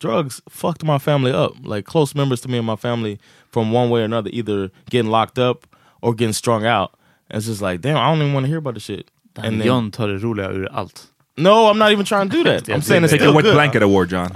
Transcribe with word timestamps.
Drugs 0.00 0.40
fucked 0.48 0.82
my 0.82 0.98
family 0.98 1.30
up. 1.30 1.52
Like 1.62 1.84
close 1.84 2.14
members 2.14 2.40
to 2.40 2.48
me 2.48 2.56
and 2.58 2.66
my 2.66 2.76
family 2.76 3.18
from 3.52 3.70
one 3.70 3.90
way 3.90 4.00
or 4.00 4.04
another, 4.04 4.30
either 4.32 4.70
getting 4.88 5.10
locked 5.10 5.38
up 5.38 5.66
or 6.02 6.14
getting 6.14 6.32
strung 6.32 6.64
out. 6.66 6.92
And 7.28 7.36
it's 7.38 7.46
just 7.46 7.60
like, 7.62 7.80
damn, 7.82 7.96
I 7.98 8.08
don't 8.10 8.18
even 8.22 8.32
want 8.32 8.44
to 8.44 8.48
hear 8.48 8.58
about 8.58 8.74
the 8.74 8.80
shit. 8.80 9.10
And 9.36 9.60
then- 9.60 9.66
John 9.66 9.90
tar 9.90 10.08
det 10.08 10.18
roliga 10.22 10.48
ur 10.54 10.66
allt. 10.72 11.06
no, 11.36 11.68
I'm 11.70 11.78
not 11.78 11.92
even 11.92 12.04
trying 12.04 12.28
to 12.30 12.36
do 12.36 12.44
that. 12.44 12.68
I'm 12.74 12.82
saying 12.82 13.04
it's 13.04 13.12
Take 13.12 13.20
still 13.20 13.32
the 13.32 13.36
wet 13.36 13.44
good. 13.44 13.54
blanket 13.54 13.82
award 13.82 14.08
John. 14.10 14.30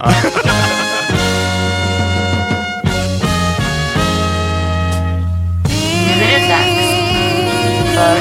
Nu 6.17 6.23
är 6.23 6.39
det 6.39 6.47
dags 6.47 6.91
för 7.95 8.19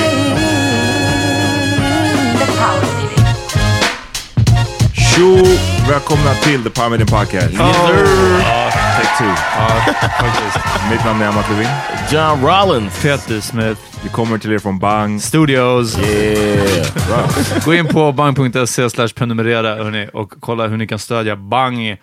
The 2.38 2.46
Power 2.58 2.84
Meeting. 2.96 3.24
Tjo! 4.94 5.73
Välkomna 5.88 6.34
till 6.34 6.62
The 6.64 6.70
Power 6.70 6.90
Meeting 6.90 7.06
Podcast. 7.06 7.52
Yes, 7.52 7.76
sir. 7.76 8.06
Take 8.96 9.18
two. 9.18 9.34
Mitt 10.90 11.04
namn 11.04 11.22
är 11.22 11.28
Amat 11.28 11.50
Levin. 11.50 11.66
John 12.12 12.46
Rollins. 12.46 13.02
Peter 13.02 13.40
Smith, 13.40 13.80
Vi 14.02 14.08
kommer 14.08 14.38
till 14.38 14.52
er 14.52 14.58
från 14.58 14.78
Bang. 14.78 15.22
Studios. 15.22 15.98
Yeah. 15.98 17.64
Gå 17.64 17.74
in 17.74 17.86
på 17.86 18.12
bang.se 18.12 18.90
slash 18.90 19.08
prenumerera 19.08 19.74
hörni, 19.84 20.08
och 20.12 20.32
kolla 20.40 20.66
hur 20.66 20.76
ni 20.76 20.86
kan 20.86 20.98
stödja 20.98 21.36
Bang. 21.36 21.88
Eh, 21.88 21.96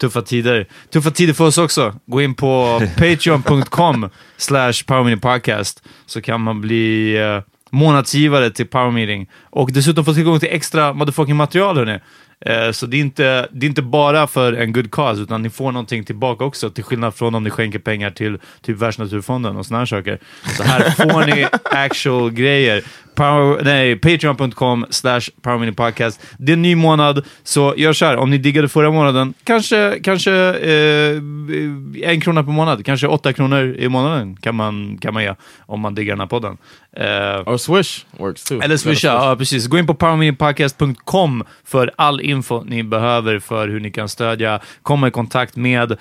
tuffa 0.00 0.22
tider. 0.22 0.66
Tuffa 0.92 1.10
tider 1.10 1.32
för 1.34 1.44
oss 1.46 1.58
också. 1.58 1.94
Gå 2.06 2.22
in 2.22 2.34
på 2.34 2.82
patreon.com 2.96 4.10
slash 4.36 4.72
powermeetingpodcast 4.86 5.82
så 6.06 6.20
kan 6.20 6.40
man 6.40 6.60
bli 6.60 7.16
eh, 7.20 7.40
månadsgivare 7.70 8.50
till 8.50 8.66
Power 8.66 8.90
Meeting 8.90 9.30
och 9.50 9.72
dessutom 9.72 10.04
få 10.04 10.14
tillgång 10.14 10.40
till 10.40 10.48
extra 10.52 10.92
motherfucking 10.92 11.36
material 11.36 11.76
hörni. 11.76 11.98
Eh, 12.46 12.70
så 12.70 12.86
det 12.86 12.96
är, 12.96 13.00
inte, 13.00 13.48
det 13.52 13.66
är 13.66 13.68
inte 13.68 13.82
bara 13.82 14.26
för 14.26 14.52
en 14.52 14.72
good 14.72 14.90
cause, 14.90 15.22
utan 15.22 15.42
ni 15.42 15.50
får 15.50 15.72
någonting 15.72 16.04
tillbaka 16.04 16.44
också, 16.44 16.70
till 16.70 16.84
skillnad 16.84 17.14
från 17.14 17.34
om 17.34 17.44
ni 17.44 17.50
skänker 17.50 17.78
pengar 17.78 18.10
till 18.10 18.38
typ 18.60 18.78
Världsnaturfonden 18.78 19.56
och 19.56 19.66
här 19.70 19.86
saker. 19.86 20.18
Så 20.56 20.62
här 20.62 20.90
får 20.90 21.34
ni 21.34 21.46
actual 21.64 22.30
grejer. 22.30 22.84
Power, 23.14 23.64
nej, 23.64 23.96
Patreon.com 23.96 24.86
slash 24.90 25.20
powerminipodcast. 25.42 26.20
Det 26.38 26.52
är 26.52 26.56
en 26.56 26.62
ny 26.62 26.74
månad, 26.74 27.24
så 27.42 27.74
gör 27.76 27.92
så 27.92 28.04
här. 28.04 28.16
Om 28.16 28.30
ni 28.30 28.38
diggade 28.38 28.68
förra 28.68 28.90
månaden, 28.90 29.34
kanske, 29.44 30.00
kanske 30.02 30.32
eh, 30.54 31.16
en 32.10 32.20
krona 32.20 32.44
per 32.44 32.52
månad, 32.52 32.84
kanske 32.84 33.06
åtta 33.06 33.32
kronor 33.32 33.74
i 33.78 33.88
månaden 33.88 34.36
kan 34.36 34.54
man, 34.54 34.98
kan 34.98 35.14
man 35.14 35.22
ge 35.22 35.34
om 35.66 35.80
man 35.80 35.94
diggar 35.94 36.12
den 36.12 36.20
här 36.20 36.26
podden. 36.26 36.56
Eh, 36.96 37.48
Or 37.48 37.56
Swish 37.56 38.04
works 38.18 38.44
too. 38.44 38.60
eller 38.62 38.76
swisha, 38.76 39.08
ja 39.08 39.36
precis. 39.36 39.66
Gå 39.66 39.78
in 39.78 39.86
på 39.86 39.94
powerminipodcast.com 39.94 41.44
för 41.64 41.90
all 41.96 42.20
info 42.20 42.62
ni 42.64 42.82
behöver 42.82 43.38
för 43.38 43.68
hur 43.68 43.80
ni 43.80 43.90
kan 43.90 44.08
stödja, 44.08 44.60
komma 44.82 45.08
i 45.08 45.10
kontakt 45.10 45.56
med 45.56 45.96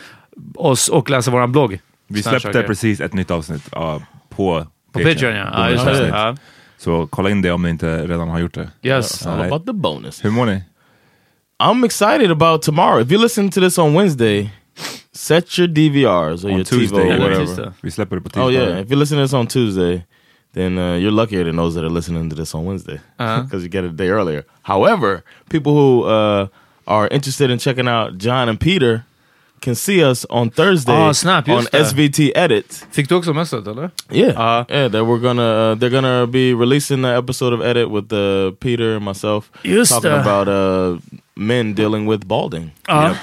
oss 0.56 0.90
och 0.90 1.10
läsa 1.10 1.31
vår 1.31 1.48
blogg. 1.48 1.80
Vi 2.07 2.24
släppte 2.24 2.64
precis 2.64 3.00
ett 3.02 3.14
nytt 3.14 3.31
avsnitt 3.31 3.69
ja, 3.72 4.02
på 4.30 4.68
På 4.92 5.00
Patreon, 5.00 5.36
ja. 5.36 5.48
ja, 5.54 5.69
just 5.69 5.86
det. 5.86 6.38
Så 6.83 7.07
kolla 7.07 7.30
in 7.30 7.42
det 7.42 7.51
om 7.51 7.62
ni 7.62 7.69
inte 7.69 8.07
redan 8.07 8.30
har 8.30 8.39
gjort 8.39 8.54
det. 8.54 8.69
Yes. 8.81 9.25
All 9.25 9.33
Alright. 9.33 9.48
about 9.54 9.66
the 9.66 9.74
bonus. 9.74 10.25
Hur 10.25 10.31
mår 10.31 10.45
ni? 10.45 10.63
I'm 11.63 11.83
excited 11.86 12.31
about 12.31 12.62
tomorrow. 12.62 13.01
If 13.01 13.12
you're 13.12 13.22
listening 13.24 13.51
to 13.51 13.60
this 13.60 13.78
on 13.78 13.94
Wednesday, 13.94 14.50
set 15.13 15.60
your 15.60 15.68
DVRs 15.68 16.44
or 16.45 16.48
On 16.50 16.56
your 16.56 16.63
Tuesday. 16.63 16.98
TiVo 16.98 17.16
or 17.16 17.19
whatever. 17.19 17.45
Tuesday. 17.45 17.72
Vi 17.81 17.92
släpper 17.92 18.16
det 18.16 18.22
på 18.22 18.30
tisdag. 18.30 18.45
Oh 18.45 18.54
yeah, 18.54 18.80
if 18.81 18.89
you're 18.89 19.00
listening 19.00 19.19
to 19.19 19.24
this 19.25 19.33
on 19.33 19.48
Tuesday, 19.48 20.04
then 20.54 20.78
uh, 20.78 20.83
you're 20.98 21.12
luckier 21.12 21.44
than 21.44 21.56
those 21.56 21.75
that 21.75 21.86
are 21.86 21.94
listening 21.94 22.30
to 22.30 22.36
this 22.36 22.56
on 22.56 22.66
Wednesday 22.66 23.00
because 23.18 23.63
you 23.63 23.69
get 23.69 23.86
it 23.86 23.92
a 23.92 24.04
day 24.04 24.10
earlier. 24.10 24.44
However, 24.62 25.24
people 25.50 25.74
who 25.74 26.04
uh, 26.04 26.48
are 26.88 27.07
interested 27.12 27.50
in 27.51 27.60
checking 27.60 27.88
out 27.88 28.18
John 28.18 28.50
and 28.50 28.60
Peter 28.60 29.04
can 29.66 29.75
see 29.75 30.12
us 30.12 30.25
on 30.30 30.50
Thursday 30.52 30.94
Ah, 30.96 31.13
snap, 31.13 31.48
on 31.50 31.63
det. 31.72 31.86
SVT 31.86 32.19
Edit. 32.36 32.86
Fick 32.92 33.10
du 33.10 33.16
också 33.16 33.34
messat 33.34 33.68
eller? 33.68 33.90
Yeah, 34.12 34.34
Ah. 34.40 34.66
yeah. 34.69 34.92
That 34.92 35.02
we're 35.02 35.19
gonna 35.22 35.72
uh, 35.72 35.78
they're 35.78 35.90
gonna 36.02 36.25
be 36.28 36.54
releasing 36.54 37.02
the 37.04 37.18
episode 37.18 37.54
of 37.56 37.62
Edit 37.62 37.90
with 37.90 38.13
uh, 38.13 38.52
Peter 38.60 38.96
and 38.96 39.06
myself 39.06 39.46
Just 39.63 39.92
talking 39.94 40.12
det. 40.12 40.22
about 40.22 40.48
uh, 40.48 41.00
men 41.36 41.75
dealing 41.75 42.10
with 42.12 42.25
balding. 42.25 42.72
Ja. 42.88 43.16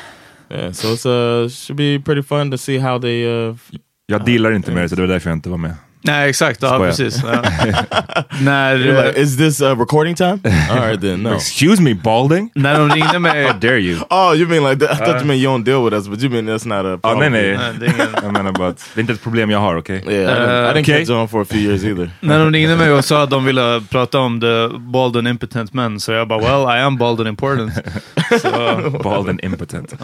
Yeah, 0.50 0.73
so 0.73 0.88
it's 0.93 1.06
uh 1.06 1.49
should 1.49 1.76
be 1.76 1.99
pretty 1.99 2.23
fun 2.23 2.50
to 2.50 2.56
see 2.58 2.79
how 2.79 2.99
they 3.00 3.26
uh 3.26 3.56
Jag 4.06 4.25
dealar 4.25 4.52
inte 4.52 4.70
med 4.73 4.84
det, 4.84 4.88
så 4.88 4.94
det 4.94 5.02
var 5.02 5.08
därför 5.08 5.31
jag 5.31 5.37
inte 5.37 5.49
var 5.50 5.58
med. 5.58 5.75
Nej, 6.02 6.30
exakt. 6.30 6.62
Ja, 6.62 6.78
precis. 6.78 7.22
Ja. 7.22 7.42
när, 8.42 8.76
like, 8.76 9.20
is 9.20 9.36
this 9.36 9.60
uh, 9.60 9.78
recording 9.78 10.14
time? 10.14 10.38
All 10.70 10.88
right 10.88 11.00
then, 11.00 11.22
no. 11.22 11.34
Excuse 11.34 11.82
me, 11.82 11.94
balding? 11.94 12.50
när 12.54 12.78
de 12.78 12.90
ringde 12.90 13.18
mig... 13.18 13.44
How 13.44 13.52
dare 13.52 13.80
you? 13.80 13.98
Oh, 14.10 14.34
you 14.36 14.48
mean 14.48 14.70
like 14.70 14.86
that? 14.86 15.00
I 15.00 15.04
thought 15.04 15.20
you 15.20 15.24
meant 15.24 15.40
you 15.40 15.50
don't 15.50 15.64
deal 15.64 15.84
with 15.84 15.94
us, 15.94 16.08
but 16.08 16.22
you 16.22 16.30
mean 16.30 16.46
that's 16.46 16.66
not 16.68 16.86
a 16.86 16.98
Ja, 17.02 17.10
problem. 17.10 17.32
nej, 17.32 17.42
nej. 17.42 17.58
Nej, 17.58 17.72
det 17.80 17.86
är 17.86 17.94
ingen... 17.94 18.08
Jag 18.22 18.32
menar 18.32 18.52
bara 18.52 18.68
att 18.68 18.90
det 18.94 18.98
är 18.98 19.00
inte 19.00 19.12
ett 19.12 19.22
problem 19.22 19.50
jag 19.50 19.58
har, 19.58 19.76
okej? 19.76 20.04
Yeah, 20.08 20.32
I 20.32 20.40
didn't, 20.40 20.70
I 20.70 20.74
didn't 20.74 20.82
okay. 20.82 20.98
catch 20.98 21.10
on 21.10 21.28
for 21.28 21.42
a 21.42 21.46
few 21.48 21.68
years 21.68 21.84
either. 21.84 22.10
När 22.20 22.38
de 22.38 22.52
ringde 22.52 22.76
mig 22.76 22.92
och 22.92 23.04
sa 23.04 23.22
att 23.22 23.30
de 23.30 23.44
ville 23.44 23.82
prata 23.90 24.18
om 24.18 24.40
the 24.40 24.68
bald 24.78 25.16
and 25.16 25.28
impotent 25.28 25.72
men, 25.72 26.00
så 26.00 26.12
jag 26.12 26.28
bara 26.28 26.38
well, 26.38 26.78
I 26.78 26.82
am 26.82 26.96
bald 26.96 27.20
and 27.20 27.28
important. 27.28 27.72
så, 28.42 28.50
Bald 29.04 29.28
and 29.28 29.44
impotent. 29.44 29.90
So 29.90 29.96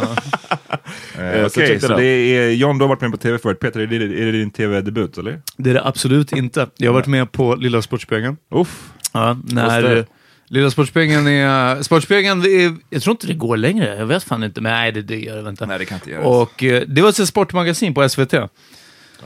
Okej, 1.47 1.51
check 1.69 1.81
så, 1.81 1.89
out. 1.89 1.97
det 1.97 2.05
är, 2.05 2.51
John, 2.51 2.79
du 2.79 2.85
har 2.85 2.89
varit 2.89 3.01
med 3.01 3.11
på 3.11 3.17
tv 3.17 3.39
förut. 3.39 3.61
Peter, 3.61 3.81
är 3.81 3.87
det, 3.87 3.97
är 3.97 4.27
det 4.27 4.33
din 4.33 4.51
tv-debut, 4.51 5.19
eller? 5.19 5.41
det 5.57 5.71
är 5.71 5.75
det 5.75 5.84
absolut 5.85 6.33
inte. 6.33 6.67
Jag 6.77 6.91
har 6.91 6.95
varit 6.95 7.07
med 7.07 7.33
på 7.33 7.55
Lilla 7.55 7.83
Sportspegeln. 7.83 8.37
Uff. 8.51 8.93
Ja, 9.13 9.37
när? 9.45 10.07
Lilla 10.49 10.71
Sportspegeln 10.71 11.27
är... 11.27 11.83
Sportspegeln, 11.83 12.43
är, 12.43 12.77
jag 12.91 13.03
tror 13.03 13.13
inte 13.13 13.27
det 13.27 13.35
går 13.35 13.57
längre. 13.57 13.97
Jag 13.99 14.07
vet 14.07 14.25
fan 14.25 14.43
inte. 14.43 14.61
Men 14.61 14.73
nej, 14.73 14.93
det, 14.93 15.03
det 15.03 15.19
gör 15.21 15.43
det 15.43 15.51
inte. 15.51 15.67
Nej, 15.67 15.79
det 15.79 15.85
kan 15.85 15.97
inte 15.97 16.11
göras. 16.11 16.27
Och 16.27 16.65
eh, 16.65 16.83
det 16.87 17.03
var 17.03 17.09
ett 17.09 17.29
sportmagasin 17.29 17.95
på 17.95 18.09
SVT. 18.09 18.35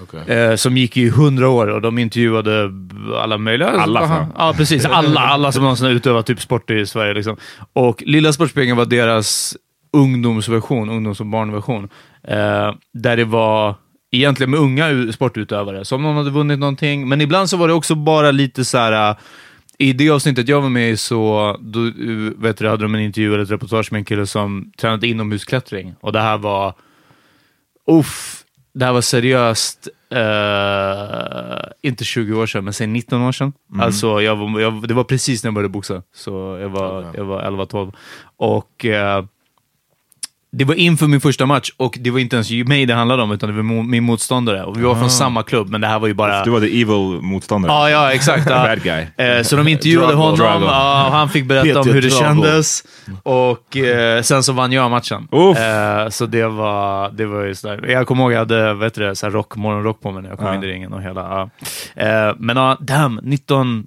Okay. 0.02 0.36
Eh, 0.36 0.56
som 0.56 0.76
gick 0.76 0.96
i 0.96 1.08
hundra 1.08 1.48
år 1.48 1.66
och 1.66 1.82
de 1.82 1.98
intervjuade 1.98 2.70
alla 3.16 3.38
möjliga. 3.38 3.68
Alla, 3.68 4.00
Aha. 4.00 4.16
fan. 4.16 4.32
Ja, 4.36 4.54
precis. 4.56 4.84
Alla, 4.84 5.20
alla 5.20 5.52
som 5.52 5.62
någonsin 5.62 5.86
har 5.86 5.92
utövat 5.92 6.26
typ 6.26 6.40
sport 6.40 6.70
i 6.70 6.86
Sverige. 6.86 7.14
Liksom. 7.14 7.36
Och 7.72 8.02
Lilla 8.06 8.32
Sportspegeln 8.32 8.76
var 8.76 8.84
deras 8.84 9.56
ungdomsversion, 9.92 10.90
ungdoms 10.90 11.20
och 11.20 11.26
barnversion. 11.26 11.88
Eh, 12.28 12.74
där 12.94 13.16
det 13.16 13.24
var 13.24 13.74
egentligen 14.10 14.50
med 14.50 14.60
unga 14.60 15.12
sportutövare, 15.12 15.84
som 15.84 16.02
någon 16.02 16.16
hade 16.16 16.30
vunnit 16.30 16.58
någonting. 16.58 17.08
Men 17.08 17.20
ibland 17.20 17.50
så 17.50 17.56
var 17.56 17.68
det 17.68 17.74
också 17.74 17.94
bara 17.94 18.30
lite 18.30 18.64
så 18.64 18.78
här. 18.78 19.10
eh, 19.10 19.16
I 19.78 19.92
det 19.92 20.10
avsnittet 20.10 20.48
jag 20.48 20.60
var 20.60 20.68
med 20.68 20.90
i 20.90 20.96
så 20.96 21.56
då, 21.60 21.86
eh, 21.86 21.92
vet 22.36 22.56
du, 22.58 22.68
hade 22.68 22.82
de 22.82 22.94
en 22.94 23.00
intervju 23.00 23.34
eller 23.34 23.42
ett 23.44 23.50
reportage 23.50 23.92
med 23.92 23.98
en 23.98 24.04
kille 24.04 24.26
som 24.26 24.72
tränade 24.80 25.06
inomhusklättring. 25.08 25.94
Och 26.00 26.12
det 26.12 26.20
här 26.20 26.38
var 26.38 26.74
Uff, 27.90 28.44
det 28.74 28.84
här 28.84 28.92
var 28.92 29.00
seriöst, 29.00 29.88
eh, 30.12 31.68
inte 31.82 32.04
20 32.04 32.34
år 32.40 32.46
sedan, 32.46 32.64
men 32.64 32.72
säg 32.72 32.86
19 32.86 33.22
år 33.22 33.32
sedan. 33.32 33.52
Alltså, 33.80 34.20
jag 34.22 34.36
var, 34.36 34.60
jag, 34.60 34.88
det 34.88 34.94
var 34.94 35.04
precis 35.04 35.42
när 35.44 35.48
jag 35.48 35.54
började 35.54 35.72
boxa, 35.72 36.02
så 36.14 36.58
jag 36.60 36.68
var, 36.68 37.02
jag 37.16 37.24
var 37.24 37.42
11-12. 37.42 37.92
Och 38.36 38.84
eh, 38.84 39.24
det 40.50 40.64
var 40.64 40.74
inför 40.74 41.06
min 41.06 41.20
första 41.20 41.46
match 41.46 41.70
och 41.76 41.98
det 42.00 42.10
var 42.10 42.18
inte 42.18 42.36
ens 42.36 42.50
mig 42.50 42.86
det 42.86 42.94
handlade 42.94 43.22
om, 43.22 43.32
utan 43.32 43.48
det 43.48 43.56
var 43.56 43.82
min 43.82 44.04
motståndare. 44.04 44.64
Och 44.64 44.78
vi 44.78 44.82
var 44.82 44.94
från 44.94 45.10
samma 45.10 45.42
klubb, 45.42 45.68
men 45.68 45.80
det 45.80 45.86
här 45.86 45.98
var 45.98 46.08
ju 46.08 46.14
bara... 46.14 46.44
Du 46.44 46.50
var 46.50 46.60
the 46.60 46.66
evil 46.82 47.22
motståndare. 47.22 47.72
Ja, 47.72 47.90
ja, 47.90 48.12
exakt. 48.12 48.50
Ja. 48.50 48.62
Bad 48.62 48.82
guy. 48.82 49.06
Eh, 49.26 49.42
så 49.42 49.56
de 49.56 49.68
intervjuade 49.68 50.06
Drago. 50.06 50.22
honom, 50.22 50.36
Drago. 50.36 50.66
han 51.10 51.28
fick 51.28 51.44
berätta 51.44 51.78
om 51.78 51.84
Peter 51.84 51.94
hur 51.94 52.02
det 52.02 52.08
Drago. 52.08 52.24
kändes. 52.24 52.84
Och 53.22 53.76
eh, 53.76 54.22
sen 54.22 54.42
så 54.42 54.52
vann 54.52 54.72
jag 54.72 54.90
matchen. 54.90 55.28
Eh, 55.32 56.08
så 56.10 56.26
det 56.26 56.46
var, 56.46 57.10
det 57.10 57.26
var 57.26 57.44
ju 57.44 57.54
sådär. 57.54 57.86
Jag 57.88 58.06
kommer 58.06 58.22
ihåg 58.22 58.32
jag 58.32 58.38
hade 58.38 58.74
vet 58.74 58.94
du, 58.94 59.00
det, 59.06 59.16
så 59.16 59.26
här 59.26 59.30
rock, 59.30 59.56
morgonrock 59.56 60.00
på 60.00 60.10
mig 60.12 60.22
när 60.22 60.30
jag 60.30 60.38
kom 60.38 60.54
in 60.54 60.64
i 60.64 60.66
ringen 60.66 60.92
och 60.92 61.02
hela. 61.02 61.42
Eh, 61.96 62.34
men 62.38 62.56
ja, 62.56 62.76
damn, 62.80 63.20
19, 63.22 63.86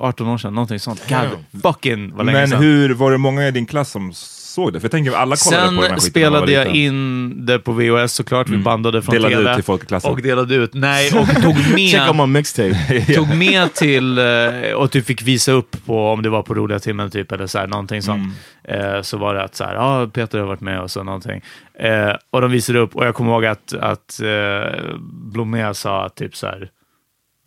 18 0.00 0.26
år 0.28 0.38
sedan, 0.38 0.54
någonting 0.54 0.78
sånt. 0.78 1.02
God 1.08 1.62
fucking 1.62 2.16
vad 2.16 2.26
länge 2.26 2.38
Men 2.38 2.48
sedan. 2.48 2.62
hur, 2.62 2.94
var 2.94 3.10
det 3.10 3.18
många 3.18 3.48
i 3.48 3.50
din 3.50 3.66
klass 3.66 3.90
som 3.90 4.12
såg 4.60 4.72
det? 4.72 4.80
För 4.80 4.84
jag 4.84 4.90
tänker 4.90 5.12
alla 5.12 5.36
kollade 5.36 5.66
på 5.66 5.82
den 5.82 5.90
här 5.90 5.98
Sen 5.98 5.98
skiten 5.98 6.22
man 6.32 6.40
var 6.40 6.46
spelade 6.46 6.52
jag 6.52 6.74
in 6.76 7.46
det 7.46 7.58
på 7.58 7.72
VHS 7.72 8.12
såklart, 8.12 8.48
vi 8.48 8.56
bandade 8.58 9.02
från 9.02 9.14
Delade 9.14 9.36
TV. 9.36 9.50
ut 9.50 9.56
till 9.56 9.64
folk 9.64 9.82
i 9.82 9.86
klassen. 9.86 10.10
Och 10.10 10.22
delade 10.22 10.54
ut. 10.54 10.74
Nej, 10.74 11.12
och 11.12 11.42
tog 11.42 11.56
med... 11.74 11.90
Check 11.90 12.14
my 12.14 12.26
mixtape. 12.26 13.04
tog 13.14 13.36
med 13.36 13.74
till, 13.74 14.18
eh, 14.18 14.72
och 14.74 14.90
typ 14.90 15.06
fick 15.06 15.22
visa 15.22 15.52
upp 15.52 15.76
på, 15.86 16.08
om 16.08 16.22
det 16.22 16.30
var 16.30 16.42
på 16.42 16.54
roliga 16.54 16.78
timmen 16.78 17.10
typ, 17.10 17.32
eller 17.32 17.46
så 17.46 17.58
här, 17.58 17.66
någonting 17.66 18.02
sånt. 18.02 18.34
Eh, 18.64 19.02
så 19.02 19.16
var 19.16 19.34
det 19.34 19.42
att 19.42 19.54
så 19.54 19.64
här, 19.64 19.74
ja, 19.74 20.10
Peter 20.12 20.38
har 20.38 20.46
varit 20.46 20.60
med 20.60 20.80
och 20.80 20.90
så 20.90 21.02
någonting. 21.02 21.42
Eh, 21.74 22.12
och 22.30 22.40
de 22.40 22.50
visade 22.50 22.78
upp, 22.78 22.96
och 22.96 23.06
jag 23.06 23.14
kommer 23.14 23.32
ihåg 23.32 23.46
att, 23.46 23.72
att 23.72 24.20
eh, 24.20 24.94
Blomé 25.32 25.74
sa 25.74 26.08
typ 26.08 26.36
så 26.36 26.46
här, 26.46 26.70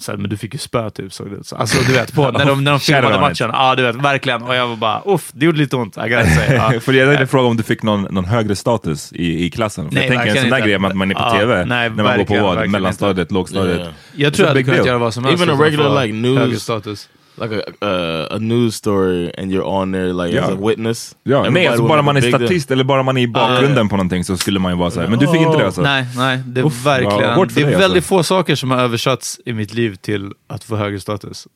så 0.03 0.11
här, 0.11 0.17
men 0.17 0.29
du 0.29 0.37
fick 0.37 0.53
ju 0.53 0.57
spö 0.59 0.89
typ, 0.89 1.13
såg 1.13 1.29
det 1.31 1.35
ut. 1.35 1.47
Så- 1.47 1.55
Alltså 1.55 1.83
du 1.87 1.93
vet, 1.93 2.13
på, 2.13 2.31
när 2.31 2.45
de, 2.45 2.63
när 2.63 2.71
de 2.71 2.79
filmade 2.79 3.19
matchen. 3.19 3.49
Ja, 3.53 3.75
du 3.75 3.83
vet, 3.83 3.95
verkligen. 3.95 4.43
Och 4.43 4.55
jag 4.55 4.67
var 4.67 4.75
bara, 4.75 5.01
uff, 5.05 5.31
det 5.33 5.45
gjorde 5.45 5.57
lite 5.57 5.75
ont. 5.75 5.97
I 5.97 5.99
gotta 6.09 6.25
say. 6.25 6.55
Ja. 6.55 6.79
För 6.79 6.93
jag 6.93 7.07
tänkte 7.09 7.27
fråga 7.27 7.47
om 7.47 7.57
du 7.57 7.63
fick 7.63 7.83
någon, 7.83 8.01
någon 8.01 8.25
högre 8.25 8.55
status 8.55 9.13
i, 9.13 9.45
i 9.45 9.49
klassen. 9.51 9.87
För 9.89 9.95
Nej, 9.95 10.03
jag 10.05 10.13
tänker 10.15 10.29
en 10.35 10.41
sån 10.41 10.49
där 10.49 10.57
inte. 10.57 10.67
grej 10.69 10.79
med 10.79 10.89
att 10.91 10.97
man 10.97 11.11
är 11.11 11.15
på 11.15 11.21
Ja, 11.21 11.31
TV, 11.39 11.65
nej, 11.65 11.89
när 11.89 12.03
man 12.03 12.17
går 12.17 12.25
på 12.25 12.39
vad? 12.41 12.69
Mellanstadiet, 12.69 13.31
lågstadiet. 13.31 13.77
Yeah. 13.79 13.91
Jag 14.15 14.33
tror 14.33 14.45
jag 14.45 14.49
hade 14.49 14.63
kunnat 14.63 14.77
deal. 14.77 14.87
göra 14.87 14.97
vad 14.97 15.13
som 15.13 15.23
helst. 15.23 15.43
Even 15.43 15.53
a 15.53 15.57
att 15.57 15.65
regular, 15.67 16.05
like, 16.05 16.13
news- 16.17 16.37
högre 16.39 16.59
status. 16.59 17.09
Like 17.41 17.55
a 17.81 17.85
uh, 17.85 18.35
a 18.35 18.37
news 18.39 18.75
story 18.75 19.31
and 19.37 19.51
you're 19.51 19.63
on 19.65 19.91
there 19.91 20.13
like 20.13 20.39
as 20.41 20.49
Ja. 20.49 20.55
a 20.55 20.67
witness. 20.67 21.15
Ja, 21.23 21.49
nej, 21.49 21.67
alltså 21.67 21.87
bara 21.87 22.01
man 22.01 22.15
a 22.15 22.19
är 22.19 22.21
statist 22.29 22.71
eller 22.71 22.83
bara 22.83 23.03
man 23.03 23.17
är 23.17 23.21
i 23.21 23.27
bakgrunden 23.27 23.89
på 23.89 23.95
någonting 23.95 24.23
så 24.23 24.37
skulle 24.37 24.59
man 24.59 24.71
ju 24.71 24.77
vara 24.77 24.91
så 24.91 25.01
här. 25.01 25.07
Men 25.07 25.19
du 25.19 25.27
fick 25.27 25.41
inte 25.41 25.57
det 25.57 25.65
alltså? 25.65 25.81
Nej, 25.81 26.05
nej. 26.17 26.39
Det 26.45 26.61
är 26.61 26.65
Uff, 26.65 26.85
verkligen... 26.85 27.35
för 27.35 27.45
det 27.45 27.61
är 27.61 27.65
dig, 27.65 27.75
väldigt 27.75 27.83
alltså. 27.97 28.01
få 28.01 28.23
saker 28.23 28.55
som 28.55 28.71
har 28.71 28.77
översatts 28.79 29.39
i 29.45 29.53
mitt 29.53 29.73
liv 29.73 29.95
till 29.95 30.31
att 30.49 30.63
få 30.63 30.75
högre 30.75 30.99
status. 30.99 31.47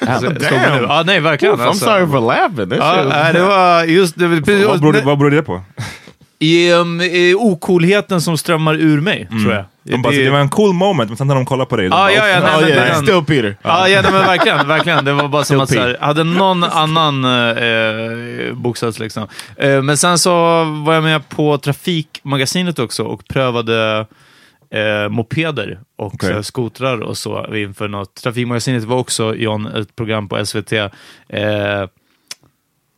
Alltså, 0.06 0.28
Damn. 0.30 0.82
Ja, 0.82 1.02
nej, 1.06 1.20
verkligen. 1.20 1.54
Oof, 1.54 1.60
I'm 1.60 1.66
alltså. 1.66 1.84
sorry 1.84 2.06
for 2.06 2.20
laughing. 2.20 2.78
Ja, 2.78 3.04
nej, 3.08 3.32
det 3.32 3.42
var 3.42 3.84
just 3.84 4.18
det. 4.18 4.28
Precis, 4.28 4.66
Vad 4.66 4.80
beror, 4.80 4.92
det- 4.92 5.00
vad 5.00 5.18
beror 5.18 5.30
det 5.30 5.42
på? 5.42 5.62
I, 6.38 6.72
um, 6.72 7.00
i 7.00 7.34
ocoolheten 7.38 8.20
som 8.20 8.38
strömmar 8.38 8.74
ur 8.74 9.00
mig, 9.00 9.28
tror 9.42 9.52
jag. 9.54 9.64
De 9.90 10.02
bara, 10.02 10.12
det 10.12 10.30
var 10.30 10.38
en 10.38 10.48
cool 10.48 10.72
moment, 10.74 11.10
men 11.10 11.16
sen 11.16 11.26
när 11.26 11.34
de 11.34 11.44
kollar 11.46 11.64
på 11.64 11.76
dig, 11.76 11.88
de 11.88 11.94
Ja, 11.96 12.10
ja, 12.10 12.28
ja, 12.28 12.38
"Uff, 12.38 12.44
nej, 12.44 12.64
Oh 12.64 12.68
yeah, 12.68 12.86
den- 12.96 13.06
still 13.06 13.24
Peter. 13.24 13.56
Ja, 13.62 13.88
ja 13.88 14.02
nej, 14.02 14.12
men 14.12 14.20
verkligen, 14.26 14.68
verkligen. 14.68 15.04
Det 15.04 15.12
var 15.12 15.28
bara 15.28 15.44
som 15.44 15.60
att 15.60 15.68
så 15.68 15.80
här, 15.80 15.96
hade 16.00 16.24
någon 16.24 16.64
annan 16.64 17.24
eh, 17.24 18.54
boxats 18.54 18.98
liksom. 18.98 19.26
Eh, 19.56 19.82
men 19.82 19.96
sen 19.96 20.18
så 20.18 20.30
var 20.64 20.94
jag 20.94 21.02
med 21.02 21.28
på 21.28 21.58
Trafikmagasinet 21.58 22.78
också 22.78 23.02
och 23.04 23.28
prövade 23.28 24.06
eh, 24.74 25.08
mopeder 25.08 25.80
och 25.98 26.14
så 26.20 26.26
här, 26.32 26.42
skotrar 26.42 27.00
och 27.00 27.16
så 27.18 27.54
inför 27.56 27.88
något. 27.88 28.14
Trafikmagasinet 28.14 28.84
var 28.84 28.96
också, 28.96 29.34
John, 29.34 29.66
ett 29.66 29.96
program 29.96 30.28
på 30.28 30.46
SVT. 30.46 30.72
Eh, 30.72 30.88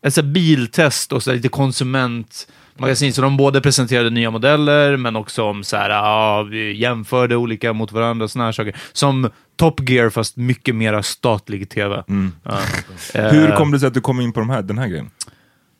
ett 0.06 0.14
så 0.14 0.20
här 0.20 0.28
biltest 0.28 1.12
och 1.12 1.22
så 1.22 1.30
här 1.30 1.36
lite 1.36 1.48
konsumentmagasin. 2.76 3.12
Så 3.12 3.22
de 3.22 3.36
både 3.36 3.60
presenterade 3.60 4.10
nya 4.10 4.30
modeller, 4.30 4.96
men 4.96 5.16
också 5.16 5.42
om 5.42 5.64
så 5.64 5.76
här, 5.76 5.90
ja, 5.90 6.42
vi 6.42 6.76
jämförde 6.76 7.36
olika 7.36 7.72
mot 7.72 7.92
varandra 7.92 8.24
och 8.24 8.30
såna 8.30 8.44
här 8.44 8.52
saker. 8.52 8.76
Som 8.92 9.30
Top 9.56 9.88
Gear, 9.88 10.10
fast 10.10 10.36
mycket 10.36 10.74
mera 10.74 11.02
statlig 11.02 11.68
tv. 11.68 12.04
Ja. 12.44 12.58
Eh, 13.14 13.26
Hur 13.32 13.56
kom 13.56 13.72
det 13.72 13.78
sig 13.78 13.86
att 13.86 13.94
du 13.94 14.00
kom 14.00 14.20
in 14.20 14.32
på 14.32 14.40
de 14.40 14.50
här, 14.50 14.62
den 14.62 14.78
här 14.78 14.88
grejen? 14.88 15.10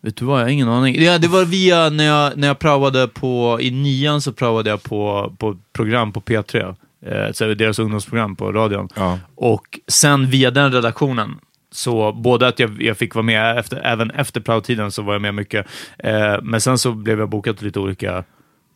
Vet 0.03 0.17
du 0.17 0.25
vad, 0.25 0.41
jag 0.41 0.45
har 0.45 0.51
ingen 0.51 0.69
aning. 0.69 1.03
Ja, 1.03 1.19
det 1.19 1.29
var 1.29 1.45
via 1.45 1.91
när 1.91 2.05
jag, 2.05 2.37
när 2.37 2.49
jag 2.49 2.59
praoade 2.59 3.09
på, 3.09 3.59
i 3.61 3.71
nian 3.71 4.21
så 4.21 4.33
praoade 4.33 4.71
jag 4.71 4.83
på, 4.83 5.33
på 5.39 5.57
program 5.73 6.13
på 6.13 6.21
P3. 6.21 6.75
Eh, 7.07 7.49
deras 7.49 7.79
ungdomsprogram 7.79 8.37
på 8.37 8.53
radion. 8.53 8.89
Ja. 8.97 9.19
Och 9.35 9.81
sen 9.89 10.31
via 10.31 10.51
den 10.51 10.73
redaktionen, 10.73 11.39
så 11.73 12.13
både 12.13 12.49
att 12.49 12.59
jag, 12.59 12.83
jag 12.83 12.97
fick 12.97 13.15
vara 13.15 13.23
med, 13.23 13.59
efter, 13.59 13.81
även 13.85 14.11
efter 14.11 14.41
praotiden 14.41 14.93
så 14.93 15.03
var 15.03 15.13
jag 15.13 15.23
med 15.23 15.35
mycket. 15.35 15.67
Eh, 15.99 16.37
men 16.43 16.61
sen 16.61 16.79
så 16.79 16.93
blev 16.93 17.19
jag 17.19 17.29
bokad 17.29 17.57
till 17.57 17.67
lite 17.67 17.81
olika 17.81 18.25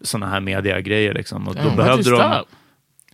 sådana 0.00 0.26
här 0.26 0.40
mediagrejer. 0.40 1.14
Liksom. 1.14 1.48
Och 1.48 1.54
då 1.54 1.60
why'd 1.60 1.76
behövde 1.76 2.10
de... 2.10 2.44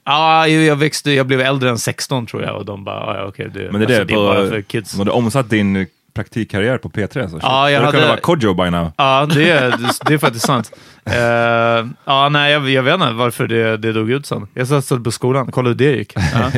Ja, 0.05 0.49
jag, 0.49 0.63
jag 0.63 0.77
växte, 0.77 1.11
jag 1.11 1.27
blev 1.27 1.41
äldre 1.41 1.71
än 1.71 1.79
16 1.79 2.27
tror 2.27 2.43
jag 2.43 2.57
och 2.57 2.65
de 2.65 2.85
bara, 2.85 3.01
ah, 3.01 3.17
ja, 3.17 3.25
okej, 3.25 3.51
det, 3.55 3.73
Men 3.73 3.81
det 3.81 3.95
är 3.95 4.01
alltså, 4.01 4.05
det, 4.05 4.05
det 4.05 4.13
är 4.15 4.17
bara 4.17 4.49
för 4.49 4.63
kids. 4.63 4.93
de 4.93 4.99
hade 4.99 5.11
omsatt 5.11 5.51
din 5.51 5.87
praktikkarriär 6.15 6.79
på 6.79 6.89
P3 6.89 7.29
så. 7.29 7.39
Ja, 7.43 7.71
jag 7.71 7.81
det 7.83 7.87
hade- 7.87 7.99
kunde 7.99 8.09
vara 8.09 8.21
Kodjo 8.21 8.55
by 8.55 8.71
now. 8.71 8.93
Ja, 8.97 9.27
det 9.35 9.51
är, 9.51 9.75
det 10.07 10.15
är 10.15 10.19
faktiskt 10.19 10.47
sant. 10.47 10.73
Eh, 11.05 11.87
ja, 12.05 12.29
nej, 12.29 12.53
jag, 12.53 12.71
jag 12.71 12.83
vet 12.83 12.95
inte 12.95 13.11
varför 13.11 13.47
det, 13.47 13.77
det 13.77 13.93
dog 13.93 14.11
ut 14.11 14.27
sen. 14.27 14.47
Jag 14.55 14.69
satsade 14.69 15.01
på 15.01 15.11
skolan, 15.11 15.53
kolla 15.53 15.69
hur 15.69 15.75
det 15.75 15.97
gick. 15.97 16.13
Ja. 16.17 16.51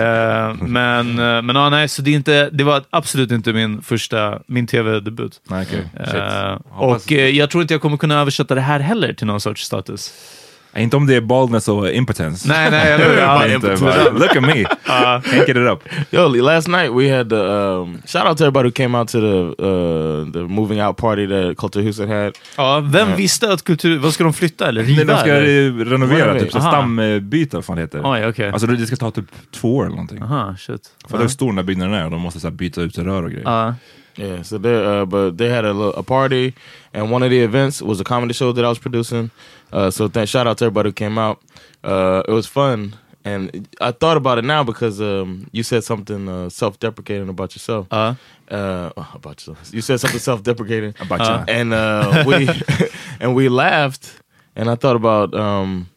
Eh, 0.02 0.54
men, 0.60 1.08
eh, 1.18 1.42
men 1.42 1.56
ja, 1.56 1.70
nej, 1.70 1.88
så 1.88 2.02
det, 2.02 2.10
är 2.10 2.14
inte, 2.14 2.50
det 2.52 2.64
var 2.64 2.82
absolut 2.90 3.30
inte 3.30 3.52
min 3.52 3.82
första, 3.82 4.38
min 4.46 4.66
tv-debut. 4.66 5.40
Eh, 5.50 6.58
Hoppas- 6.70 7.06
och 7.06 7.12
jag 7.12 7.50
tror 7.50 7.62
inte 7.62 7.74
jag 7.74 7.80
kommer 7.80 7.96
kunna 7.96 8.20
översätta 8.20 8.54
det 8.54 8.60
här 8.60 8.80
heller 8.80 9.12
till 9.12 9.26
någon 9.26 9.40
sorts 9.40 9.62
status. 9.64 10.12
Inte 10.76 10.96
om 10.96 11.06
det 11.06 11.14
är 11.14 11.20
baldness 11.20 11.68
och 11.68 11.90
impotence. 11.90 12.48
Nej, 12.48 12.70
nej, 12.70 12.92
eller 12.92 13.04
hur? 13.04 14.12
Look 14.18 14.36
at 14.36 14.42
me, 14.42 14.64
can't 14.84 15.46
get 15.46 15.48
it 15.48 15.56
up. 15.56 15.82
Yo, 16.10 16.28
last 16.28 16.68
night 16.68 16.92
we 16.92 17.16
had 17.16 17.28
the 17.28 17.36
um, 17.36 18.02
shout 18.06 18.26
out 18.26 18.38
to 18.38 18.44
everybody 18.44 18.68
who 18.68 18.72
came 18.72 18.98
out 18.98 19.08
to 19.08 19.20
the 19.20 19.62
uh, 19.62 20.32
the 20.32 20.38
moving 20.38 20.80
out 20.80 20.96
party 20.96 21.26
that 21.26 21.56
Culture 21.56 21.82
Houston 21.82 22.08
had. 22.08 22.32
Ja, 22.56 22.80
vem 22.80 23.16
visste 23.16 23.52
att 23.52 23.64
kultur... 23.64 23.98
Vad 23.98 24.14
ska 24.14 24.24
de 24.24 24.32
flytta 24.32 24.68
eller 24.68 24.82
Nej, 24.82 24.94
riva? 24.94 25.12
de 25.12 25.20
ska 25.20 25.30
eller? 25.32 25.84
renovera, 25.84 26.40
typ 26.40 26.52
så 26.52 26.58
Aha. 26.58 26.70
stambyta, 26.70 27.56
vad 27.56 27.64
fan 27.64 27.78
heter. 27.78 28.00
Oj, 28.04 28.26
okej. 28.26 28.50
Alltså 28.50 28.66
det 28.66 28.86
ska 28.86 28.96
ta 28.96 29.10
typ 29.10 29.26
två 29.50 29.76
år 29.76 29.82
eller 29.84 29.96
någonting. 29.96 30.22
Aha, 30.22 30.56
shit. 30.58 30.82
För 31.08 31.18
hur 31.18 31.28
stor 31.28 31.46
den 31.46 31.58
här 31.58 31.64
byggnaden 31.64 31.94
är 31.94 32.04
och 32.04 32.10
de 32.10 32.20
måste 32.20 32.40
så 32.40 32.46
här, 32.46 32.54
byta 32.54 32.82
ut 32.82 32.98
rör 32.98 33.22
och 33.22 33.30
grejer. 33.30 33.44
Ja. 33.44 33.74
Yeah, 34.16 34.42
so 34.42 34.58
they 34.58 34.70
uh, 34.70 35.04
but 35.04 35.38
they 35.38 35.48
had 35.48 35.64
a, 35.64 35.92
a 35.96 36.02
party, 36.02 36.52
and 36.92 37.10
one 37.10 37.24
of 37.24 37.30
the 37.30 37.42
events 37.42 37.82
was 37.82 38.00
a 38.00 38.04
comedy 38.04 38.32
show 38.32 38.52
that 38.52 38.64
I 38.64 38.68
was 38.68 38.78
producing. 38.78 39.30
Uh, 39.72 39.90
so 39.90 40.08
th- 40.08 40.28
shout 40.28 40.46
out 40.46 40.58
to 40.58 40.64
everybody 40.66 40.88
who 40.90 40.92
came 40.92 41.18
out. 41.18 41.42
Uh, 41.82 42.22
it 42.28 42.32
was 42.32 42.46
fun, 42.46 42.94
and 43.24 43.68
I 43.80 43.90
thought 43.92 44.16
about 44.16 44.38
it 44.38 44.44
now 44.44 44.62
because 44.64 45.00
um, 45.00 45.48
you 45.52 45.62
said 45.62 45.84
something 45.84 46.28
uh, 46.28 46.48
self-deprecating 46.48 47.28
about 47.28 47.54
yourself. 47.54 47.86
Ja. 47.92 48.14
Uh, 48.50 48.90
about 49.14 49.40
yourself. 49.40 49.70
You 49.74 49.80
said 49.80 49.98
something 50.00 50.20
self-deprecating 50.20 50.94
About 51.00 51.20
you. 51.48 51.54
and 51.54 51.72
uh, 51.72 52.24
we 52.26 52.48
and 53.20 53.34
we 53.34 53.48
laughed, 53.48 54.20
and 54.56 54.68
I 54.70 54.74
thought 54.76 54.96
about. 54.96 55.34
Um, 55.34 55.88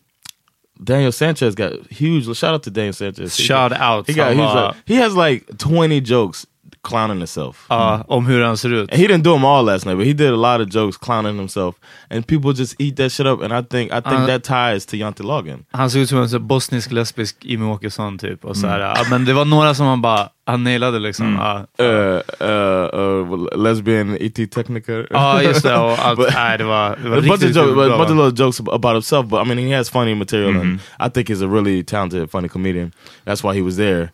Daniel 0.84 1.12
Sanchez 1.12 1.56
got 1.56 1.74
huge. 1.92 2.26
Shout 2.38 2.54
out 2.54 2.62
to 2.64 2.70
Daniel 2.70 2.94
Sanchez. 2.94 3.36
He 3.36 3.44
Shout 3.44 3.72
got- 3.72 3.80
out. 3.82 4.06
He 4.08 4.14
got. 4.14 4.34
He's 4.34 4.40
like, 4.40 4.76
he 4.86 4.96
has 4.96 5.16
like 5.16 5.58
twenty 5.58 6.02
jokes 6.02 6.46
clowning 6.88 7.18
himself. 7.18 7.66
Ja, 7.70 8.04
om 8.08 8.26
hur 8.26 8.44
han 8.44 8.58
ser 8.58 8.70
ut. 8.74 8.92
And 8.92 9.02
he 9.02 9.08
didn't 9.08 9.24
do 9.24 9.34
them 9.34 9.46
all 9.46 9.66
last 9.66 9.86
night, 9.86 9.98
but 9.98 10.08
he 10.08 10.14
did 10.14 10.34
a 10.34 10.36
lot 10.36 10.62
of 10.68 10.74
jokes 10.76 10.98
clowning 10.98 11.38
himself, 11.38 11.76
and 12.10 12.28
people 12.28 12.54
just 12.54 12.76
eat 12.82 12.96
that 12.98 13.12
shit 13.12 13.26
up. 13.28 13.42
And 13.44 13.54
I 13.54 13.62
think 13.70 13.92
I 13.92 14.02
think 14.02 14.20
Uh, 14.22 14.26
that 14.28 14.44
ties 14.44 14.86
to 14.86 14.96
Jonte 14.98 15.24
Logan. 15.24 15.66
Han 15.72 15.90
såg 15.90 16.02
ut 16.02 16.10
som 16.10 16.18
en 16.18 16.30
sån 16.30 16.48
bosnisk 16.48 16.92
lesbisk 16.92 17.36
Jimmie 17.46 17.68
Åkesson 17.68 18.18
typ. 18.18 18.46
Och 18.46 18.58
så 18.58 18.68
här, 18.68 18.80
ja, 18.80 18.96
men 19.10 19.26
det 19.26 19.34
var 19.34 19.46
några 19.46 19.74
som 19.74 19.86
han 19.88 20.02
bara, 20.02 20.30
han 20.46 20.64
nailade 20.64 21.00
liksom. 21.00 21.36
Ja, 21.36 21.64
Uh, 21.80 22.20
uh, 22.42 23.00
uh, 23.00 23.58
lesbian 23.58 24.18
ET 24.20 24.52
Technica. 24.52 25.04
Ja, 25.10 25.42
just 25.42 25.64
det. 25.64 25.78
Och 25.78 25.92
allt. 26.06 26.20
But- 26.28 26.34
nej, 26.36 26.58
det 26.58 26.64
var, 26.64 26.96
det 27.04 27.10
var 27.10 27.18
a 27.18 27.22
bunch 27.22 27.34
of 27.34 27.42
riktigt 27.42 27.56
jokes, 27.56 27.74
bra. 27.74 27.84
a 27.86 27.98
bunch 27.98 28.12
of 28.12 28.18
little 28.26 28.46
jokes 28.46 28.60
about 28.60 28.94
himself. 28.94 29.26
But 29.26 29.46
I 29.46 29.50
mean, 29.50 29.68
he 29.68 29.78
has 29.78 29.90
funny 29.90 30.16
material, 30.16 30.56
and 30.62 30.80
I 31.00 31.10
think 31.10 31.30
he's 31.30 31.42
a 31.44 31.48
really 31.48 31.84
talented, 31.84 32.32
funny 32.32 32.50
comedian. 32.50 32.92
That's 33.26 33.44
why 33.44 33.54
he 33.56 33.62
was 33.62 33.76
there. 33.76 34.10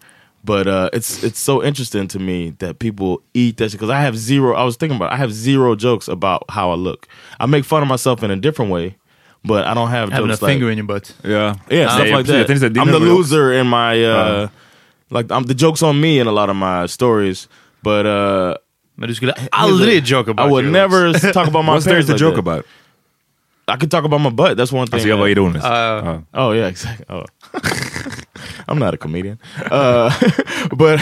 But 0.45 0.67
uh, 0.67 0.89
it's 0.91 1.23
it's 1.23 1.39
so 1.39 1.63
interesting 1.63 2.07
to 2.09 2.19
me 2.19 2.53
that 2.59 2.77
people 2.79 3.21
eat 3.33 3.55
that 3.57 3.71
shit 3.71 3.79
because 3.79 3.89
I 3.89 4.01
have 4.01 4.17
zero. 4.17 4.53
I 4.55 4.63
was 4.65 4.75
thinking 4.75 4.97
about. 4.97 5.11
It, 5.11 5.15
I 5.15 5.17
have 5.17 5.31
zero 5.33 5.75
jokes 5.75 6.07
about 6.09 6.43
how 6.49 6.71
I 6.71 6.75
look. 6.75 7.07
I 7.39 7.45
make 7.45 7.63
fun 7.63 7.81
of 7.81 7.87
myself 7.87 8.23
in 8.23 8.31
a 8.31 8.35
different 8.35 8.69
way, 8.71 8.95
but 9.45 9.65
I 9.65 9.73
don't 9.73 9.89
have 9.89 10.11
Having 10.11 10.31
a 10.31 10.33
jokes 10.33 10.45
finger 10.45 10.69
in 10.69 10.77
your 10.77 10.85
butt. 10.87 11.13
Yeah, 11.23 11.55
yeah 11.69 11.87
stuff 11.95 12.07
ja, 12.07 12.17
like 12.17 12.25
precis. 12.25 12.29
Jag 12.29 12.39
that. 12.39 12.47
tänkte 12.47 12.59
säga, 12.59 12.69
din 12.73 12.81
I'm 12.83 12.85
the 12.87 12.91
nummer 12.99 13.07
är 13.07 13.11
också- 13.19 13.35
loser 13.35 13.53
in 13.53 13.67
my 13.69 14.05
uh, 14.05 14.43
Uh. 14.43 14.47
like 15.09 15.29
I'm 15.33 15.47
the 15.47 15.53
jokes 15.53 15.81
on 15.83 15.99
me 16.01 16.19
in 16.19 16.27
a 16.27 16.31
lot 16.31 16.49
of 16.49 16.55
my 16.55 16.87
stories, 16.87 17.47
but 17.81 18.05
uh, 18.05 18.53
Men 18.97 19.07
du 19.09 19.15
skulle 19.15 19.33
aldrig 19.51 20.03
joke 20.05 20.27
about 20.31 20.47
I 20.47 20.51
would 20.51 20.65
your 20.65 20.71
never 20.73 21.07
looks. 21.07 21.21
talk 21.33 21.47
about 21.47 21.63
my 21.65 21.71
What's 21.73 21.85
there 21.85 22.01
to 22.03 22.07
like 22.07 22.19
joke 22.19 22.35
that. 22.35 22.39
about? 22.47 22.65
I 23.67 23.77
could 23.77 23.89
talk 23.91 24.03
about 24.03 24.19
my 24.21 24.29
butt. 24.29 24.57
That's 24.57 24.73
one 24.73 24.87
thing. 24.87 24.93
Alltså 24.99 25.07
jag 25.07 25.17
var 25.17 25.25
that- 25.27 25.37
ironisk. 25.37 25.65
Uh, 25.65 25.69
Ja. 25.71 26.21
Oh 26.33 26.51
yeah, 26.55 26.67
exactly. 26.69 27.05
Oh. 27.09 27.23
I'm 28.67 28.79
not 28.79 28.93
a 28.93 28.97
comedian, 28.97 29.37
uh, 29.71 30.11
but 30.71 30.99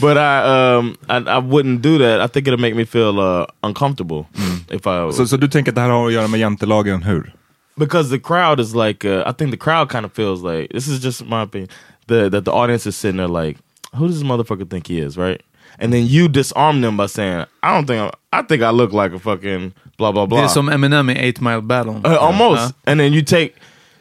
but 0.00 0.16
I 0.16 0.42
um 0.76 0.96
I, 1.08 1.16
I 1.16 1.38
wouldn't 1.38 1.82
do 1.82 1.98
that. 1.98 2.20
I 2.20 2.26
think 2.26 2.46
it'll 2.46 2.60
make 2.60 2.74
me 2.74 2.84
feel 2.84 3.18
uh, 3.20 3.46
uncomfortable 3.62 4.24
if 4.70 4.86
I 4.86 5.12
Så, 5.12 5.26
så 5.26 5.36
du 5.36 5.48
tänker 5.48 5.70
att 5.72 5.74
det 5.74 5.80
här 5.80 5.90
har 5.90 6.06
att 6.06 6.12
göra 6.12 6.28
med 6.28 6.40
jantelagen, 6.40 7.02
hur? 7.02 7.32
because 7.78 8.10
the 8.10 8.18
crowd 8.18 8.60
is 8.60 8.74
like 8.74 9.04
uh, 9.04 9.22
I 9.26 9.32
think 9.32 9.50
the 9.50 9.56
crowd 9.56 9.90
kind 9.90 10.04
of 10.06 10.12
feels 10.12 10.40
like 10.42 10.70
this 10.70 10.88
is 10.88 11.04
just 11.04 11.24
my 11.26 11.42
opinion 11.42 11.68
the, 12.06 12.30
that 12.30 12.44
the 12.44 12.52
audience 12.52 12.86
is 12.86 12.96
sitting 12.96 13.18
there 13.18 13.28
like 13.28 13.58
who 13.94 14.06
does 14.06 14.16
this 14.18 14.28
motherfucker 14.28 14.68
think 14.68 14.86
he 14.86 14.98
is 14.98 15.16
right 15.16 15.42
and 15.78 15.92
then 15.92 16.06
you 16.06 16.28
disarm 16.28 16.80
them 16.80 16.96
by 16.96 17.06
saying 17.06 17.44
I 17.62 17.74
don't 17.74 17.86
think 17.86 18.00
I'm, 18.00 18.10
I 18.32 18.42
think 18.42 18.62
I 18.62 18.70
look 18.70 18.92
like 18.92 19.12
a 19.12 19.18
fucking 19.18 19.74
blah 19.98 20.12
blah 20.12 20.26
blah 20.26 20.38
Det 20.38 20.44
är 20.44 20.48
som 20.48 20.68
Eminem 20.68 21.10
i 21.10 21.28
8 21.30 21.40
Mile 21.40 21.60
Battle. 21.60 22.00
Uh, 22.04 22.16
almost. 22.22 22.74
Ja. 22.84 22.92
And 22.92 23.00
then 23.00 23.12
you 23.12 23.22
take 23.22 23.52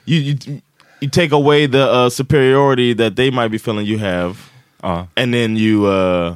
you 0.06 0.18
you 0.20 0.62
you 1.06 1.10
take 1.12 1.36
away 1.36 1.68
the 1.68 1.84
uh, 1.84 2.10
superiority 2.10 2.96
that 2.96 3.16
they 3.16 3.32
might 3.32 3.52
be 3.52 3.58
feeling 3.58 3.86
you 3.88 4.00
have, 4.00 4.36
Ja. 4.84 5.08
and 5.16 5.34
then 5.34 5.58
you 5.58 5.86
uh, 5.88 6.36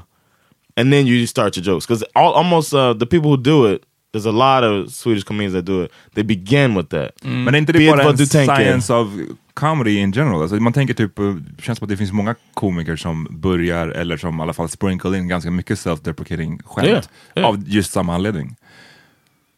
and 0.75 0.91
then 0.93 1.07
you 1.07 1.25
start 1.27 1.57
your 1.57 1.65
jokes 1.65 1.88
because 1.88 2.03
almost 2.15 2.73
uh, 2.73 2.93
the 2.99 3.05
people 3.05 3.29
who 3.29 3.38
do 3.38 3.73
it. 3.73 3.81
There's 4.11 4.25
a 4.25 4.31
lot 4.31 4.63
of 4.63 4.89
Swedish 4.91 5.23
comedians 5.23 5.53
that 5.53 5.65
do 5.65 5.83
it. 5.83 5.91
They 6.15 6.23
begin 6.23 6.73
with 6.75 6.89
that. 6.89 7.11
Men 7.23 7.47
är 7.55 7.57
inte 7.57 7.73
det 7.73 7.91
bara 7.91 8.03
en 8.09 8.17
science 8.17 8.93
of 8.93 9.07
comedy 9.53 9.99
in 9.99 10.11
general? 10.11 10.41
Alltså 10.41 10.55
man 10.55 10.73
tänker 10.73 10.93
typ, 10.93 11.19
eh, 11.19 11.35
känns 11.61 11.77
som 11.77 11.85
att 11.85 11.89
det 11.89 11.97
finns 11.97 12.11
många 12.11 12.35
komiker 12.53 12.95
som 12.95 13.27
börjar, 13.29 13.88
eller 13.88 14.17
som 14.17 14.39
i 14.39 14.41
alla 14.43 14.53
fall 14.53 14.69
sprinkle 14.69 15.17
in 15.17 15.27
ganska 15.27 15.51
mycket 15.51 15.79
self-deprecating 15.79 16.59
skämt. 16.65 16.88
Yeah, 16.88 17.03
yeah. 17.35 17.49
Av 17.49 17.63
just 17.67 17.91
samma 17.91 18.15
anledning. 18.15 18.55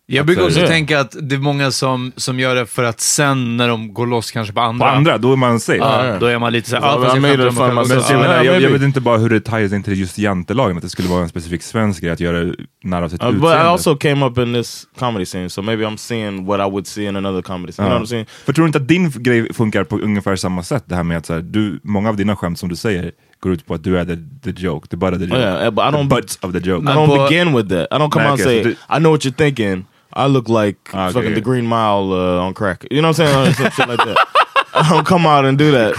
Jag 0.08 0.26
brukar 0.26 0.44
också 0.44 0.60
Ja. 0.60 0.68
tänka 0.68 1.00
att 1.00 1.16
det 1.22 1.36
är 1.36 1.40
många 1.40 1.72
som, 1.72 2.12
som 2.16 2.40
gör 2.40 2.56
det 2.56 2.66
för 2.66 2.84
att 2.84 3.00
sen 3.00 3.58
när 3.58 3.68
de 3.68 3.94
går 3.94 4.08
loss 4.08 4.32
kanske 4.32 4.54
på 4.54 4.56
På 4.60 4.62
andra, 4.62 4.92
andra, 4.92 5.18
då 5.18 5.32
är 5.32 5.36
man 5.36 5.60
safe. 5.60 5.78
ja, 5.80 6.06
Ja. 6.06 6.20
då 6.20 6.26
är 6.26 6.40
man 6.40 6.54
lite 6.54 6.70
såhär, 6.70 6.84
Ja, 6.84 6.92
ja, 6.96 7.04
fast 7.04 7.14
I 7.16 8.14
jag 8.14 8.22
Men 8.52 8.62
Ja, 8.64 8.70
vet 8.70 8.82
inte 8.82 9.02
bara 9.02 9.18
hur 9.18 9.30
det 9.30 9.40
ties 9.40 9.74
in 9.74 9.84
till 9.84 10.00
just 10.00 10.18
jantelagen, 10.18 10.78
att 10.78 10.84
det 10.84 10.90
skulle 10.90 11.08
vara 11.10 11.22
en 11.22 11.30
specifik 11.30 11.64
svensk 11.64 12.02
grej 12.02 12.12
att 12.12 12.20
göra 12.20 12.40
det 12.44 12.56
nära 12.84 13.10
sitt 13.10 13.24
Uh, 13.24 13.28
but 13.28 13.36
I 13.36 13.38
utseende. 13.38 13.70
also 13.70 13.96
came 13.96 14.26
up 14.26 14.38
in 14.38 14.54
this 14.54 14.88
comedy 15.00 15.26
scene, 15.26 15.50
so 15.50 15.62
maybe 15.62 15.84
I'm 15.86 15.98
seeing 15.98 16.46
what 16.46 16.60
I 16.60 16.72
would 16.72 16.88
see 16.88 17.06
in 17.06 17.16
another 17.16 17.42
comedy 17.42 17.74
scene. 17.74 17.88
You 17.88 17.90
know 17.90 18.00
what 18.02 18.08
I'm 18.08 18.10
saying? 18.10 18.26
För 18.46 18.54
tror 18.54 18.66
du 18.66 18.68
inte 18.68 18.80
att 18.80 18.88
din 18.88 19.12
grej 19.12 19.54
funkar 19.54 19.84
på 19.84 20.00
ungefär 20.00 20.36
samma 20.36 20.64
sätt? 20.64 20.84
Det 20.86 20.96
här 20.96 21.04
med 21.04 21.18
att 21.18 21.26
så 21.26 21.34
här, 21.34 21.42
du, 21.42 21.80
många 21.84 22.10
av 22.10 22.16
dina 22.18 22.36
skämt 22.36 22.60
som 22.60 22.70
du 22.70 22.76
säger 22.76 23.12
går 23.40 23.52
ut 23.54 23.66
på 23.66 23.74
att 23.74 23.84
du 23.84 23.98
är 24.00 24.06
the, 24.06 24.16
the 24.54 24.62
joke, 24.62 24.88
the 24.88 24.98
butt 24.98 25.14
of 25.14 25.20
the 25.20 25.26
joke. 25.26 25.36
Oh, 25.38 25.42
yeah, 25.42 25.72
but 25.72 25.84
I 25.86 25.92
the 25.92 25.98
don't- 25.98 26.08
butt 26.10 26.38
of 26.42 26.52
the 26.52 26.70
joke. 26.70 26.92
I 26.92 26.96
don't 26.96 27.28
begin 27.30 27.54
with 27.56 27.70
that. 27.70 27.88
I 27.92 27.96
don't 28.04 28.10
come 28.12 28.26
out 28.26 28.32
and 28.32 28.40
say, 28.40 28.60
I 28.90 28.98
know 29.00 29.12
what 29.12 29.22
you're 29.26 29.36
thinking. 29.38 29.86
I 30.14 30.28
look 30.28 30.50
like 30.50 30.78
Ah, 30.94 31.06
okay, 31.06 31.14
fucking 31.14 31.30
yeah. 31.30 31.36
the 31.36 31.42
Green 31.42 31.66
Mile 31.66 32.12
uh, 32.14 32.46
on 32.46 32.54
crack. 32.54 32.86
You 32.92 33.02
know 33.02 33.10
what 33.10 33.20
I'm 33.20 33.28
saying? 33.28 33.48
Or 33.50 33.54
some 33.54 33.72
shit 33.72 33.88
like 33.88 33.98
that. 34.06 34.18
I 34.74 34.90
don't 34.90 35.06
come 35.06 35.26
out 35.26 35.46
and 35.46 35.58
do 35.58 35.72
that. 35.72 35.96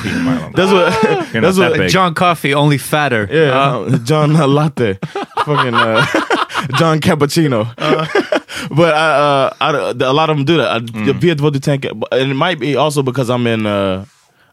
That's 0.54 0.73
what. 0.73 0.92
You're 1.33 1.42
that's 1.42 1.57
not 1.59 1.73
that 1.73 1.78
what. 1.78 1.90
John 1.90 2.14
Coffee, 2.14 2.54
only 2.54 2.78
fatter. 2.78 3.28
Yeah, 3.31 3.52
uh, 3.52 3.99
John 3.99 4.33
Latte, 4.54 4.99
fucking 5.45 5.75
uh, 5.75 6.07
John 6.78 6.99
Cappuccino. 7.00 7.66
but 8.71 8.95
I, 8.95 9.09
uh, 9.14 9.50
I, 9.61 9.71
a 10.00 10.12
lot 10.12 10.31
of 10.31 10.37
them 10.37 10.45
do 10.45 10.57
that. 10.57 10.71
I, 10.71 11.04
Jag 11.07 11.21
vet 11.21 11.40
vad 11.40 11.52
du 11.52 11.59
tänker. 11.61 11.95
But- 11.95 12.12
And 12.12 12.31
it 12.31 12.35
might 12.35 12.59
be 12.59 12.76
also 12.76 13.02
because 13.02 13.31
I'm 13.31 13.47
in. 13.47 13.66
Uh, 13.66 14.04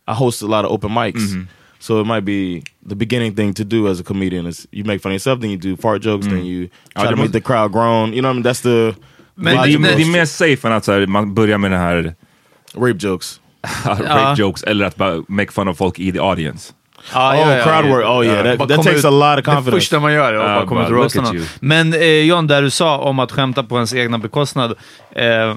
I 0.08 0.14
host 0.14 0.42
a 0.42 0.48
lot 0.48 0.66
of 0.66 0.72
open 0.72 0.92
mics. 0.92 1.48
So 1.80 2.02
it 2.02 2.06
might 2.06 2.26
be 2.26 2.64
the 2.86 2.96
beginning 2.96 3.36
thing 3.36 3.54
to 3.54 3.64
do 3.64 3.88
as 3.88 4.00
a 4.02 4.04
comedian 4.04 4.46
is 4.48 4.68
you 4.72 4.84
make 4.84 5.02
fun 5.02 5.12
of 5.12 5.16
yourself, 5.16 5.40
then 5.40 5.50
you 5.50 5.58
do 5.58 5.78
fart 5.78 6.02
jokes, 6.02 6.28
then 6.28 6.44
you 6.44 6.68
try 6.96 7.06
det 7.06 7.12
to 7.12 7.16
make 7.16 7.32
the 7.32 7.40
crowd 7.40 7.72
groan. 7.72 8.12
You 8.12 8.22
know 8.22 8.28
what 8.28 8.34
I 8.34 8.34
mean? 8.34 8.44
That's 8.44 8.62
the 8.62 8.96
Men 9.40 9.56
det, 9.56 9.74
är, 9.74 9.96
det 9.98 10.04
är 10.04 10.12
mer 10.12 10.26
safe 10.26 10.68
än 10.68 10.74
att 10.74 10.86
så 10.86 10.92
här, 10.92 11.06
man 11.08 11.34
börjar 11.34 11.58
med 11.58 11.72
den 11.72 11.80
här 11.80 12.16
rape 12.76 12.98
jokes. 13.08 13.40
rape 13.86 14.42
jokes, 14.42 14.64
eller 14.64 14.86
att 14.86 14.96
bara 14.96 15.24
make 15.28 15.52
fun 15.52 15.68
of 15.68 15.78
folk 15.78 16.00
i 16.00 16.12
the 16.12 16.20
audience. 16.20 16.74
Ja, 17.14 17.36
Oh, 17.36 17.64
crowd 17.64 17.86
work. 17.92 18.06
Oh, 18.06 18.26
yeah, 18.26 18.46
that- 18.46 18.68
that 18.68 18.84
takes 18.84 19.00
ut- 19.00 19.06
a 19.06 19.10
lot 19.10 19.22
of 19.30 19.36
Det 19.36 19.42
confidence. 19.42 19.72
första 19.72 20.00
man 20.00 20.14
gör 20.14 20.34
är 20.34 20.38
att 20.38 20.50
Ja, 20.50 20.56
bara 20.56 20.66
komma 20.66 20.82
ut 20.82 20.88
och 20.88 20.94
roasta 20.96 21.22
någon. 21.22 21.42
Men 21.60 21.94
eh, 21.94 22.02
John, 22.06 22.48
där 22.48 22.62
du 22.62 22.70
sa 22.70 22.98
om 22.98 23.20
att 23.20 23.32
skämta 23.32 23.64
på 23.64 23.76
ens 23.76 23.94
egna 23.94 24.18
bekostnad, 24.18 24.72
eh, 25.16 25.56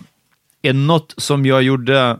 är 0.63 0.73
något 0.73 1.15
som 1.17 1.47
jag 1.47 1.63
gjorde 1.63 2.17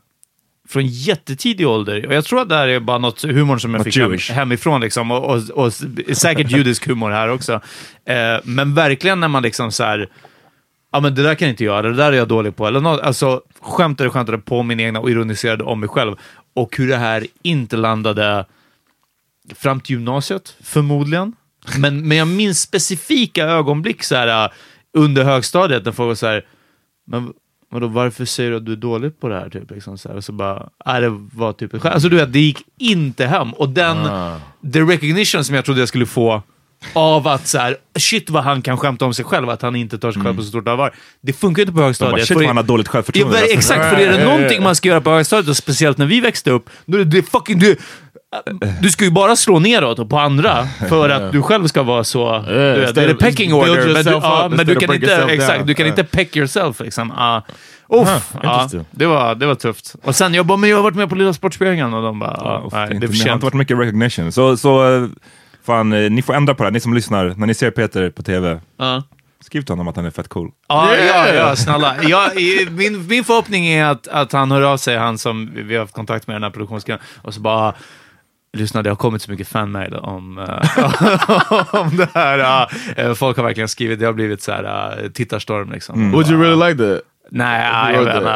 från 0.69 0.87
jättetidig 0.87 1.69
ålder. 1.69 2.07
Och 2.07 2.15
jag 2.15 2.25
tror 2.25 2.41
att 2.41 2.49
det 2.49 2.55
här 2.55 2.69
är 2.69 2.81
bara 2.81 2.99
något 2.99 3.23
humor 3.23 3.59
som 3.59 3.71
jag 3.75 3.79
Något 3.79 3.85
fick 3.85 3.97
hem, 3.97 4.05
Jewish. 4.11 4.31
hemifrån. 4.31 4.81
Liksom, 4.81 5.11
och, 5.11 5.25
och, 5.37 5.43
och 5.51 5.73
säkert 6.17 6.51
judisk 6.57 6.87
humor 6.87 7.11
här 7.11 7.29
också. 7.29 7.53
Eh, 8.07 8.17
men 8.45 8.75
verkligen 8.75 9.21
när 9.21 9.29
man 9.29 9.43
liksom 9.43 9.73
så 9.73 9.85
här, 9.85 10.09
ja 10.93 11.01
men 11.01 11.15
det 11.15 11.23
där 11.23 11.35
kan 11.35 11.49
jag 11.49 11.53
inte 11.53 11.65
göra, 11.65 11.83
det 11.83 11.95
där 11.95 12.13
är 12.13 12.17
jag 12.17 12.29
dålig 12.29 12.57
på. 12.57 12.67
Eller 12.67 12.81
något, 12.81 13.01
alltså 13.01 13.43
skämtade 13.61 14.09
och 14.09 14.15
skämtade 14.15 14.39
på 14.39 14.63
min 14.63 14.81
egna 14.81 15.01
och 15.01 15.11
ironiserade 15.11 15.65
om 15.65 15.81
mig 15.81 15.89
själv. 15.89 16.17
Och 16.55 16.77
hur 16.77 16.89
det 16.89 16.97
här 16.97 17.27
inte 17.43 17.77
landade 17.77 18.47
fram 19.55 19.81
till 19.81 19.97
gymnasiet, 19.97 20.57
förmodligen. 20.63 21.33
Men, 21.79 22.09
men 22.09 22.17
jag 22.19 22.29
minns 22.29 22.61
specifika 22.61 23.45
ögonblick 23.45 24.03
så 24.03 24.15
här, 24.15 24.45
äh, 24.45 24.51
under 24.93 25.25
högstadiet 25.25 25.85
när 25.85 25.93
folk 25.93 26.07
var 26.07 26.15
så 26.15 26.27
här, 26.27 26.45
men 27.07 27.33
vadå, 27.71 27.87
varför 27.87 28.25
säger 28.25 28.51
du 28.51 28.57
att 28.57 28.67
du 28.67 28.73
är 28.73 28.77
dålig 28.77 29.21
på 29.21 29.29
det 29.29 29.35
här? 29.35 29.51
Typ, 29.51 29.71
liksom, 29.71 29.99
så 29.99 30.09
här. 30.09 30.17
Och 30.17 30.25
så 30.25 30.33
bara, 30.33 30.69
äh, 30.87 31.01
det 31.01 31.09
var 31.33 31.53
typ 31.53 31.75
ett 31.75 31.83
skämt. 31.83 31.95
Alltså 31.95 32.09
du 32.09 32.17
vet, 32.17 32.33
det 32.33 32.41
gick 32.41 32.63
inte 32.79 33.27
hem. 33.27 33.53
Och 33.53 33.69
den, 33.69 33.97
the 34.73 34.81
recognition 34.81 35.45
som 35.45 35.55
jag 35.55 35.65
trodde 35.65 35.81
jag 35.81 35.89
skulle 35.89 36.07
få 36.07 36.43
av 36.93 37.29
att 37.29 37.47
så 37.47 37.59
här, 37.59 37.77
shit 37.99 38.31
vad 38.31 38.45
han 38.45 38.63
kan 38.63 38.77
skämta 38.77 39.05
om 39.05 39.15
sig 39.15 39.25
själv, 39.25 39.51
att 39.51 39.63
han 39.63 39.77
inte 39.77 39.99
tar 39.99 40.13
sig 40.13 40.23
själv 40.23 40.37
på 40.37 40.43
så 40.43 40.49
stort 40.49 40.69
allvar. 40.69 40.95
Det 41.21 41.33
funkar 41.33 41.63
inte 41.63 41.73
på 41.73 41.83
högstadiet. 41.83 42.13
bara, 42.15 42.19
shit 42.21 42.29
För 42.29 42.35
vad 42.35 42.43
det- 42.45 42.47
han 42.47 42.57
har 42.57 42.65
dåligt 42.65 42.87
Ja, 42.87 42.93
självförtroende. 42.93 43.37
ver- 43.39 43.47
exakt, 43.51 43.91
för 43.91 43.97
är 43.97 44.13
det 44.19 44.25
någonting 44.25 44.63
man 44.63 44.75
ska 44.77 44.89
göra 44.89 45.01
på 45.01 45.11
högstadiet, 45.11 45.49
och 45.49 45.57
speciellt 45.57 45.99
när 45.99 46.07
vi 46.07 46.21
växte 46.21 46.51
upp, 46.51 46.71
då 46.87 46.99
är 46.99 47.05
det, 47.05 47.11
det 47.21 47.23
fucking... 47.31 47.59
Du, 47.59 47.77
du 48.83 48.91
ska 48.91 49.05
ju 49.05 49.11
bara 49.11 49.37
slå 49.37 49.59
neråt 49.59 50.09
på 50.09 50.19
andra 50.19 50.67
för 50.89 51.09
att 51.09 51.33
du 51.33 51.43
själv 51.43 51.67
ska 51.67 51.83
vara 51.83 52.05
så... 52.05 52.39
du 52.49 52.55
vet, 52.81 52.95
det 52.95 53.03
är 53.03 53.09
det 53.09 53.15
pecking 53.15 53.55
order, 53.55 53.93
men 53.95 54.05
du, 54.05 54.11
ja, 54.11 54.49
men 54.53 54.67
du 54.67 54.75
kan 54.75 54.95
inte, 54.95 55.07
yourself 55.07 55.31
exakt, 55.31 55.67
du 55.67 55.75
kan 55.75 55.87
Ja. 55.87 55.91
inte 55.91 56.05
peck 56.05 56.37
yourself. 56.37 56.81
Liksom. 56.81 57.13
Ja. 57.17 57.43
Uff, 57.89 58.09
ja, 58.43 58.53
interesting. 58.55 58.85
det, 58.91 59.07
var, 59.07 59.35
det 59.35 59.47
var 59.47 59.55
tufft. 59.55 59.95
Och 60.05 60.17
sen 60.17 60.35
jag 60.35 60.47
bara, 60.47 60.59
men 60.59 60.71
jag 60.71 60.77
har 60.77 60.83
varit 60.83 60.97
med 60.97 61.09
på 61.09 61.15
Lilla 61.15 61.33
Sportspegeln 61.33 61.95
och 61.95 62.03
de 62.03 62.19
bara, 62.19 62.37
ja, 62.45 62.63
Uff, 62.67 62.73
nej, 62.73 62.89
det 62.89 62.95
är 62.97 63.01
för 63.01 63.01
det 63.01 63.07
har 63.07 63.13
sent. 63.15 63.33
inte 63.35 63.45
varit 63.47 63.55
mycket 63.55 63.79
recognition. 63.79 64.33
Så, 64.33 64.57
så 64.57 64.95
eh, 64.97 65.09
fan, 65.65 65.93
eh, 65.93 66.11
ni 66.11 66.23
får 66.23 66.35
ändra 66.35 66.55
på 66.55 66.63
det 66.63 66.67
här. 66.67 66.73
Ni 66.73 66.81
som 66.81 66.95
lyssnar, 66.95 67.35
när 67.37 67.47
ni 67.47 67.55
ser 67.55 67.71
Peter 67.71 68.11
på 68.11 68.23
TV, 68.23 68.61
Ja. 68.77 69.03
skriv 69.41 69.63
till 69.63 69.73
honom 69.73 69.89
att 69.89 69.97
han 69.97 70.05
är 70.05 70.11
fett 70.11 70.29
cool. 70.29 70.51
Ja, 70.69 70.97
ja, 70.97 71.29
ja, 71.29 71.57
snälla. 71.57 71.95
Ja, 72.03 72.33
i- 72.33 72.69
min, 72.71 73.07
min 73.07 73.25
förhoppning 73.25 73.67
är 73.67 73.85
att, 73.85 74.09
att 74.09 74.33
han 74.33 74.51
hör 74.51 74.63
av 74.63 74.77
sig, 74.77 74.97
han 74.97 75.19
som 75.19 75.51
vi 75.55 75.75
har 75.75 75.81
haft 75.81 75.95
kontakt 75.95 76.27
med 76.27 76.35
i 76.35 76.37
den 76.37 76.43
här 76.43 76.51
produktionsgruppen, 76.51 77.07
och 77.23 77.35
så 77.35 77.41
bara 77.41 77.75
Lyssna, 78.57 78.83
det 78.83 78.91
har 78.91 78.97
kommit 78.97 79.23
så 79.23 79.31
mycket 79.31 79.49
fanmail 79.49 79.95
om, 79.95 80.39
eh, 80.39 81.75
om 81.81 81.97
det 81.97 82.09
här. 82.15 82.39
ja. 82.39 82.69
Eh, 82.97 83.15
folk 83.15 83.37
har 83.37 83.45
verkligen 83.45 83.69
skrivit, 83.69 84.01
det 84.01 84.07
har 84.07 84.13
blivit 84.13 84.43
så 84.43 84.53
här 84.53 84.99
uh, 85.05 85.11
tittarstorm 85.11 85.73
liksom. 85.73 85.95
Mm. 85.95 86.13
Would 86.13 86.31
you 86.31 86.43
really 86.43 86.69
like 86.69 86.79
that? 86.85 87.01
Nej, 87.35 87.93
jag 87.95 88.05
vet 88.05 88.17
inte. 88.17 88.31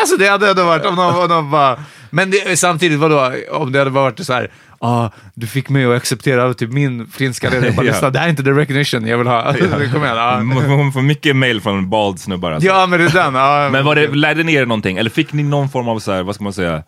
Alltså 0.00 0.16
det 0.18 0.26
hade 0.28 0.50
ändå 0.50 0.64
varit 0.64 0.86
om 0.86 0.98
om 0.98 1.28
de 1.28 1.50
bara... 1.50 1.76
Men 2.10 2.30
det, 2.30 2.56
samtidigt, 2.58 2.98
vadå? 2.98 3.32
Om 3.50 3.72
det 3.72 3.78
hade 3.78 3.90
varit 3.90 4.26
så 4.26 4.32
här, 4.32 4.50
ah, 4.78 5.08
du 5.34 5.46
fick 5.46 5.68
mig 5.68 5.84
att 5.84 5.96
acceptera 5.96 6.54
typ 6.54 6.72
min 6.72 7.06
finska 7.06 7.50
ledare. 7.50 7.66
Jag 7.66 7.74
bara, 7.76 7.82
Ja. 7.86 7.92
lyssna, 7.92 8.10
det 8.10 8.18
här 8.18 8.26
är 8.26 8.30
inte 8.30 8.42
the 8.42 8.50
recognition 8.50 9.06
jag 9.06 9.18
vill 9.18 9.26
ha. 9.26 9.52
Kom 9.54 10.04
igen. 10.04 10.16
Ja. 10.16 10.40
Man 10.76 10.92
får 10.92 11.02
mycket 11.02 11.36
mail 11.36 11.60
från 11.60 11.90
bald 11.90 12.20
snubbar 12.20 12.52
alltså. 12.52 12.68
ja, 12.68 12.86
men 12.86 12.98
det 13.00 13.04
är 13.06 13.10
den. 13.24 13.34
Ja. 13.34 13.68
Men 13.72 13.84
var 13.84 13.94
det, 13.94 14.06
lärde 14.14 14.42
ni 14.42 14.54
er 14.54 14.66
någonting? 14.66 14.96
Eller 14.98 15.10
fick 15.10 15.32
ni 15.32 15.42
någon 15.42 15.68
form 15.68 15.88
av 15.88 15.98
så 15.98 16.12
här, 16.12 16.22
vad 16.22 16.34
ska 16.34 16.44
man 16.44 16.52
säga, 16.52 16.82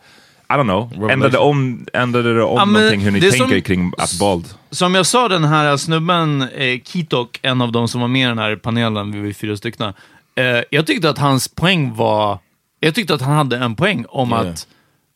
I 0.50 0.52
don't 0.52 0.62
know, 0.62 1.10
ändrade, 1.10 1.38
om, 1.38 1.86
ändrade 1.92 2.34
det 2.34 2.42
om 2.42 2.58
Ja, 2.58 2.64
någonting 2.64 3.00
hur 3.00 3.10
ni 3.10 3.20
tänker 3.20 3.38
som- 3.38 3.60
kring 3.62 3.92
att 3.98 4.18
bald? 4.18 4.44
Som 4.70 4.94
jag 4.94 5.06
sa, 5.06 5.28
den 5.28 5.44
här 5.44 5.76
snubben, 5.76 6.42
eh, 6.42 6.80
Kitok, 6.84 7.38
en 7.42 7.62
av 7.62 7.72
de 7.72 7.88
som 7.88 8.00
var 8.00 8.08
med 8.08 8.22
i 8.22 8.28
den 8.28 8.38
här 8.38 8.56
panelen, 8.56 9.12
vi 9.12 9.20
var 9.26 9.32
fyra 9.32 9.56
stycken. 9.56 9.92
Eh, 10.37 10.62
jag 10.71 10.87
tyckte 10.87 11.11
att 11.11 11.19
hans 11.19 11.49
poäng 11.49 11.95
var... 11.95 12.38
Jag 12.81 12.95
tyckte 12.95 13.14
att 13.14 13.23
han 13.23 13.37
hade 13.37 13.57
en 13.57 13.76
poäng 13.76 14.05
om 14.09 14.31
Ja. 14.31 14.37
att 14.37 14.66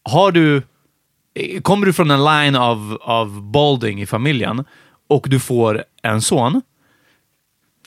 har 0.05 0.33
du... 0.33 0.57
eh, 1.35 1.61
Kommer 1.61 1.87
du 1.87 1.93
från 1.93 2.11
en 2.11 2.25
line 2.25 2.57
av, 2.57 2.99
av 3.03 3.43
balding 3.43 4.03
i 4.03 4.07
familjen 4.07 4.65
och 5.09 5.27
du 5.29 5.41
får 5.41 5.85
en 6.03 6.23
son, 6.23 6.63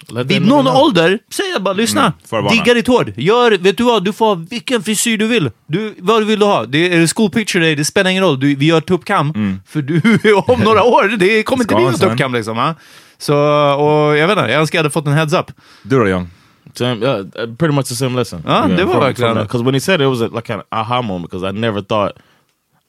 Let 0.09 0.27
vid 0.27 0.41
någon 0.47 0.65
know. 0.65 0.77
ålder, 0.77 1.19
säg 1.31 1.45
jag 1.53 1.63
bara 1.63 1.73
lyssna. 1.73 2.13
förvarna. 2.25 2.49
Digga 2.49 2.73
ditt 2.73 2.87
hår. 2.87 3.13
Gör, 3.17 3.51
vet 3.57 3.77
du 3.77 3.83
vad, 3.83 4.03
du 4.05 4.13
får 4.13 4.25
ha 4.25 4.33
vilken 4.35 4.83
frisyr 4.83 5.17
du 5.17 5.27
vill. 5.27 5.51
Du, 5.67 5.95
vad 5.99 6.23
vill 6.25 6.39
du 6.39 6.45
ha? 6.45 6.65
Det 6.65 6.93
är 6.93 6.99
det 6.99 7.07
school 7.15 7.29
picture 7.29 7.63
day, 7.65 7.75
det 7.75 7.85
spelar 7.85 8.11
ingen 8.11 8.23
roll. 8.23 8.39
Du, 8.39 8.55
vi 8.55 8.65
gör 8.65 8.81
tuppkam. 8.81 9.59
För 9.67 9.81
du, 9.81 10.33
om 10.33 10.59
några 10.59 10.83
år, 10.93 11.17
det 11.17 11.43
kommer 11.43 11.63
inte 11.63 11.75
bli 11.75 11.83
någon 11.83 11.93
tuppkam 11.93 12.33
liksom. 12.33 12.57
Ha? 12.57 12.75
Så, 13.17 13.35
och 13.73 14.17
jag 14.17 14.27
vet 14.27 14.37
inte, 14.37 14.51
jag 14.51 14.59
önskar 14.61 14.77
jag 14.79 14.83
hade 14.83 14.93
fått 14.93 15.07
en 15.07 15.13
heads 15.13 15.33
up. 15.33 15.51
Du 15.83 15.99
då 15.99 16.07
John? 16.07 16.29
Same, 16.75 17.01
yeah, 17.03 17.19
uh, 17.19 17.55
pretty 17.57 17.73
much 17.73 17.87
the 17.89 17.95
same 17.95 18.15
lesson. 18.15 18.43
Ja, 18.45 18.67
det 18.67 18.85
var 18.85 18.99
verkligen 18.99 19.35
det. 19.35 19.43
Because 19.43 19.63
when 19.63 19.73
he 19.73 19.79
said 19.79 20.01
it, 20.01 20.05
it 20.05 20.09
was 20.09 20.21
a, 20.21 20.27
like 20.27 20.53
an 20.53 20.61
aha 20.71 21.01
moment. 21.01 21.31
Because 21.31 21.43
I 21.43 21.51
never 21.59 21.81
thought, 21.81 22.17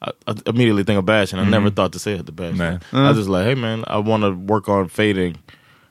I, 0.00 0.11
I 0.26 0.35
immediately 0.47 0.85
think 0.85 0.99
of 0.99 1.05
Bash, 1.05 1.33
and 1.33 1.43
I 1.43 1.50
never 1.50 1.71
thought 1.71 1.93
to 1.93 1.99
say 1.99 2.12
it 2.12 2.26
to 2.26 2.33
Bash. 2.33 2.55
Nej. 2.57 2.81
I 2.93 3.12
just 3.12 3.29
like, 3.29 3.45
hey 3.45 3.55
man, 3.55 3.85
I 3.87 3.99
want 3.99 4.23
to 4.23 4.31
work 4.31 4.69
on 4.69 4.88
fading 4.88 5.37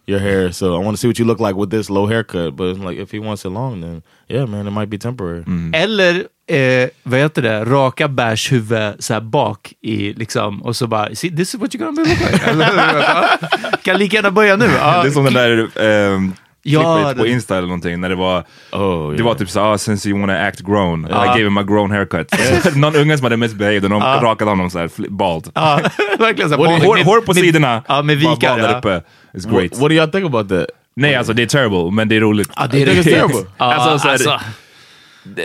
your 0.05 0.19
hair, 0.19 0.51
so 0.51 0.75
I 0.75 0.79
want 0.85 0.97
to 0.97 1.01
see 1.01 1.07
what 1.07 1.19
you 1.19 1.25
look 1.25 1.39
like 1.39 1.55
with 1.55 1.69
this 1.69 1.89
low 1.89 2.07
haircut. 2.07 2.55
But 2.55 2.77
like, 2.79 2.97
if 2.97 3.11
he 3.11 3.19
wants 3.19 3.45
it 3.45 3.49
long, 3.49 3.81
then 3.81 4.03
yeah, 4.27 4.45
man, 4.45 4.67
it 4.67 4.71
might 4.71 4.89
be 4.89 4.97
temporary. 4.97 5.43
Eller, 5.73 6.27
eh, 6.47 6.89
vad 7.03 7.19
heter 7.19 7.41
det, 7.41 7.65
raka 7.65 8.07
bärs 8.07 8.51
huvud 8.51 8.93
så 8.99 9.13
här 9.13 9.21
bak 9.21 9.73
i 9.81 10.13
liksom, 10.13 10.61
och 10.61 10.75
så 10.75 10.87
bara, 10.87 11.15
see, 11.15 11.29
this 11.29 11.53
is 11.53 11.61
what 11.61 11.73
you're 11.73 11.79
gonna 11.79 11.91
be 11.91 12.09
look 12.09 12.19
like. 12.19 13.77
Kan 13.83 13.97
lika 13.97 14.15
gärna 14.15 14.31
börja 14.31 14.55
nu. 14.55 14.65
Ja, 14.65 15.01
Det 15.03 15.09
är 15.09 15.11
som 15.11 15.23
den 15.23 15.33
där 15.33 15.69
ehm, 15.81 16.33
Ja, 16.65 17.13
på 17.17 17.27
Insta 17.27 17.57
eller 17.57 17.67
någonting, 17.67 18.01
när 18.01 18.09
det 18.09 18.15
var, 18.15 18.43
Oh, 18.71 19.09
det 19.09 19.15
yeah. 19.15 19.25
var 19.25 19.35
typ 19.35 19.49
så 19.49 19.59
ah, 19.61 19.77
since 19.77 20.09
you 20.09 20.19
wanna 20.19 20.47
act 20.47 20.59
grown, 20.59 21.05
I 21.05 21.09
gave 21.27 21.43
him 21.43 21.57
a 21.57 21.63
grown 21.63 21.91
haircut. 21.91 22.31
Någon 22.75 22.95
unge 22.95 23.17
som 23.17 23.23
hade 23.23 23.37
misbehaved 23.37 23.83
och 23.83 23.89
de 23.89 24.01
rakade 24.01 24.51
honom 24.51 24.69
så 24.69 24.79
här 24.79 24.87
fli- 24.87 25.09
bald. 25.09 25.51
Verkligen 26.19 26.51
Hår, 26.53 27.21
på 27.21 27.33
sidorna, 27.33 27.73
med 27.73 27.85
bara 27.87 28.03
vikar. 28.33 28.49
bald 28.49 28.61
där 28.61 28.77
uppe. 28.77 29.01
It's 29.33 29.49
What, 29.51 29.59
great. 29.61 29.77
what 29.77 29.89
do 29.89 29.95
y'all 29.95 30.11
think 30.11 30.25
about 30.25 30.49
that? 30.49 30.65
Nej 30.95 31.15
alltså 31.15 31.33
det 31.33 31.41
är 31.43 31.47
terrible, 31.47 31.91
men 31.91 32.07
det 32.09 32.15
är 32.15 32.19
roligt. 32.21 32.49
Ja, 32.55 32.67
det 32.71 32.81
är 32.81 32.85
riktigt. 32.85 33.13
terrible. 33.13 33.45
Alltså, 33.57 34.09
alltså, 34.09 34.39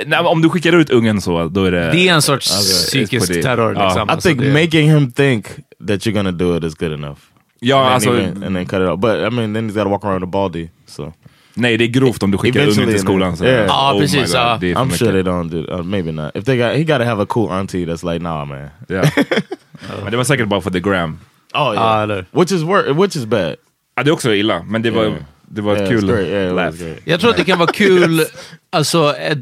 Nej, 0.07 0.19
om 0.19 0.43
du 0.43 0.49
skickar 0.49 0.73
ut 0.73 0.91
ungen 0.91 1.21
så, 1.21 1.49
då 1.49 1.65
är 1.65 1.73
det... 1.73 1.91
det 1.93 2.09
är 2.09 2.15
en 2.15 2.23
sorts 2.23 2.53
Alltså, 2.57 2.87
psykisk 2.87 3.43
terror. 3.43 3.71
Liksom. 3.75 4.09
I 4.09 4.13
Alltså, 4.13 4.29
think 4.29 4.41
making 4.53 4.91
him 4.91 5.13
think 5.13 5.47
that 5.89 6.01
you're 6.07 6.13
gonna 6.13 6.33
do 6.33 6.57
it 6.57 6.65
is 6.65 6.75
good 6.75 6.93
enough. 6.93 7.19
Ja, 7.61 7.77
and, 7.79 7.87
then 7.87 7.95
alltså, 7.95 8.11
even- 8.11 8.43
and 8.45 8.57
then 8.57 8.67
cut 8.67 8.81
it 8.81 8.89
off. 8.89 9.01
But 9.01 9.33
I 9.33 9.37
mean, 9.37 9.55
then 9.55 9.71
he's 9.71 9.75
got 9.75 9.85
to 9.85 9.91
walk 9.91 10.05
around 10.05 10.23
a 10.25 10.27
baldy. 10.27 10.69
So 10.87 11.13
nej 11.55 11.77
det 11.77 11.85
är 11.85 11.89
grovt 11.89 12.23
om 12.23 12.31
du 12.31 12.39
skickar 12.39 12.61
ungen 12.61 12.89
till 12.89 13.01
skolan. 13.01 13.37
Så, 13.37 13.45
yeah. 13.45 13.67
Ja, 13.67 13.93
oh 13.95 14.01
precis, 14.01 14.35
ja. 14.35 14.59
för 14.61 14.67
I'm 14.67 14.85
mycket. 14.85 14.99
sure 14.99 15.13
they 15.13 15.23
don't 15.23 15.49
do. 15.51 15.75
Uh, 15.75 15.83
maybe 15.83 16.13
not. 16.13 16.31
If 16.37 16.45
they 16.45 16.57
got, 16.59 16.73
he 16.77 16.85
got 16.85 16.99
to 16.99 17.05
have 17.05 17.23
a 17.23 17.27
cool 17.29 17.51
auntie 17.51 17.87
that's 17.87 18.13
like, 18.13 18.23
nah, 18.23 18.45
man. 18.45 18.69
Ja. 18.89 19.03
Men 20.03 20.11
det 20.11 20.17
var 20.17 20.25
säkert 20.25 20.49
bara 20.49 20.61
för 20.61 20.71
the 20.71 20.81
gram. 20.81 21.19
Oh 21.55 21.73
Ja, 21.75 22.03
eller? 22.03 22.27
which 22.33 22.53
is 22.53 22.63
which 23.03 23.17
is 23.17 23.25
bad. 23.27 23.57
Ja, 23.97 24.03
det 24.03 24.11
är 24.11 24.13
också 24.13 24.35
illa, 24.35 24.63
men 24.63 24.83
det 24.83 24.91
var, 24.91 25.05
Yeah. 25.05 25.15
det 25.49 25.61
var 25.63 25.73
ett 25.77 25.91
Yeah, 25.91 26.01
kul. 26.01 26.11
Yeah, 26.11 26.55
laugh. 26.55 26.77
Jag 27.05 27.21
tror 27.21 27.31
att 27.31 27.37
det 27.37 27.45
kan 27.45 27.59
vara 27.59 27.73
kul, 27.73 28.25
alltså 28.71 29.17
ett, 29.17 29.39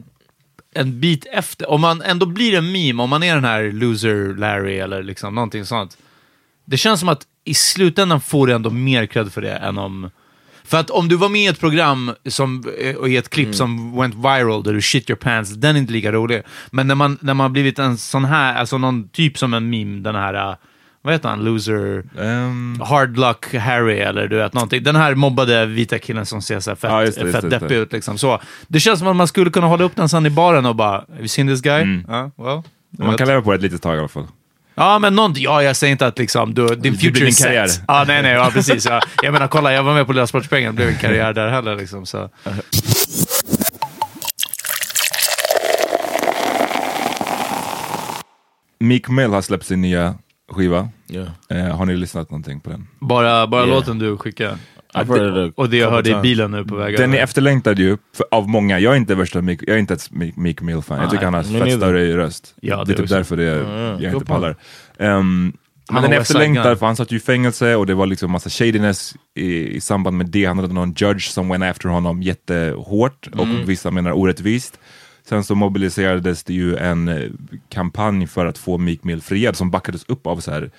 en 0.75 1.01
bit 1.01 1.27
efter, 1.33 1.71
om 1.71 1.81
man 1.81 2.03
ändå 2.03 2.27
blir 2.27 2.55
en 2.55 2.73
meme, 2.73 3.03
om 3.03 3.11
man 3.11 3.23
är 3.23 3.35
den 3.35 3.45
här 3.45 3.73
loser 3.73 4.35
Larry 4.39 4.79
eller 4.79 5.03
liksom 5.03 5.35
någonting 5.35 5.65
sånt. 5.65 5.97
Det 6.65 6.77
känns 6.77 7.01
som 7.01 7.09
att 7.09 7.27
i 7.47 7.55
slutändan 7.55 8.21
får 8.21 8.47
du 8.47 8.53
ändå 8.53 8.71
mer 8.71 9.07
cred 9.07 9.33
för 9.33 9.43
det 9.43 9.57
än 9.57 9.79
om... 9.79 10.11
För 10.65 10.81
att 10.81 10.91
om 10.91 11.09
du 11.09 11.17
var 11.17 11.29
med 11.29 11.41
i 11.41 11.47
ett 11.47 11.61
program 11.61 12.13
som, 12.29 12.65
och 12.99 13.09
i 13.09 13.17
ett 13.17 13.29
klipp 13.29 13.55
som 13.55 13.97
went 13.97 14.15
viral 14.15 14.63
där 14.63 14.73
du 14.73 14.83
shit 14.83 15.11
your 15.11 15.19
pants, 15.19 15.51
den 15.51 15.77
är 15.77 15.81
inte 15.81 15.93
lika 15.93 16.13
rolig. 16.13 16.43
Men 16.71 16.87
när 16.87 16.95
man, 16.95 17.19
när 17.21 17.35
man 17.35 17.53
blivit 17.53 17.79
en 17.79 17.99
sån 17.99 18.25
här, 18.25 18.55
alltså 18.55 18.79
någon 18.79 19.09
typ 19.09 19.39
som 19.39 19.55
en 19.55 19.71
meme, 19.71 20.01
den 20.01 20.15
här, 20.15 20.35
eh, 20.35 20.57
vad 21.03 21.15
heter 21.15 21.29
han, 21.29 21.45
loser... 21.45 22.05
Ehm, 22.21 22.81
Hard 22.81 23.19
Luck 23.19 23.55
Harry 23.55 23.99
eller 23.99 24.29
du 24.29 24.37
vet 24.37 24.55
någonting. 24.55 24.83
Den 24.83 24.97
här 24.97 25.15
mobbade 25.15 25.67
vita 25.67 25.99
killen 25.99 26.27
som 26.27 26.43
ser 26.43 26.61
så 26.61 26.71
här 26.71 26.77
fett, 26.77 26.91
Ja, 26.91 27.05
just 27.05 27.19
det, 27.19 27.33
fett 27.33 27.45
just 27.45 27.61
deppig 27.61 27.77
ut. 27.77 27.93
Liksom. 27.93 28.19
Så, 28.19 28.41
det 28.69 28.81
känns 28.81 28.99
som 28.99 29.09
att 29.09 29.17
man 29.17 29.29
skulle 29.29 29.51
kunna 29.51 29.67
hålla 29.67 29.85
upp 29.85 29.97
den 29.97 30.09
sen 30.09 30.27
i 30.27 30.31
baren 30.31 30.67
och 30.67 30.77
bara, 30.77 30.93
have 30.93 31.19
you 31.19 31.29
seen 31.29 31.49
this 31.49 31.61
guy? 31.61 31.83
Mm. 31.83 32.05
Ja, 32.09 32.31
well, 32.37 32.63
man 32.99 33.09
vet. 33.09 33.19
kan 33.19 33.29
leva 33.29 33.43
på 33.43 33.51
det 33.51 33.57
ett 33.57 33.63
litet 33.63 33.83
tag 33.83 33.97
i 33.97 33.99
alla 33.99 34.09
fall. 34.09 34.27
Ja, 34.79 34.99
men 34.99 35.15
någonting. 35.15 35.45
Ja, 35.45 35.63
jag 35.63 35.77
säger 35.77 35.93
inte 35.93 36.07
att 36.07 36.19
liksom, 36.19 36.55
du, 36.55 36.67
din 36.67 36.99
future 36.99 37.25
din 37.25 37.35
set. 37.35 37.47
karriär. 37.47 37.69
Ja, 37.89 38.05
nej, 38.07 38.23
nej, 38.23 38.33
ja, 38.33 38.51
precis. 38.53 38.87
Ja. 38.87 39.01
Jag 39.23 39.33
menar, 39.33 39.49
kolla, 39.49 39.73
jag 39.73 39.83
var 39.83 39.95
med 39.95 40.07
på 40.07 40.13
Lilla 40.13 40.27
Sportspegeln, 40.27 40.75
det 40.75 40.77
blev 40.77 40.89
en 40.89 40.99
karriär 40.99 41.33
där 41.33 41.49
heller. 41.49 41.77
Liksom, 41.77 42.07
så. 42.07 42.31
Meek 48.79 49.09
Mill 49.09 49.31
har 49.33 49.43
släppt 49.43 49.67
sin 49.67 49.81
nya 49.81 50.15
skiva. 50.53 50.89
Yeah, 51.11 51.29
Eh, 51.49 51.77
har 51.77 51.87
ni 51.87 51.97
lyssnat 51.97 52.31
någonting 52.31 52.61
på 52.61 52.71
den? 52.71 52.89
Bara, 53.01 53.47
bara 53.47 53.65
Yeah. 53.65 53.77
låten 53.77 53.99
du 53.99 54.17
skickade. 54.17 54.59
A 54.97 55.51
Och 55.57 55.71
det 55.71 55.77
jag 55.77 55.91
hörde 55.91 56.11
i 56.11 56.15
bilen 56.15 56.51
nu 56.51 56.65
på 56.65 56.77
väg 56.77 56.97
Den 56.99 57.15
är 57.15 57.19
efterlängtad 57.19 57.79
ju, 57.79 57.97
för, 58.17 58.27
av 58.31 58.49
många. 58.49 58.79
Jag 58.79 58.93
är 58.93 58.97
inte 58.97 59.15
värsta 59.15 59.43
Meek, 59.43 59.61
jag 59.63 59.75
är 59.75 59.79
inte 59.79 59.95
ett 59.95 60.11
Meek, 60.37 60.61
Mill-fan. 60.61 61.01
Jag 61.01 61.11
tycker 61.11 61.25
han 61.25 61.35
har 61.35 61.43
fett 61.43 61.77
större 61.77 62.17
röst. 62.17 62.55
Ja, 62.61 62.77
det 62.77 62.85
det 62.85 62.93
är 62.93 62.97
typ 62.97 63.09
därför 63.09 63.37
det, 63.37 63.45
ja. 63.45 64.01
jag 64.01 64.13
inte 64.13 64.27
pallar. 64.27 64.57
Um, 64.99 65.53
men 65.93 66.03
den 66.03 66.13
är 66.13 66.21
efterlängtad 66.21 66.79
för 66.79 66.87
han 66.87 66.97
satt 66.97 67.13
ju 67.13 67.17
i 67.17 67.21
fängelse 67.21 67.77
och 67.77 67.87
det 67.87 67.95
var 67.95 68.07
liksom 68.07 68.31
massa 68.31 68.51
shadiness 68.51 69.15
i, 69.35 69.77
i 69.77 69.81
samband 69.81 70.17
med 70.17 70.27
det. 70.27 70.45
Han 70.45 70.59
hade 70.59 70.75
någon 70.75 70.95
judge 70.97 71.31
som 71.31 71.49
went 71.49 71.65
after 71.65 71.89
honom 71.89 72.23
jättehårt 72.23 73.27
och 73.33 73.45
Mm. 73.45 73.67
vissa 73.67 73.91
menar 73.91 74.13
orättvist. 74.13 74.79
Sen 75.29 75.45
så 75.45 75.55
mobiliserades 75.55 76.45
det 76.45 76.55
ju 76.55 76.77
en 76.77 77.09
eh, 77.09 77.31
kampanj 77.69 78.27
för 78.27 78.47
att 78.47 78.59
få 78.59 78.79
Meek 78.79 79.05
Mill 79.05 79.23
friad 79.23 79.57
som 79.57 79.71
backades 79.71 80.05
upp 80.09 80.27
av 80.27 80.41
så 80.41 80.51
här, 80.51 80.71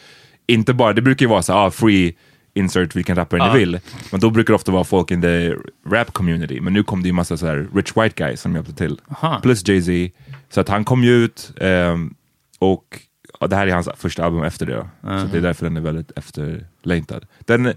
inte 0.47 0.73
bara, 0.73 0.93
det 0.93 1.01
brukar 1.01 1.25
ju 1.25 1.30
vara 1.30 1.41
så 1.41 1.53
här, 1.53 1.65
ah, 1.65 1.71
free 1.71 2.13
insert 2.58 2.96
vilken 2.96 3.15
rappare 3.15 3.39
Ja. 3.39 3.54
ni 3.54 3.60
vill, 3.60 3.80
men 4.12 4.20
då 4.20 4.30
brukar 4.30 4.52
det 4.54 4.56
ofta 4.56 4.72
vara 4.72 4.84
folk 4.84 5.12
in 5.12 5.22
the 5.22 5.54
rap 5.89 6.13
community, 6.13 6.62
men 6.62 6.74
nu 6.74 6.84
kom 6.84 7.02
det 7.04 7.08
ju 7.10 7.13
massa 7.13 7.38
så 7.38 7.46
här 7.46 7.67
rich 7.76 7.91
white 7.98 8.24
guys 8.26 8.41
som 8.41 8.56
hjälpte 8.56 8.74
till. 8.74 9.00
Aha. 9.10 9.39
Plus 9.43 9.67
Jay-Z. 9.67 10.10
Så 10.50 10.62
att 10.62 10.70
han 10.70 10.84
kom 10.86 11.04
ju 11.04 11.12
ut 11.12 11.52
ehm, 11.62 12.13
och 12.60 13.00
ja, 13.39 13.48
det 13.48 13.56
här 13.56 13.67
är 13.67 13.74
hans 13.74 13.89
första 13.98 14.26
album 14.26 14.43
efter 14.43 14.65
det. 14.65 14.74
då. 14.76 14.88
Så 15.02 15.28
det 15.32 15.38
är 15.38 15.41
därför 15.41 15.65
den 15.65 15.78
är 15.78 15.82
väldigt 15.82 16.12
efterlängtad. 16.15 17.26
Den, 17.39 17.74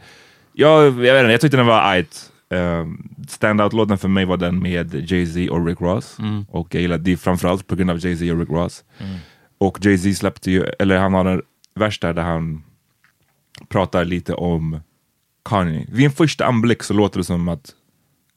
jag, 0.53 0.85
jag 0.85 0.91
vet 0.93 1.21
inte, 1.21 1.33
jag 1.33 1.41
tyckte 1.41 1.57
den 1.57 1.67
var 1.67 1.91
ajt. 1.91 2.27
Um, 2.55 3.09
Standout-låten 3.29 3.99
för 3.99 4.09
mig 4.09 4.25
var 4.25 4.37
den 4.37 4.59
med 4.63 4.95
Jay-Z 5.11 5.53
och 5.53 5.67
Rick 5.67 5.81
Ross. 5.81 6.17
Och 6.49 6.75
jag 6.75 6.83
gillade 6.83 7.03
det 7.05 7.17
framförallt 7.17 7.67
på 7.67 7.77
grund 7.77 7.91
av 7.91 7.99
Jay-Z 8.05 8.33
och 8.33 8.39
Rick 8.41 8.49
Ross. 8.51 8.85
Och 9.59 9.79
Jay-Z 9.85 10.15
släppte 10.15 10.51
ju, 10.51 10.65
eller 10.79 10.99
han 10.99 11.15
har 11.15 11.25
en 11.25 11.43
vers 11.75 12.01
där, 12.01 12.13
där 12.15 12.23
han 12.23 12.63
pratar 13.69 14.05
lite 14.05 14.35
om 14.35 14.81
Kanye. 15.45 15.87
Vid 15.93 16.05
en 16.07 16.13
första 16.13 16.45
anblick 16.47 16.83
så 16.83 16.95
låter 16.95 17.19
det 17.19 17.25
som 17.25 17.49
att 17.49 17.75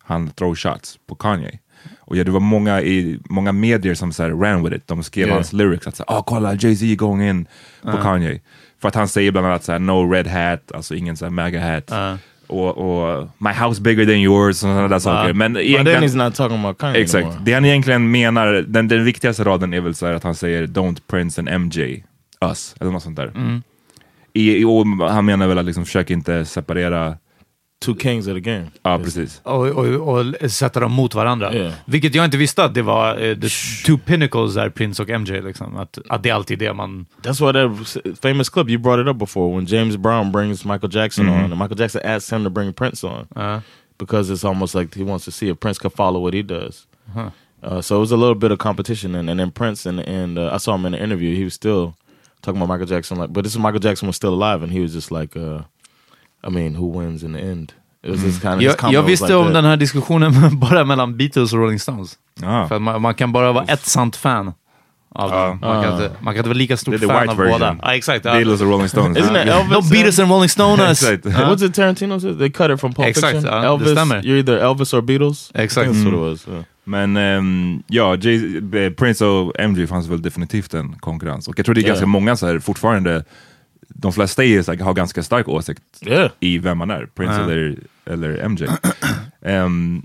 han 0.04 0.30
throw 0.30 0.56
shots 0.56 1.00
på 1.08 1.16
Kanye. 1.16 1.60
Och 2.00 2.18
ja, 2.18 2.24
det 2.24 2.32
var 2.32 2.40
många, 2.40 2.82
i, 2.82 3.20
många 3.30 3.52
medier 3.52 3.94
som 3.96 4.14
så 4.14 4.24
här, 4.24 4.30
ran 4.30 4.64
with 4.64 4.76
it. 4.76 4.88
De 4.88 5.04
skrev 5.04 5.26
Yeah. 5.28 5.36
hans 5.36 5.54
lyrics 5.54 5.88
att 5.88 5.96
så 5.96 6.04
här, 6.08 6.18
ah, 6.18 6.24
kolla 6.24 6.54
Jay-Z 6.54 6.96
going 6.96 7.30
in 7.30 7.48
på 7.82 7.98
Kanye. 7.98 8.40
För 8.82 8.88
att 8.88 8.96
han 8.96 9.08
säger 9.08 9.32
bland 9.32 9.48
annat 9.48 9.64
så 9.64 9.72
här, 9.72 9.80
no 9.80 10.12
red 10.12 10.28
hat, 10.28 10.72
alltså 10.72 10.96
ingen 10.96 11.18
så 11.18 11.26
här 11.26 11.30
MAGA 11.30 11.74
hat. 11.76 11.84
Ja. 11.88 12.18
och, 12.48 12.78
och 12.78 13.28
My 13.38 13.50
house 13.50 13.82
bigger 13.82 14.06
than 14.06 14.16
yours 14.16 14.50
och 14.50 14.56
sådana 14.56 14.88
där 14.88 15.00
saker. 15.00 15.34
Men 15.34 15.54
But 15.54 15.62
then 15.62 15.70
egentligen, 15.70 16.04
he's 16.04 16.24
not 16.26 16.36
talking 16.36 16.60
about 16.60 16.78
Kanye 16.78 17.02
exakt, 17.02 17.26
anymore. 17.26 17.42
det 17.46 17.54
han 17.54 17.66
egentligen 17.66 18.12
menar, 18.12 18.54
den, 18.68 18.88
den 18.88 19.04
viktigaste 19.04 19.44
raden 19.44 19.74
är 19.74 19.82
väl 19.82 19.96
så 19.96 20.06
här 20.06 20.14
att 20.14 20.24
han 20.24 20.36
säger 20.36 20.68
Don't 20.68 20.98
Prince 21.08 21.42
and 21.42 21.50
MJ 21.62 22.04
us, 22.42 22.76
eller 22.80 22.92
något 22.92 23.04
sånt 23.04 23.16
där. 23.16 23.32
I, 24.34 24.58
i, 24.58 24.64
och 24.64 24.86
han 25.10 25.26
menar 25.26 25.48
väl 25.48 25.58
att 25.58 25.66
liksom 25.66 25.86
försök 25.86 26.10
inte 26.10 26.46
separera, 26.46 27.18
Two 27.86 27.96
kings 28.00 28.28
of 28.28 28.34
the 28.34 28.40
game. 28.40 28.66
ja 28.84 28.98
precis. 29.04 29.42
Och, 29.44 29.68
och, 29.68 29.86
och 30.42 30.52
sätta 30.52 30.80
dem 30.80 30.92
mot 30.92 31.16
varandra. 31.16 31.54
Yeah. 31.54 31.74
Vilket 31.86 32.16
jag 32.16 32.26
inte 32.26 32.38
visste 32.38 32.64
att 32.64 32.74
det 32.74 32.82
var 32.82 33.10
eh, 33.22 33.36
the 33.36 33.48
two 33.86 33.98
pinnacles 34.06 34.54
där, 34.56 34.70
Prince 34.70 35.04
och 35.04 35.10
MJ. 35.22 35.42
Liksom. 35.42 35.78
Att, 35.78 35.98
att 36.10 36.24
det 36.24 36.30
är 36.30 36.34
alltid 36.34 36.60
det 36.60 36.74
man... 36.74 37.06
That's 37.22 37.46
why 37.48 37.54
that 37.54 37.82
s- 37.88 38.20
famous 38.22 38.50
clip 38.50 38.70
you 38.70 38.78
brought 38.78 39.02
it 39.02 39.08
up 39.08 39.18
before 39.20 39.56
when 39.56 39.66
James 39.66 39.98
Brown 39.98 40.32
brings 40.32 40.66
Michael 40.66 40.96
Jackson 40.96 41.30
on, 41.30 41.36
and 41.36 41.58
Michael 41.58 41.80
Jackson 41.80 42.02
asks 42.06 42.32
him 42.32 42.44
to 42.44 42.50
bring 42.50 42.74
Prince 42.74 43.08
on 43.08 43.28
Uh, 43.36 43.60
because 43.98 44.34
it's 44.34 44.48
almost 44.48 44.76
like 44.76 44.96
he 45.00 45.04
wants 45.04 45.26
to 45.26 45.32
see 45.32 45.50
if 45.50 45.60
Prince 45.60 45.78
can 45.80 45.92
follow 45.92 46.20
what 46.24 46.34
he 46.34 46.42
does. 46.44 46.88
Uh, 47.64 47.82
so 47.82 47.96
it 47.98 48.00
was 48.00 48.12
a 48.12 48.18
little 48.18 48.36
bit 48.36 48.52
of 48.52 48.60
competition, 48.60 49.16
and, 49.16 49.30
and 49.30 49.40
then 49.40 49.52
Prince 49.52 49.90
and 49.90 50.00
and 50.00 50.38
uh, 50.38 50.52
I 50.54 50.58
saw 50.58 50.76
him 50.76 50.86
in 50.86 50.94
an 50.94 51.00
interview. 51.04 51.36
He 51.36 51.44
was 51.44 51.54
still 51.54 51.94
talking 52.44 52.62
about 52.62 52.68
Michael 52.70 52.88
Jackson, 52.96 53.18
like, 53.18 53.34
but 53.34 53.44
this 53.44 53.54
is 53.54 53.60
Michael 53.60 53.80
Jackson 53.82 54.08
was 54.08 54.16
still 54.16 54.34
alive, 54.34 54.64
and 54.64 54.72
he 54.72 54.80
was 54.82 54.94
just 54.94 55.12
like, 55.12 55.36
uh, 55.40 55.62
I 56.44 56.50
mean, 56.50 56.76
who 56.76 56.88
wins 57.00 57.24
in 57.24 57.34
the 57.34 57.40
end? 57.40 57.74
It 58.04 58.12
was 58.12 58.22
this 58.22 58.40
kind 58.42 58.54
of. 58.56 58.62
jag, 58.62 58.94
jag 58.94 59.04
visste 59.04 59.36
om 59.36 59.54
den 59.54 59.66
här 59.66 59.78
diskussionen 59.78 60.34
bara 60.60 60.84
mellan 60.86 61.18
Beatles 61.18 61.54
och 61.54 61.60
Rolling 61.60 61.80
Stones. 61.80 62.18
Ja. 62.42 62.68
För 62.68 62.76
att 62.76 62.82
man, 62.82 63.02
man 63.02 63.14
kan 63.16 63.32
bara 63.32 63.52
vara 63.52 63.66
ett 63.66 63.86
sant 63.86 64.16
fan. 64.16 64.54
Av 65.16 65.32
dem. 65.32 65.60
Man, 65.62 65.84
kan 65.84 65.94
inte, 65.94 66.12
man 66.22 66.34
kan 66.34 66.40
inte 66.40 66.50
vara 66.50 66.58
lika 66.58 66.78
stort 66.78 67.00
fan 67.00 67.08
white 67.10 67.32
av 67.32 67.38
version. 67.38 67.52
båda. 67.52 67.76
Ja, 67.82 67.96
exakt. 67.96 68.24
Beatles 68.24 68.62
och 68.62 68.68
Rolling 68.68 68.90
Stones. 68.94 69.18
Isn't 69.18 69.42
it. 69.44 69.48
Elvis? 69.48 69.72
No 69.72 69.82
Beatles 69.94 70.20
and 70.20 70.32
Rolling 70.32 70.50
Stones. 70.50 71.04
Exakt. 71.04 71.26
What's 71.26 71.66
it 71.66 71.74
Tarantino 71.78 72.20
said? 72.20 72.40
They 72.40 72.50
cut 72.50 72.72
it 72.72 72.80
from 72.80 72.94
Pulp 72.94 73.08
Exakt, 73.08 73.34
Fiction. 73.34 73.62
det 73.62 73.68
Elvis, 73.68 73.92
stämmer. 73.92 74.22
you're 74.22 74.38
either 74.40 74.60
Elvis 74.60 74.94
or 74.94 75.02
Beatles. 75.02 75.52
Exakt. 75.56 75.88
That's 75.92 76.04
what 76.06 76.14
it 76.14 76.20
was. 76.20 76.48
yeah. 76.48 76.64
Men 76.84 77.18
ehm, 77.18 77.84
ja, 77.88 78.16
Jay, 78.16 78.58
eh, 78.74 78.94
Prince 78.94 79.26
och 79.26 79.54
MJ 79.70 79.88
fanns 79.88 80.08
väl 80.08 80.22
definitivt 80.22 80.74
en 80.74 80.94
konkurrens. 81.00 81.48
Och 81.48 81.60
jag 81.60 81.66
tror 81.66 81.76
det 81.76 81.82
är 81.82 81.88
ganska 81.88 82.04
Ja. 82.04 82.08
många 82.08 82.36
så 82.36 82.48
här, 82.48 82.60
fortfarande, 82.60 83.24
de 83.88 84.14
flesta 84.14 84.44
är, 84.44 84.62
så 84.62 84.72
här, 84.74 84.80
har 84.80 84.94
ganska 84.94 85.24
stark 85.24 85.48
åsikt 85.48 85.84
Yeah. 86.06 86.32
i 86.40 86.58
vem 86.58 86.78
man 86.78 86.92
är, 86.92 87.06
Prince 87.06 87.34
Ja. 87.36 87.44
eller, 87.44 87.78
eller 88.06 88.50
MJ. 88.50 88.68
Ehm, 89.42 90.04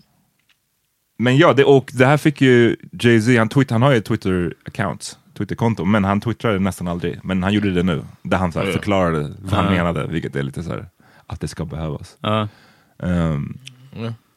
men 1.18 1.36
ja, 1.36 1.52
det, 1.52 1.64
och 1.64 1.90
det 1.94 2.06
här 2.06 2.16
fick 2.16 2.40
ju 2.40 2.76
Jay-Z, 2.92 3.38
han, 3.38 3.48
tweet, 3.48 3.70
han 3.70 3.82
har 3.82 3.92
ju 3.92 4.00
Twitter-account, 4.00 5.16
Twitterkonto, 5.38 5.84
men 5.84 6.04
han 6.04 6.20
twittrade 6.20 6.58
nästan 6.58 6.88
aldrig. 6.88 7.20
Men 7.22 7.42
han 7.42 7.52
gjorde 7.52 7.70
det 7.70 7.82
nu, 7.82 8.02
där 8.22 8.38
han 8.38 8.52
så 8.52 8.58
här, 8.58 8.72
förklarade 8.72 9.34
vad 9.38 9.52
han 9.52 9.72
menade, 9.74 10.06
vilket 10.06 10.36
är 10.36 10.42
lite 10.42 10.62
så 10.62 10.70
här, 10.70 10.86
att 11.26 11.40
det 11.40 11.48
ska 11.48 11.64
behövas. 11.64 12.16
Ja. 12.20 12.48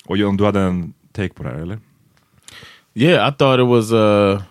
Och 0.05 0.17
John, 0.17 0.37
du 0.37 0.45
hade 0.45 0.61
en 0.61 0.93
take 1.11 1.33
på 1.33 1.43
det 1.43 1.49
här 1.49 1.55
eller? 1.55 1.79
Yeah, 2.93 3.27
I 3.27 3.31
thought 3.31 3.59
it 3.59 3.67
was. 3.67 3.91
uh 3.93 4.41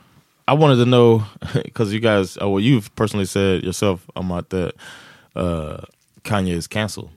I 0.48 0.54
wanted 0.54 0.76
to 0.76 0.84
know 0.86 1.22
because 1.64 1.92
you 1.94 2.00
guys, 2.00 2.36
oh, 2.40 2.48
well, 2.50 2.60
you've 2.64 2.88
personally 2.96 3.26
said 3.26 3.62
yourself, 3.62 4.00
Ahmad, 4.16 4.44
that 4.50 4.72
uh 5.36 5.76
Kanye 6.24 6.56
is 6.56 6.66
canceled. 6.68 7.08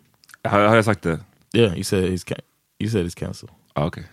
Har, 0.46 0.68
har 0.68 0.76
jag 0.76 0.86
sagt 0.86 1.04
det? 1.04 1.20
Yeah, 1.54 1.74
you 1.76 1.84
said 1.84 2.04
he's 2.12 2.24
ca- 2.24 2.42
you 2.80 2.90
said 2.90 3.06
he's 3.06 3.16
canceled. 3.20 3.52
Ah, 3.76 3.86
okej. 3.86 4.04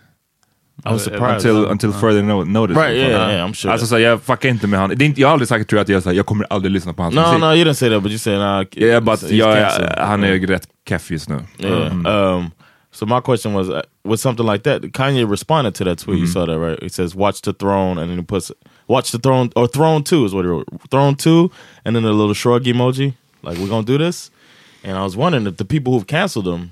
I 0.85 0.89
was 0.93 1.07
Uh, 1.07 1.11
surprised. 1.11 1.45
Until, 1.45 1.71
until 1.71 1.91
further 1.91 2.23
no 2.23 2.43
notice. 2.43 2.75
right? 2.77 2.95
Yeah, 2.97 3.09
yeah, 3.31 3.43
I'm 3.47 3.53
sure. 3.53 3.71
Alltså 3.73 3.87
så 3.87 3.99
jag 3.99 4.21
fuckar 4.21 4.49
inte 4.49 4.67
med 4.67 4.79
han. 4.79 4.89
Det 4.89 5.03
är 5.03 5.05
inte, 5.05 5.21
jag 5.21 5.27
har 5.27 5.33
aldrig 5.33 5.47
sagt 5.47 5.69
tror 5.69 5.77
jag, 5.77 5.83
att 5.83 5.89
jag, 5.89 6.03
så 6.03 6.13
jag 6.13 6.25
kommer 6.25 6.45
aldrig 6.49 6.71
lyssna 6.71 6.93
på 6.93 7.03
hans 7.03 7.15
no, 7.15 7.21
musik. 7.21 7.39
no, 7.39 7.45
you 7.53 7.65
didn't 7.65 7.73
say 7.73 7.89
that, 7.89 8.03
but 8.03 8.11
you 8.11 8.19
said 8.19 8.39
nah, 8.39 8.65
Yeah, 8.71 9.03
but 9.03 9.19
he's 9.23 9.33
jag, 9.35 9.57
canceled. 9.69 9.93
han 9.99 10.23
är 10.23 10.27
Yeah. 10.35 10.49
rätt 10.49 10.67
keff 10.89 11.11
just 11.11 11.29
nu. 11.29 11.39
Yeah. 11.59 11.91
Mm. 11.91 12.05
Um, 12.05 12.51
so 12.91 13.05
my 13.05 13.21
question 13.21 13.53
was, 13.53 13.69
uh, 13.69 13.81
with 14.03 14.19
something 14.19 14.45
like 14.45 14.63
that, 14.63 14.81
Kanye 14.81 15.29
responded 15.29 15.75
to 15.75 15.83
that 15.85 15.99
tweet. 15.99 16.19
You 16.19 16.27
saw 16.27 16.45
that, 16.45 16.59
right? 16.59 16.81
He 16.83 16.89
says, 16.89 17.15
"Watch 17.15 17.41
the 17.41 17.53
throne," 17.53 17.97
and 17.97 18.09
then 18.09 18.17
he 18.17 18.23
puts, 18.23 18.51
"Watch 18.87 19.11
the 19.11 19.19
throne" 19.19 19.49
or 19.55 19.67
"Throne 19.67 20.03
Two 20.03 20.25
is 20.25 20.33
what 20.33 20.45
he 20.45 20.49
wrote. 20.51 20.67
Throne 20.89 21.15
Two, 21.15 21.51
and 21.85 21.95
then 21.95 22.05
a 22.05 22.11
little 22.11 22.33
shrug 22.33 22.63
emoji, 22.65 23.13
like 23.43 23.57
we're 23.59 23.69
gonna 23.69 23.83
do 23.83 23.97
this. 23.97 24.31
And 24.83 24.97
I 24.97 25.03
was 25.03 25.15
wondering 25.15 25.47
if 25.47 25.57
the 25.57 25.65
people 25.65 25.93
who've 25.93 26.07
canceled 26.07 26.47
him, 26.47 26.71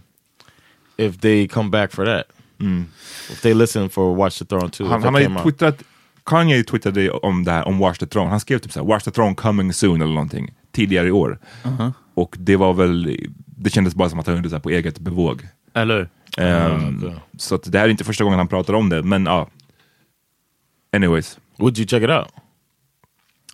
if 0.98 1.18
they 1.18 1.48
come 1.48 1.70
back 1.70 1.92
for 1.92 2.06
that, 2.06 2.26
if 3.30 3.42
they 3.42 3.54
listen 3.54 3.90
for 3.90 4.16
Watch 4.16 4.40
the 4.40 4.46
Throne 4.46 4.70
Two. 4.70 4.86
Han, 4.88 5.00
if 5.00 5.06
han 5.06 5.14
har 5.14 5.22
ju 5.22 5.28
twittrat, 5.44 5.84
Kanye 6.26 6.64
twittrade 6.64 7.10
om 7.12 7.44
det 7.44 7.52
här, 7.52 7.68
om 7.68 7.80
Watch 7.80 8.00
the 8.00 8.06
Throne. 8.06 8.30
Han 8.30 8.40
skrev 8.40 8.60
typ 8.60 8.72
såhär, 8.72 8.88
Watch 8.88 9.06
the 9.06 9.12
Throne 9.12 9.36
coming 9.36 9.74
soon 9.74 10.02
eller 10.02 10.14
någonting, 10.14 10.52
tidigare 10.72 11.08
i 11.08 11.12
år. 11.12 11.40
Och 12.14 12.36
det 12.40 12.56
var 12.56 12.74
väl, 12.74 13.18
det 13.58 13.70
kändes 13.70 13.96
bara 13.96 14.10
som 14.10 14.20
att 14.20 14.28
han 14.28 14.36
gjorde 14.36 14.50
det 14.50 14.56
så 14.56 14.60
på 14.60 14.70
eget 14.70 15.00
bevåg. 15.00 15.48
Eller 15.74 15.98
hur? 15.98 16.10
Ehm, 16.46 16.98
okej. 16.98 17.16
Så 17.38 17.56
att 17.56 17.72
det 17.72 17.80
här 17.80 17.86
är 17.86 17.90
inte 17.90 18.04
första 18.04 18.24
gången 18.24 18.40
han 18.40 18.48
pratar 18.48 18.74
om 18.74 18.90
det, 18.90 19.04
men 19.04 19.26
ja. 19.26 19.50
Anyways, 20.96 21.40
Would 21.60 21.78
you 21.78 21.88
check 21.88 22.04
it 22.04 22.10
out? 22.10 22.28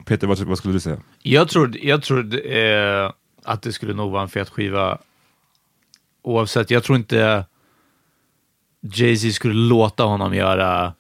Peter 0.06 0.28
vad, 0.28 0.40
vad 0.40 0.58
skulle 0.58 0.74
du 0.74 0.80
säga? 0.80 1.00
Jag 1.22 1.50
trodde, 1.50 1.80
jag 1.80 2.04
trodde 2.04 2.40
eh, 2.40 3.12
att 3.44 3.62
det 3.62 3.74
skulle 3.74 3.94
nog 3.94 4.12
vara 4.12 4.22
en 4.22 4.30
fet 4.30 4.50
skiva 4.50 4.98
oavsett. 6.22 6.72
Jag 6.72 6.84
tror 6.84 6.98
inte 6.98 7.46
Jay-Z 8.82 9.32
skulle 9.32 9.54
låta 9.54 10.04
honom 10.04 10.34
göra 10.34 10.94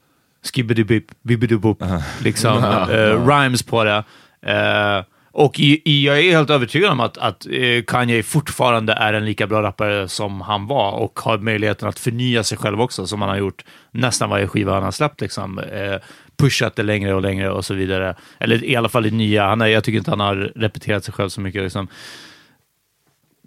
skibbidi-bip, 0.44 1.12
bibbidi-bop, 1.22 1.84
liksom, 2.24 2.64
eh, 2.92 3.28
rhymes 3.28 3.64
på 3.64 3.84
det. 3.84 4.04
Eh, 4.42 5.04
och 5.38 5.60
i, 5.60 5.82
i, 5.86 6.06
jag 6.06 6.20
är 6.20 6.32
helt 6.32 6.50
övertygad 6.50 6.92
om 6.92 7.00
att, 7.00 7.18
att 7.18 7.46
eh, 7.46 7.84
Kanye 7.88 8.24
fortfarande 8.24 8.94
är 8.94 9.14
en 9.14 9.26
lika 9.26 9.48
bra 9.48 9.64
rappare 9.64 10.08
som 10.08 10.42
han 10.42 10.68
var 10.68 10.92
och 10.92 11.20
har 11.20 11.38
möjligheten 11.38 11.90
att 11.90 12.00
förnya 12.00 12.44
sig 12.44 12.58
själv 12.58 12.82
också, 12.82 13.08
som 13.08 13.22
han 13.22 13.30
har 13.30 13.38
gjort 13.38 13.66
nästan 13.92 14.30
varje 14.30 14.48
skiva 14.48 14.74
han 14.74 14.84
har 14.84 14.92
släppt. 14.92 15.22
Liksom. 15.22 15.60
Eh, 15.60 15.96
pushat 16.38 16.76
det 16.76 16.84
längre 16.84 17.14
och 17.14 17.22
längre 17.22 17.52
och 17.52 17.66
så 17.66 17.74
vidare. 17.74 18.16
Eller 18.40 18.64
i 18.64 18.76
alla 18.76 18.90
fall 18.90 19.06
i 19.06 19.12
nya. 19.12 19.48
Han 19.48 19.62
är, 19.62 19.66
jag 19.68 19.84
tycker 19.84 19.98
inte 19.98 20.12
han 20.12 20.20
har 20.20 20.52
repeterat 20.56 21.04
sig 21.04 21.14
själv 21.14 21.30
så 21.30 21.42
mycket. 21.42 21.64
Liksom. 21.64 21.88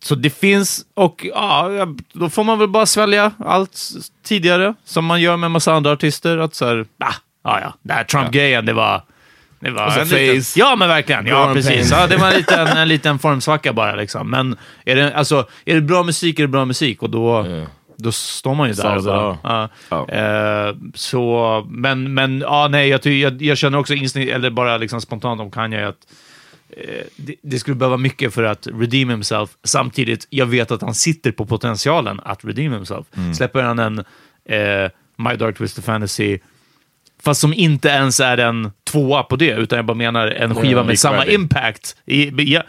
Så 0.03 0.15
det 0.15 0.31
finns, 0.31 0.87
och 0.95 1.27
ja, 1.35 1.71
då 2.13 2.31
får 2.31 2.45
man 2.45 2.59
väl 2.59 2.69
bara 2.69 2.87
svälja 2.87 3.33
allt 3.39 3.79
tidigare, 4.23 4.75
som 4.85 5.05
man 5.05 5.21
gör 5.21 5.37
med 5.37 5.47
en 5.47 5.53
massa 5.53 5.73
andra 5.73 5.93
artister. 5.93 6.39
Att 6.39 6.55
så 6.55 6.67
här, 6.67 6.87
ah, 6.99 7.15
ja, 7.45 7.61
ja, 7.61 7.75
det 7.83 7.93
här 7.93 8.05
Trump-grejen, 8.05 8.67
det 8.67 8.73
var... 8.73 9.03
Det 9.61 9.71
var 9.71 9.83
Alltså 9.83 10.01
en 10.01 10.09
liten, 10.09 10.43
face. 10.43 10.59
ja, 10.59 10.77
men 10.77 10.89
verkligen. 10.89 11.27
Ja, 11.27 11.51
precis. 11.55 11.91
Ja, 11.91 12.07
det 12.07 12.17
var 12.17 12.29
en 12.31 12.37
liten, 12.37 12.67
en 12.67 12.89
liten 12.89 13.19
formsvacka 13.19 13.73
bara. 13.73 13.95
Liksom. 13.95 14.31
Men 14.31 14.57
är 14.85 14.97
det, 14.97 15.15
alltså, 15.15 15.49
är 15.65 15.75
det 15.75 15.81
bra 15.81 16.03
musik 16.03 16.39
är 16.39 16.43
det 16.43 16.49
bra 16.49 16.65
musik 16.65 17.03
och 17.03 17.11
då, 17.11 17.47
då 17.97 18.13
står 18.13 18.55
man 18.55 18.69
ju 18.69 18.75
där. 18.75 18.99
It 18.99 19.05
bara, 19.05 19.39
all. 19.43 19.69
ja. 19.89 20.09
Eh, 20.09 20.75
så, 20.95 21.67
men, 21.71 22.15
men 22.15 22.41
ja, 22.41 22.69
nej, 22.71 22.89
jag, 22.89 23.07
jag, 23.07 23.43
jag 23.43 23.59
känner 23.59 23.79
också 23.79 23.95
instinkt, 23.95 24.33
eller 24.33 24.51
bara 24.51 24.77
liksom 24.77 25.01
spontant 25.01 25.41
om 25.41 25.51
Kanye 25.51 25.89
att 25.89 25.97
eh, 26.77 27.05
det, 27.17 27.35
det 27.43 27.59
skulle 27.59 27.77
behöva 27.77 27.97
mycket 27.97 28.35
för 28.35 28.43
att 28.43 28.67
redeem 28.73 29.09
himself. 29.11 29.51
Samtidigt, 29.65 30.27
jag 30.31 30.47
vet 30.47 30.71
att 30.71 30.83
han 30.83 30.95
sitter 30.95 31.33
på 31.33 31.47
potentialen 31.47 32.21
att 32.25 32.45
redeem 32.45 32.73
himself. 32.73 33.07
Släpper 33.37 33.63
han 33.63 33.79
en 33.79 33.99
eh, 34.49 34.91
My 35.17 35.37
Dark 35.37 35.59
Twisted 35.59 35.85
Fantasy, 35.85 36.39
fast 37.29 37.41
som 37.41 37.53
inte 37.55 37.89
ens 37.89 38.21
är 38.21 38.39
en 38.39 38.73
tvåa 38.85 39.23
på 39.23 39.37
det, 39.37 39.51
utan 39.51 39.77
jag 39.77 39.87
bara 39.87 39.95
menar 39.95 40.27
en 40.27 40.55
skiva 40.55 40.85
med 40.85 40.99
samma 40.99 41.27
impact. 41.27 41.97
I, 42.07 42.53
ja, 42.55 42.63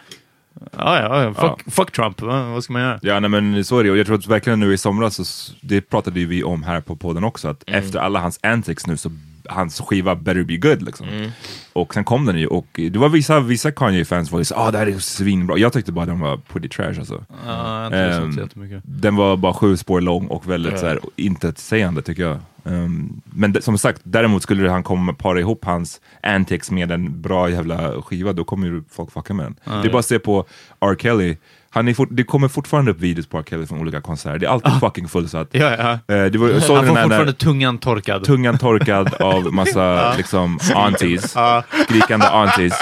ja, 0.77 0.99
ja, 1.01 1.23
ja. 1.23 1.33
Fuck, 1.33 1.73
fuck 1.73 1.91
Trump, 1.91 2.21
Va? 2.21 2.43
vad 2.43 2.63
ska 2.63 2.73
man 2.73 2.81
göra? 2.81 2.99
Ja, 3.01 3.19
nej, 3.19 3.29
men 3.29 3.65
så 3.65 3.79
är 3.79 3.83
det. 3.83 3.91
Och 3.91 3.97
jag 3.97 4.05
tror 4.05 4.17
att 4.17 4.27
verkligen 4.27 4.59
nu 4.59 4.73
i 4.73 4.77
somras, 4.77 5.27
så, 5.27 5.53
det 5.61 5.81
pratade 5.81 6.19
ju 6.19 6.25
vi 6.25 6.43
om 6.43 6.63
här 6.63 6.81
på 6.81 6.95
podden 6.95 7.23
också, 7.23 7.47
att 7.47 7.63
efter 7.67 7.99
alla 7.99 8.19
hans 8.19 8.39
antics 8.43 8.87
nu 8.87 8.97
så 8.97 9.11
hans 9.49 9.81
skiva 9.81 10.15
better 10.15 10.43
be 10.43 10.57
good 10.57 10.81
liksom. 10.81 11.07
Och 11.73 11.93
sen 11.93 12.03
kom 12.03 12.25
den 12.25 12.39
ju 12.39 12.47
och 12.47 12.67
det 12.73 12.97
var 12.97 13.09
vissa, 13.09 13.39
vissa 13.39 13.71
Kanye-fans 13.71 14.31
var 14.31 14.39
ju 14.39 14.45
så 14.45 14.55
ah 14.55 14.71
det 14.71 14.77
här 14.77 14.87
är 14.87 14.99
svinbra. 14.99 15.57
Jag 15.57 15.73
tyckte 15.73 15.91
bara 15.91 16.05
den 16.05 16.19
var 16.19 16.37
pretty 16.37 16.69
trash 16.69 16.99
alltså. 16.99 17.25
Ja, 17.45 17.89
så 17.91 18.39
jättemycket. 18.41 18.81
Den 18.83 19.15
var 19.15 19.37
bara 19.37 19.53
sju 19.53 19.77
spår 19.77 20.01
lång 20.01 20.27
och 20.27 20.51
väldigt 20.51 20.79
så 20.79 20.85
här, 20.85 20.99
intetsägande 21.15 22.01
tycker 22.01 22.23
jag. 22.23 22.39
Ehm, 22.65 23.21
men 23.25 23.61
som 23.61 23.77
sagt, 23.77 24.01
däremot 24.03 24.43
skulle 24.43 24.69
han 24.69 24.83
komma 24.83 25.13
para 25.13 25.39
ihop 25.39 25.65
hans 25.65 26.01
antics 26.23 26.71
med 26.71 26.91
en 26.91 27.21
bra 27.21 27.49
jävla 27.49 28.01
skiva, 28.01 28.33
då 28.33 28.43
kommer 28.43 28.67
ju 28.67 28.83
folk 28.91 29.11
fucka 29.11 29.33
med 29.33 29.45
den. 29.45 29.81
det 29.81 29.87
är 29.87 29.91
bara 29.91 29.99
att 29.99 30.05
se 30.05 30.19
på 30.19 30.45
R. 30.79 30.95
Kelly, 30.99 31.37
han 31.71 31.87
är 31.87 31.93
fort, 31.93 32.09
det 32.11 32.23
kommer 32.23 32.47
fortfarande 32.47 32.91
upp 32.91 32.99
videos 32.99 33.27
på 33.27 33.37
R. 33.37 33.43
Kelly 33.49 33.65
från 33.65 33.79
olika 33.79 34.01
konserter, 34.01 34.39
det 34.39 34.45
är 34.45 34.49
alltid 34.49 34.79
fucking 34.79 35.07
fullsatt. 35.07 35.47
Ja, 35.51 35.75
ja. 36.07 36.15
Eh, 36.15 36.25
det 36.25 36.37
var, 36.37 36.51
Han 36.51 36.61
får 36.61 36.85
fortfarande 36.85 37.25
när, 37.25 37.31
tungan 37.31 37.77
torkad. 37.77 38.23
tungan 38.23 38.57
torkad 38.57 39.13
av 39.19 39.53
massa 39.53 40.15
liksom 40.17 40.59
aunties, 40.75 41.35
skrikande 41.85 42.25
aunties. 42.31 42.73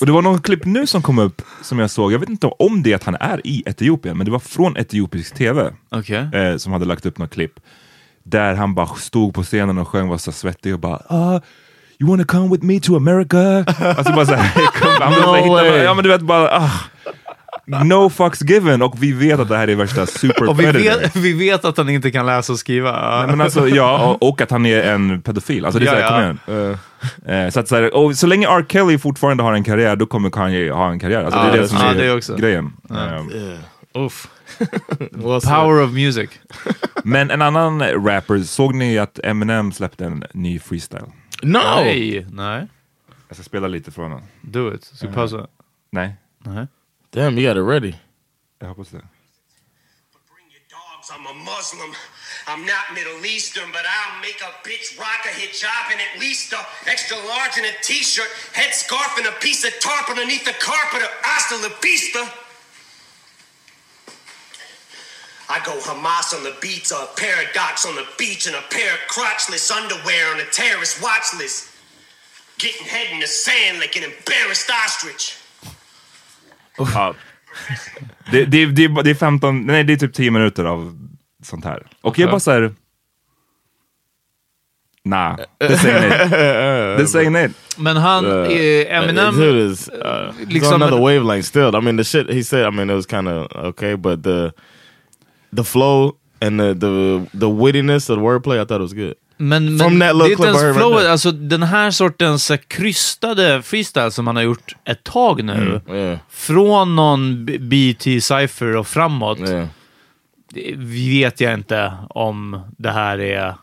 Och 0.00 0.06
det 0.06 0.12
var 0.12 0.22
någon 0.22 0.40
klipp 0.42 0.64
nu 0.64 0.86
som 0.86 1.02
kom 1.02 1.18
upp 1.18 1.42
som 1.62 1.78
jag 1.78 1.90
såg, 1.90 2.12
jag 2.12 2.18
vet 2.18 2.28
inte 2.28 2.46
om 2.46 2.82
det 2.82 2.92
är 2.92 2.96
att 2.96 3.04
han 3.04 3.16
är 3.20 3.46
i 3.46 3.62
Etiopien, 3.66 4.16
men 4.16 4.24
det 4.24 4.32
var 4.32 4.38
från 4.38 4.76
etiopisk 4.76 5.34
tv 5.34 5.72
Okej. 5.90 6.28
eh, 6.32 6.56
som 6.56 6.72
hade 6.72 6.84
lagt 6.84 7.06
upp 7.06 7.18
något 7.18 7.30
klipp 7.30 7.60
där 8.26 8.54
han 8.54 8.74
bara 8.74 8.86
stod 8.86 9.34
på 9.34 9.42
scenen 9.42 9.78
och 9.78 9.88
sjöng 9.88 10.08
var 10.08 10.18
så 10.18 10.32
svettig 10.32 10.74
och 10.74 10.80
bara 10.80 11.02
ah, 11.08 11.40
You 12.00 12.10
wanna 12.10 12.24
come 12.24 12.48
with 12.48 12.64
me 12.64 12.80
to 12.80 12.96
America? 12.96 13.38
alltså 13.96 14.12
bara 14.12 14.26
såhär, 14.26 14.50
han 15.00 15.12
No 15.12 15.34
hitta, 15.34 15.82
ja 15.84 15.94
men 15.94 16.04
du 16.04 16.10
vet 16.10 16.20
bara 16.20 16.50
ah. 16.50 16.70
no 17.84 18.10
fucks 18.10 18.42
given 18.42 18.82
och 18.82 18.94
vi 19.02 19.12
vet 19.12 19.40
att 19.40 19.48
det 19.48 19.56
här 19.56 19.68
är 19.68 19.74
värsta 19.74 20.06
super 20.06 20.48
Och 20.48 20.60
vi 20.60 20.66
vet, 20.66 21.16
vi 21.16 21.32
vet 21.32 21.64
att 21.64 21.76
han 21.76 21.88
inte 21.88 22.10
kan 22.10 22.26
läsa 22.26 22.52
och 22.52 22.58
skriva. 22.58 23.18
Nej, 23.18 23.26
men 23.26 23.40
alltså, 23.40 23.68
ja, 23.68 24.06
och, 24.06 24.28
och 24.28 24.40
att 24.40 24.50
han 24.50 24.66
är 24.66 24.82
en 24.82 25.22
pedofil. 25.22 25.64
Alltså, 25.64 25.78
det 25.80 25.86
är 25.86 26.00
Ja, 26.00 26.08
så 26.08 26.14
här, 26.14 26.22
ja. 26.22 26.36
kom 26.46 27.32
igen. 27.34 27.52
Så, 27.52 27.60
att, 27.60 27.68
så, 27.68 27.74
här, 27.76 27.94
och 27.96 28.16
så 28.16 28.26
länge 28.26 28.48
R. 28.48 28.64
Kelly 28.68 28.98
fortfarande 28.98 29.42
har 29.42 29.52
en 29.52 29.64
karriär, 29.64 29.96
då 29.96 30.06
kommer 30.06 30.30
Kanye 30.30 30.72
ha 30.72 30.90
en 30.90 30.98
karriär. 30.98 31.24
Alltså, 31.24 31.40
det 31.40 31.46
är 31.46 31.56
Ja, 31.56 31.62
det 31.62 31.68
som 31.68 31.78
är 31.78 31.94
det 31.94 32.12
också. 32.12 32.36
grejen. 32.36 32.72
Eh, 32.90 32.96
Yeah. 32.96 33.58
Power 35.44 35.82
of 35.82 35.92
music. 35.92 36.30
men 37.04 37.30
en 37.30 37.42
annan 37.42 37.82
rapper, 37.82 38.42
såg 38.42 38.74
ni 38.74 38.98
att 38.98 39.18
Eminem 39.24 39.72
släppte 39.72 40.04
en 40.04 40.24
ny 40.34 40.58
freestyle? 40.58 41.12
No. 41.42 41.58
Nej, 41.58 42.26
nej. 42.30 42.66
Jag 43.28 43.36
ska 43.36 43.44
spela 43.44 43.68
lite 43.68 43.90
från 43.90 44.10
den. 44.10 44.22
Do 44.42 44.74
it. 44.74 44.84
Ska 44.84 45.08
vi 45.08 45.14
pausa? 45.14 45.46
Nej, 45.90 46.14
Nej. 46.38 46.66
Damn, 47.10 47.38
you 47.38 47.48
got 47.48 47.56
it 47.56 47.68
ready. 47.68 47.94
jag 48.58 48.68
hoppas 48.68 48.88
det. 48.88 49.02
I'm 51.10 51.26
a 51.26 51.34
Muslim. 51.34 51.94
I'm 52.48 52.66
not 52.66 52.90
Middle 52.92 53.24
Eastern, 53.24 53.70
but 53.70 53.82
I'll 53.86 54.18
make 54.20 54.42
a 54.42 54.50
bitch 54.66 54.98
rock 54.98 55.22
a 55.24 55.32
hijab 55.38 55.92
and 55.92 56.00
at 56.00 56.20
least 56.20 56.52
a 56.52 56.58
extra 56.90 57.16
large 57.16 57.58
in 57.58 57.64
a 57.64 57.74
t-shirt, 57.82 58.26
headscarf 58.52 59.16
and 59.18 59.26
a 59.26 59.32
piece 59.40 59.64
of 59.64 59.72
tarp 59.78 60.10
underneath 60.10 60.44
the 60.44 60.54
carpet 60.58 61.02
of 61.02 61.10
hasta 61.22 61.56
la 61.62 61.70
vista. 61.80 62.45
I 65.48 65.58
go 65.64 65.72
Hamas 65.78 66.34
on 66.36 66.42
the 66.42 66.54
beats, 66.60 66.90
a 66.92 67.06
paradox 67.16 67.84
on 67.86 67.94
the 67.94 68.06
beach, 68.18 68.46
and 68.46 68.56
a 68.56 68.64
pair 68.70 68.90
of 68.94 69.00
crotchless 69.14 69.70
underwear 69.70 70.34
on 70.34 70.40
a 70.40 70.48
terrorist 70.52 71.02
watch 71.02 71.28
list. 71.38 71.68
Getting 72.58 72.86
head 72.86 73.06
in 73.12 73.20
the 73.20 73.26
sand 73.26 73.78
like 73.78 73.96
an 73.96 74.04
embarrassed 74.04 74.70
ostrich. 74.84 75.36
Ja. 76.78 77.14
Det, 78.32 78.44
det, 78.44 78.66
det, 78.66 78.88
det 79.04 79.10
är 79.10 79.14
15, 79.14 79.66
nej 79.66 79.84
det 79.84 79.92
är 79.92 79.96
typ 79.96 80.14
10 80.14 80.30
minuter 80.30 80.64
av 80.64 80.98
sånt 81.42 81.64
här. 81.64 81.86
Och 82.00 82.18
jag 82.18 82.30
bara 82.30 82.40
såhär... 82.40 82.74
Nah, 85.04 85.36
det 85.58 85.78
säger 85.78 86.00
nej. 86.00 86.28
Det 86.98 87.06
säger 87.06 87.30
nej. 87.30 87.50
Men 87.76 87.96
han, 87.96 88.26
Uh, 88.26 88.92
Eminem, 88.96 89.42
is 89.72 89.88
uh, 89.88 90.48
liksom- 90.48 90.74
on 90.74 90.82
another 90.82 90.98
wavelength 90.98 91.48
still. 91.48 91.74
I 91.76 91.80
mean, 91.80 91.96
the 91.96 92.04
shit 92.04 92.30
he 92.30 92.44
said. 92.44 92.66
I 92.66 92.70
mean, 92.76 92.90
it 92.90 92.94
was 92.94 93.06
kind 93.06 93.28
of 93.28 93.52
okay, 93.52 93.96
but 93.96 94.22
the 94.22 94.52
the 95.56 95.64
flow 95.64 96.12
and 96.40 96.60
the 96.60 96.74
the 96.74 97.26
the 97.38 97.48
wittiness 97.48 98.10
of 98.10 98.16
the 98.18 98.22
wordplay, 98.22 98.62
I 98.62 98.64
thought 98.64 98.80
it 98.80 98.82
was 98.82 98.92
good. 98.92 99.14
men, 99.38 99.78
From 99.78 99.98
men 99.98 100.08
that 100.08 100.18
det 100.18 100.24
är 100.24 100.28
little 100.28 100.46
inte 100.48 100.58
ens 100.58 100.76
flow, 100.76 100.92
right 100.92 101.08
alltså 101.08 101.32
den 101.32 101.62
här 101.62 101.90
sortens 101.90 102.50
eh, 102.50 102.56
krystade 102.68 103.62
freestyle 103.62 104.10
som 104.10 104.26
han 104.26 104.36
har 104.36 104.42
gjort 104.42 104.76
ett 104.84 105.04
tag 105.04 105.44
nu, 105.44 105.80
Yeah, 105.88 106.18
från 106.30 106.96
någon 106.96 107.46
BT 107.46 108.20
Cypher 108.20 108.76
och 108.76 108.86
framåt, 108.86 109.38
yeah. 109.38 109.68
vet 110.76 111.40
jag 111.40 111.54
inte 111.54 111.92
om 112.10 112.60
det 112.78 112.90
här 112.90 113.20
är... 113.20 113.54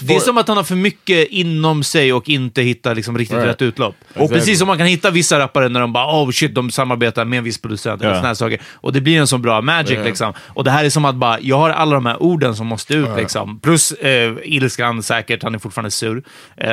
Det 0.00 0.14
är 0.14 0.20
som 0.20 0.38
att 0.38 0.48
han 0.48 0.56
har 0.56 0.64
för 0.64 0.74
mycket 0.74 1.28
inom 1.28 1.82
sig 1.84 2.12
och 2.12 2.28
inte 2.28 2.62
hittar 2.62 2.94
liksom 2.94 3.18
riktigt 3.18 3.36
Right. 3.36 3.48
rätt 3.48 3.62
utlopp. 3.62 3.94
Och 4.00 4.10
Exactly. 4.16 4.38
precis 4.38 4.58
som 4.58 4.68
man 4.68 4.78
kan 4.78 4.86
hitta 4.86 5.10
vissa 5.10 5.38
rappare 5.38 5.68
när 5.68 5.80
de 5.80 5.92
bara 5.92 6.22
oh 6.22 6.30
shit, 6.30 6.54
de 6.54 6.70
samarbetar 6.70 7.24
med 7.24 7.36
en 7.38 7.44
viss 7.44 7.60
producent 7.62 8.00
eller 8.02 8.10
Ja. 8.10 8.16
såna 8.16 8.26
här 8.28 8.34
saker. 8.34 8.60
Och 8.72 8.92
det 8.92 9.00
blir 9.00 9.18
en 9.18 9.26
så 9.26 9.38
bra 9.38 9.60
magic 9.60 9.98
Ja. 9.98 10.04
liksom. 10.04 10.32
Och 10.46 10.64
det 10.64 10.70
här 10.70 10.84
är 10.84 10.90
som 10.90 11.04
att 11.04 11.14
bara, 11.14 11.40
jag 11.40 11.58
har 11.58 11.70
alla 11.70 11.94
de 11.94 12.06
här 12.06 12.22
orden 12.22 12.56
som 12.56 12.66
måste 12.66 12.94
ut 12.94 13.08
liksom. 13.16 13.60
Plus 13.60 13.92
eh, 13.92 14.34
ilskan 14.44 15.02
säkert, 15.02 15.42
han 15.42 15.54
är 15.54 15.58
fortfarande 15.58 15.90
sur. 15.90 16.22
Eh, 16.56 16.70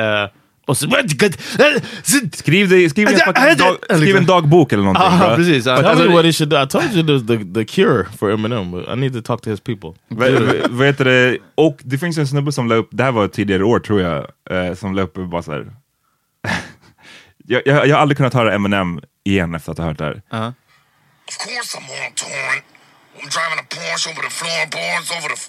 och 0.66 0.76
så... 0.76 0.86
Skriv, 2.32 2.68
det, 2.68 2.90
skriv, 2.90 3.08
en, 3.08 3.18
fucking 3.18 3.44
ja, 3.44 3.54
dag, 3.54 3.76
skriv 3.96 4.16
en 4.16 4.26
dagbok 4.26 4.72
eller 4.72 4.84
någonting. 4.84 5.18
Bra. 5.18 5.36
precis. 5.36 5.66
Ja. 5.66 5.76
Tell 5.76 5.86
Alltså, 5.86 6.04
me 6.04 6.14
what 6.14 6.24
he 6.24 6.32
should 6.32 6.50
do. 6.50 6.62
I 6.62 6.66
told 6.66 6.92
you 6.94 7.02
there's 7.02 7.26
the 7.26 7.54
the 7.54 7.64
cure 7.64 8.04
for 8.18 8.30
Eminem, 8.30 8.70
but 8.70 8.88
I 8.88 8.94
need 8.94 9.12
to 9.12 9.22
talk 9.22 9.42
to 9.42 9.50
his 9.50 9.60
people. 9.60 9.90
Heter 10.84 11.04
det? 11.04 11.38
Och 11.54 11.78
det 11.84 11.98
finns 11.98 12.18
en 12.18 12.26
snubbe 12.26 12.52
som 12.52 12.68
la 12.68 12.74
upp, 12.74 12.88
det 12.92 13.04
här 13.04 13.12
var 13.12 13.28
tidigare 13.28 13.64
år 13.64 13.80
tror 13.80 14.00
jag, 14.00 14.26
eh, 14.50 14.74
som 14.74 14.94
la 14.94 15.02
upp 15.02 15.14
bara 15.14 15.42
så 15.42 15.52
här. 15.52 15.66
jag, 17.46 17.62
jag, 17.64 17.86
jag 17.86 17.96
har 17.96 18.02
aldrig 18.02 18.16
kunnat 18.16 18.34
höra 18.34 18.54
Eminem 18.54 19.00
igen 19.24 19.54
efter 19.54 19.72
att 19.72 19.78
ha 19.78 19.84
hört 19.84 19.98
det 19.98 20.04
här. 20.04 20.22
Ja. 20.30 20.52
Of 21.28 21.38
course 21.38 21.78
I'm 21.78 21.82
on 21.82 22.12
torrent. 22.14 22.64
I'm 23.16 23.28
driving 23.36 23.58
a 23.64 23.66
Porsche 23.74 24.10
over 24.12 24.22
the 24.22 24.34
floorboards, 24.40 25.10
over 25.16 25.28
the 25.34 25.40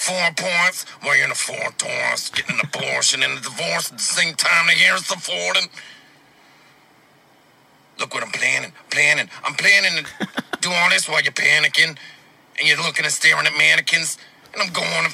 four 0.00 0.28
points, 0.36 0.86
wearing 1.04 1.30
a 1.30 1.34
four 1.34 1.66
torrents, 1.76 2.30
getting 2.30 2.56
an 2.56 2.62
abortion 2.64 3.22
and 3.22 3.32
a 3.38 3.40
divorce 3.42 3.92
at 3.92 3.98
the 3.98 4.08
same 4.20 4.34
time 4.34 4.66
the 4.66 4.78
years 4.78 5.10
affording. 5.10 5.68
Look 7.98 8.14
what 8.14 8.24
I'm 8.24 8.32
planning, 8.32 8.72
planning. 8.90 9.28
I'm 9.44 9.54
planning 9.54 10.04
to 10.04 10.04
do 10.64 10.70
all 10.72 10.88
this 10.88 11.06
while 11.08 11.20
you're 11.20 11.32
panicking 11.32 11.98
and 12.56 12.62
you're 12.68 12.82
looking 12.86 13.04
and 13.04 13.12
staring 13.12 13.46
at 13.46 13.52
mannequins 13.58 14.16
and 14.52 14.62
I'm 14.62 14.72
going 14.72 15.04
to 15.10 15.12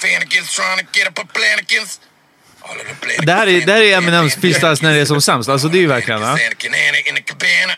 Fannikins 0.00 0.48
trying 0.54 0.78
to 0.78 0.86
get 0.92 1.08
up 1.08 1.18
a 1.18 1.26
Planikins. 1.26 1.98
All 2.62 2.76
of 2.76 2.86
the 2.86 2.94
Planikins. 2.94 3.26
Det 3.26 3.32
här 3.32 3.46
är, 3.46 3.66
det 3.66 3.72
här 3.72 3.82
är 3.82 3.96
Eminems 3.96 4.36
freestyles 4.36 4.82
när 4.82 4.92
det 4.94 5.00
är 5.00 5.04
som 5.04 5.22
sämst. 5.22 5.48
Alltså 5.48 5.68
det 5.68 5.78
är 5.78 5.80
ju 5.80 5.86
verkligen... 5.86 6.22
Ja. 6.22 6.28
Anakin, 6.28 6.74
Anna 6.74 6.98
in 6.98 7.16
a 7.16 7.20
cabana. 7.26 7.74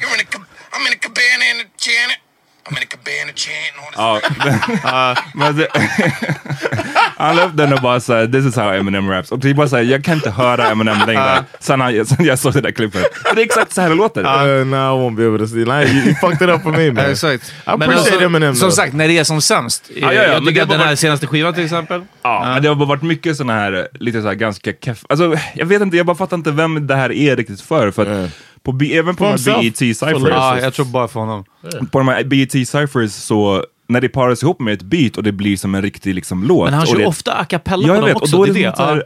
You're 0.00 0.14
in 0.14 0.20
a 0.20 0.28
cab- 0.30 0.46
I'm 0.72 0.86
in 0.86 0.92
a 0.92 1.00
cabana 1.00 1.44
in 1.50 1.60
a 1.60 1.68
Janet. 1.78 2.18
I'm 2.68 2.76
in 2.76 2.82
a 2.82 2.86
cabana 2.90 3.32
chanting 3.34 3.76
all 3.98 4.20
this. 4.20 4.80
Ja, 4.82 5.16
men 5.34 5.56
det, 5.56 5.68
han 7.16 7.36
la 7.36 7.44
upp 7.44 7.56
den 7.56 7.72
och 7.72 7.80
bara 7.80 8.00
såhär, 8.00 8.26
this 8.26 8.46
is 8.46 8.56
how 8.56 8.72
Eminem 8.72 9.10
raps. 9.10 9.32
Och 9.32 9.38
det 9.38 9.50
är 9.50 9.54
bara 9.54 9.68
såhär, 9.68 9.82
jag 9.82 10.04
kan 10.04 10.14
inte 10.14 10.30
höra 10.30 10.68
Eminem 10.68 10.96
längre. 11.06 11.44
Sen, 11.60 11.80
han, 11.80 12.06
sen 12.06 12.24
jag 12.24 12.38
såg 12.38 12.52
det 12.52 12.60
där 12.60 12.70
klippet. 12.70 13.06
Det 13.34 13.40
är 13.40 13.44
exakt 13.44 13.72
så 13.72 13.80
här 13.80 13.88
det 13.88 13.94
låter. 13.94 14.20
Uh, 14.20 14.66
no, 14.66 14.76
I 14.76 14.78
won't 15.10 15.16
be 15.16 15.26
able 15.26 15.38
to 15.38 15.46
see. 15.46 15.58
Like, 15.64 15.92
you, 15.92 16.04
you 16.04 16.14
fucked 16.14 16.48
it 16.48 16.54
up 16.54 16.62
for 16.62 16.70
me, 16.70 16.92
man. 16.92 17.04
Ja, 17.04 17.10
exakt. 17.10 17.44
I 17.66 17.70
appreciate 17.70 17.98
alltså, 18.00 18.24
Eminem. 18.24 18.54
Som 18.54 18.68
though. 18.68 18.74
sagt, 18.76 18.92
när 18.92 19.08
det 19.08 19.18
är 19.18 19.24
som 19.24 19.42
sämst. 19.42 19.90
ja, 19.96 20.12
ja, 20.12 20.22
jag 20.22 20.46
tycker 20.46 20.62
att 20.62 20.68
den 20.68 20.80
här 20.80 20.86
varit- 20.86 20.98
senaste 20.98 21.26
skivan 21.26 21.54
till 21.54 21.64
exempel. 21.64 22.02
Ja, 22.22 22.42
men 22.44 22.62
det 22.62 22.68
har 22.68 22.74
bara 22.74 22.88
varit 22.88 23.02
mycket 23.02 23.36
såna 23.36 23.52
här, 23.52 23.88
lite 23.92 24.22
så 24.22 24.26
här 24.28 24.34
ganska 24.34 24.72
keff. 24.84 25.04
Alltså, 25.08 25.36
jag 25.54 25.66
vet 25.66 25.82
inte, 25.82 25.96
jag 25.96 26.06
bara 26.06 26.16
fattar 26.16 26.36
inte 26.36 26.50
vem 26.50 26.86
det 26.86 26.94
här 26.96 27.12
är 27.12 27.36
riktigt 27.36 27.60
för. 27.60 27.90
för 27.90 28.24
att. 28.24 28.30
På, 28.66 28.72
B- 28.72 28.96
även 28.96 29.16
på 29.16 29.24
de 29.24 29.30
här. 29.30 29.62
BET 29.62 29.76
Cyphers, 29.78 30.22
Ja, 30.30 30.60
jag 30.60 30.74
tror 30.74 30.86
bara 30.86 31.08
för 31.08 31.20
honom. 31.20 31.44
på 31.90 31.98
de 31.98 32.08
här 32.08 32.24
BET 32.24 32.52
Cyphers 32.52 33.12
så, 33.12 33.64
när 33.88 34.00
det 34.00 34.08
paras 34.08 34.42
ihop 34.42 34.60
med 34.60 34.74
ett 34.74 34.82
beat 34.82 35.16
och 35.16 35.22
det 35.22 35.32
blir 35.32 35.56
som 35.56 35.74
en 35.74 35.82
riktig 35.82 36.14
liksom, 36.14 36.44
låt. 36.44 36.64
Men 36.64 36.74
han 36.74 36.82
och 36.82 36.88
kör 36.88 36.98
det, 36.98 37.06
ofta 37.06 37.32
a 37.34 37.44
cappella 37.44 37.82
Ja, 37.82 37.88
på 37.88 37.94
jag 37.94 38.00
dem 38.02 38.06
vet, 38.08 38.16
och 38.16 38.22
också. 38.22 38.36
då 38.36 38.42
är 38.42 38.46
det 38.46 38.52
det 38.52 38.60
det. 38.76 38.82
här, 38.82 38.96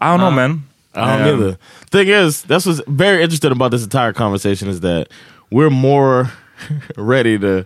I 0.00 0.04
don't 0.04 0.18
know 0.18 0.32
man. 0.32 0.62
I 0.94 0.98
don't 0.98 1.32
Um, 1.32 1.40
either. 1.40 1.56
Thing 1.90 2.08
is, 2.26 2.44
that's 2.44 2.66
what's 2.66 2.80
very 2.86 3.22
interesting 3.22 3.52
about 3.52 3.72
this 3.72 3.82
entire 3.84 4.12
conversation 4.12 4.70
is 4.70 4.80
that 4.80 5.06
we're 5.50 5.70
more 5.70 6.26
ready 6.96 7.38
to 7.38 7.64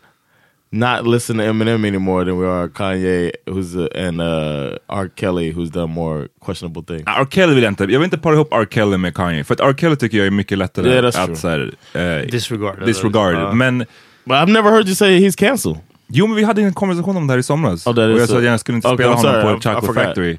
not 0.72 1.04
listen 1.06 1.36
to 1.38 1.42
Eminem 1.44 1.84
anymore 1.84 2.24
than 2.24 2.38
we 2.38 2.46
are 2.46 2.68
Kanye, 2.68 3.32
who's 3.46 3.74
uh, 3.76 3.88
and 4.08 4.20
uh, 4.20 4.78
R. 4.88 5.08
Kelly, 5.08 5.50
who's 5.52 5.70
done 5.70 5.90
more 5.90 6.28
questionable 6.40 6.82
things. 6.82 7.02
R. 7.06 7.24
Kelly 7.30 7.54
vill 7.54 7.62
jag 7.64 7.70
inte, 7.70 7.82
jag 7.84 7.98
vill 8.00 8.04
inte 8.04 8.18
para 8.18 8.34
ihop 8.34 8.52
R. 8.52 8.66
Kelly 8.70 8.96
med 8.96 9.14
Kanye, 9.14 9.44
för 9.44 9.54
att 9.54 9.60
R. 9.60 9.74
Kelly 9.78 9.96
tycker 9.96 10.18
jag 10.18 10.26
är 10.26 10.30
mycket 10.30 10.58
lättare 10.58 10.88
Yeah, 10.90 11.04
that's 11.04 11.24
true. 11.24 11.32
att 11.32 11.38
så 11.38 11.48
här, 11.48 11.72
eh, 11.94 12.26
Disregard. 12.26 12.86
disregard. 12.86 13.34
Ja. 13.34 13.52
Men 13.52 13.78
But 14.24 14.36
I've 14.36 14.50
never 14.52 14.70
heard 14.70 14.86
you 14.86 14.94
say 14.94 15.18
he's 15.18 15.36
cancelled. 15.38 15.78
Jo 16.12 16.26
men 16.26 16.36
vi 16.36 16.44
hade 16.44 16.62
en 16.62 16.72
konversation 16.72 17.16
om 17.16 17.26
det 17.26 17.32
här 17.32 17.38
i 17.38 17.42
somras. 17.42 17.86
Oh, 17.86 17.98
och 18.12 18.20
jag 18.20 18.28
sa 18.28 18.38
att 18.38 18.44
jag 18.44 18.60
skulle 18.60 18.76
inte 18.76 18.88
Okay, 18.88 18.96
spela 19.06 19.12
I'm 19.30 19.42
honom 19.42 19.60
på 19.60 19.68
I- 19.68 19.72
I 19.72 19.74
Chocolate. 19.74 20.06
Factory. 20.06 20.38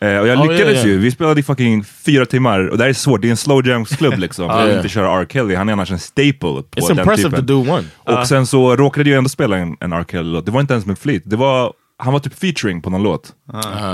Eh, 0.00 0.18
och 0.18 0.28
jag 0.28 0.38
Oh, 0.40 0.50
lyckades 0.52 0.74
yeah, 0.74 0.84
ju. 0.86 0.90
yeah. 0.90 1.02
Vi 1.02 1.10
spelade 1.10 1.40
i 1.40 1.42
fucking 1.42 1.84
fyra 1.84 2.26
timmar 2.26 2.68
och 2.68 2.78
det 2.78 2.84
här 2.84 2.88
är 2.88 2.94
svårt. 2.94 3.22
Det 3.22 3.28
är 3.28 3.30
en 3.30 3.36
slow 3.36 3.66
jams 3.66 3.88
klubb 3.96 4.14
liksom. 4.18 4.44
Jag 4.44 4.56
vill 4.58 4.66
yeah. 4.66 4.76
inte 4.76 4.88
köra 4.88 5.20
R. 5.20 5.26
Kelly. 5.30 5.54
Han 5.54 5.68
är 5.68 5.72
annars 5.72 5.90
en 5.90 5.98
staple 5.98 6.32
på 6.40 6.64
It's 6.76 6.88
den 6.88 6.98
impressive 6.98 7.30
to 7.30 7.36
typen. 7.36 7.46
do 7.46 7.72
one. 7.72 7.84
Och 8.20 8.26
sen 8.26 8.46
så 8.46 8.76
råkade 8.76 9.10
jag 9.10 9.18
ändå 9.18 9.28
spela 9.30 9.56
en, 9.56 9.76
en 9.80 9.92
R. 9.92 10.04
Kelly-låt. 10.10 10.46
Det 10.46 10.52
var 10.52 10.60
inte 10.60 10.72
ens 10.74 10.86
med 10.86 10.98
flit. 10.98 11.22
Det 11.26 11.36
var, 11.36 11.72
han 12.00 12.12
var 12.12 12.20
typ 12.20 12.34
featuring 12.34 12.82
på 12.82 12.90
någon 12.90 13.02
låt. 13.02 13.34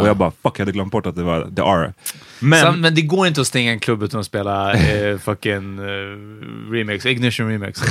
Och 0.01 0.09
jag 0.09 0.17
bara 0.17 0.31
fuck, 0.31 0.53
jag 0.55 0.59
hade 0.61 0.73
glömt 0.73 0.93
bort 0.93 1.07
att 1.07 1.17
det 1.17 1.23
var 1.23 1.51
The 1.57 1.62
R. 1.62 1.95
Men, 2.40 2.61
Sen, 2.61 2.81
men 2.81 2.95
det 2.95 3.03
går 3.03 3.27
inte 3.27 3.40
att 3.40 3.47
stänga 3.47 3.73
en 3.73 3.81
klubb 3.81 4.03
utan 4.03 4.21
att 4.21 4.27
spela 4.27 4.73
eh, 4.75 5.19
fucking 5.25 5.79
eh, 5.79 6.73
remix, 6.73 7.07
Ignition 7.07 7.49
remix. 7.49 7.83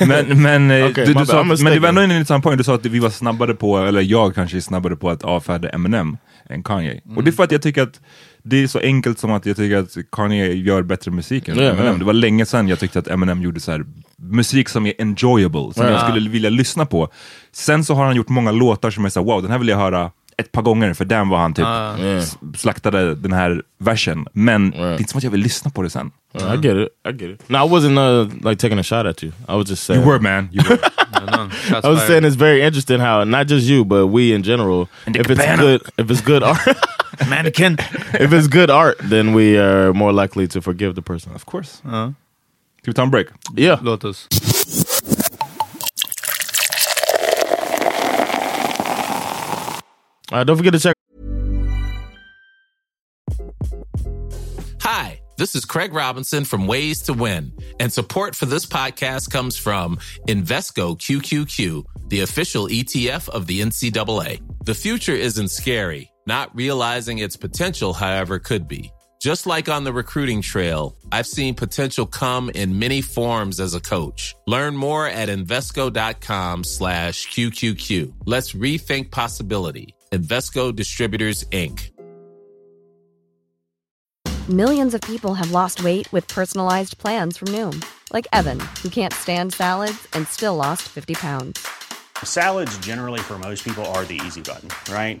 Men, 0.00 0.42
men, 0.42 0.70
eh, 0.70 0.86
Okay, 0.86 1.06
du, 1.06 1.14
du 1.14 1.26
sa, 1.26 1.44
men 1.44 1.64
det 1.64 1.78
var 1.78 1.88
ändå 1.88 2.00
en 2.00 2.10
intressant 2.10 2.44
poäng. 2.44 2.58
Du 2.58 2.64
sa 2.64 2.74
att 2.74 2.86
vi 2.86 2.98
var 2.98 3.10
snabbare 3.10 3.54
på, 3.54 3.78
eller 3.78 4.00
jag 4.00 4.34
kanske 4.34 4.56
är 4.56 4.60
snabbare 4.60 4.96
på 4.96 5.10
att 5.10 5.22
avfärda 5.22 5.68
Eminem 5.68 6.16
än 6.48 6.62
Kanye. 6.62 7.00
Och 7.16 7.24
det 7.24 7.30
är 7.30 7.32
för 7.32 7.44
att 7.44 7.52
jag 7.52 7.62
tycker 7.62 7.82
att 7.82 8.00
det 8.42 8.62
är 8.62 8.66
så 8.66 8.78
enkelt 8.78 9.18
som 9.18 9.32
att 9.32 9.46
jag 9.46 9.56
tycker 9.56 9.76
att 9.76 9.96
Kanye 10.12 10.52
gör 10.52 10.82
bättre 10.82 11.10
musik 11.10 11.48
än 11.48 11.58
Eminem. 11.58 11.98
Det 11.98 12.04
var 12.04 12.12
länge 12.12 12.46
sedan 12.46 12.68
jag 12.68 12.78
tyckte 12.78 12.98
att 12.98 13.08
Eminem 13.08 13.42
gjorde 13.42 13.60
så 13.60 13.72
här 13.72 13.84
musik 14.22 14.68
som 14.68 14.86
är 14.86 14.92
enjoyable, 14.98 15.72
som 15.74 15.84
Ja. 15.84 15.90
jag 15.90 16.00
skulle 16.00 16.30
vilja 16.30 16.50
lyssna 16.50 16.86
på. 16.86 17.08
Sen 17.52 17.84
så 17.84 17.94
har 17.94 18.04
han 18.04 18.16
gjort 18.16 18.28
många 18.28 18.50
låtar 18.52 18.90
som 18.90 19.04
är 19.04 19.08
så 19.08 19.20
här, 19.20 19.24
wow, 19.26 19.42
den 19.42 19.50
här 19.50 19.58
vill 19.58 19.68
jag 19.68 19.76
höra 19.78 20.10
ett 20.38 20.52
par 20.52 20.62
gånger, 20.62 20.94
för 20.94 21.04
den 21.04 21.28
var 21.28 21.38
han 21.38 21.54
typ 21.54 21.66
s- 22.22 22.36
slaktade 22.56 23.14
den 23.14 23.32
här 23.32 23.62
versen. 23.78 24.26
Men 24.32 24.70
det 24.70 24.76
är 24.78 24.98
inte 24.98 25.10
som 25.10 25.18
att 25.18 25.24
jag 25.24 25.30
vill 25.30 25.40
lyssna 25.40 25.70
på 25.70 25.82
det 25.82 25.90
sen. 25.90 26.10
Uh, 26.42 26.54
I 26.54 26.56
get 26.56 26.76
it. 26.76 26.88
I 27.08 27.12
get 27.24 27.40
it. 27.40 27.48
No, 27.48 27.56
I 27.56 27.68
wasn't 27.68 27.98
uh, 27.98 28.50
like 28.50 28.56
taking 28.60 28.78
a 28.78 28.82
shot 28.82 29.06
at 29.06 29.22
you. 29.24 29.32
I 29.48 29.52
was 29.56 29.70
just 29.70 29.82
saying. 29.82 30.02
You 30.02 30.10
were 30.10 30.20
man, 30.20 30.48
you 30.52 30.62
were. 30.68 30.78
I 31.84 31.88
was 31.88 32.06
saying 32.06 32.24
it's 32.24 32.36
very 32.36 32.60
interesting 32.62 33.00
how 33.00 33.24
not 33.24 33.46
just 33.48 33.66
you, 33.68 33.84
but 33.84 34.06
we 34.08 34.34
in 34.34 34.42
general. 34.42 34.88
If 35.06 35.30
it's 35.30 35.56
good, 35.60 35.80
if 35.98 36.10
it's 36.10 36.20
good 36.20 36.42
art, 36.42 36.76
Mannequin! 37.30 37.72
if 38.20 38.32
it's 38.32 38.48
good 38.48 38.70
art, 38.70 38.96
then 39.10 39.32
we 39.34 39.58
are 39.58 39.92
more 39.94 40.12
likely 40.22 40.46
to 40.48 40.60
forgive 40.60 40.94
the 40.94 41.02
person. 41.02 41.32
of 41.34 41.44
course. 41.46 41.80
Ska 42.86 42.90
vi 42.90 42.94
ta 42.94 43.02
en 43.02 43.10
break? 43.10 43.26
Ja. 43.56 43.62
Yeah. 43.62 43.84
Låt 43.84 44.04
oss. 44.04 44.28
Uh, 50.32 50.44
don't 50.44 50.56
forget 50.56 50.72
to 50.72 50.78
check. 50.78 50.94
Hi, 54.82 55.20
this 55.36 55.56
is 55.56 55.64
Craig 55.64 55.92
Robinson 55.92 56.44
from 56.44 56.68
Ways 56.68 57.02
to 57.02 57.12
Win, 57.12 57.52
and 57.80 57.92
support 57.92 58.36
for 58.36 58.46
this 58.46 58.66
podcast 58.66 59.32
comes 59.32 59.58
from 59.58 59.98
Invesco 60.28 60.96
QQQ, 60.96 61.84
the 62.08 62.20
official 62.20 62.68
ETF 62.68 63.28
of 63.30 63.48
the 63.48 63.62
NCAA. 63.62 64.40
The 64.64 64.74
future 64.74 65.16
isn't 65.16 65.48
scary, 65.48 66.12
not 66.26 66.54
realizing 66.54 67.18
its 67.18 67.36
potential, 67.36 67.94
however, 67.94 68.38
could 68.38 68.68
be. 68.68 68.92
Just 69.26 69.44
like 69.44 69.68
on 69.68 69.82
the 69.82 69.92
recruiting 69.92 70.40
trail, 70.40 70.96
I've 71.10 71.26
seen 71.26 71.56
potential 71.56 72.06
come 72.06 72.48
in 72.48 72.78
many 72.78 73.02
forms 73.02 73.58
as 73.58 73.74
a 73.74 73.80
coach. 73.80 74.36
Learn 74.46 74.76
more 74.76 75.08
at 75.08 75.28
Invesco.com 75.28 76.62
slash 76.62 77.26
QQQ. 77.26 78.12
Let's 78.24 78.52
rethink 78.52 79.10
possibility. 79.10 79.96
Invesco 80.12 80.72
Distributors, 80.72 81.42
Inc. 81.50 81.90
Millions 84.48 84.94
of 84.94 85.00
people 85.00 85.34
have 85.34 85.50
lost 85.50 85.82
weight 85.82 86.06
with 86.12 86.28
personalized 86.28 86.96
plans 86.98 87.36
from 87.36 87.48
Noom, 87.48 87.84
like 88.12 88.28
Evan, 88.32 88.60
who 88.80 88.88
can't 88.88 89.12
stand 89.12 89.52
salads 89.52 90.06
and 90.12 90.28
still 90.28 90.54
lost 90.54 90.82
50 90.82 91.14
pounds. 91.14 91.66
Salads, 92.22 92.78
generally, 92.78 93.18
for 93.18 93.40
most 93.40 93.64
people, 93.64 93.84
are 93.86 94.04
the 94.04 94.20
easy 94.24 94.42
button, 94.42 94.68
right? 94.88 95.20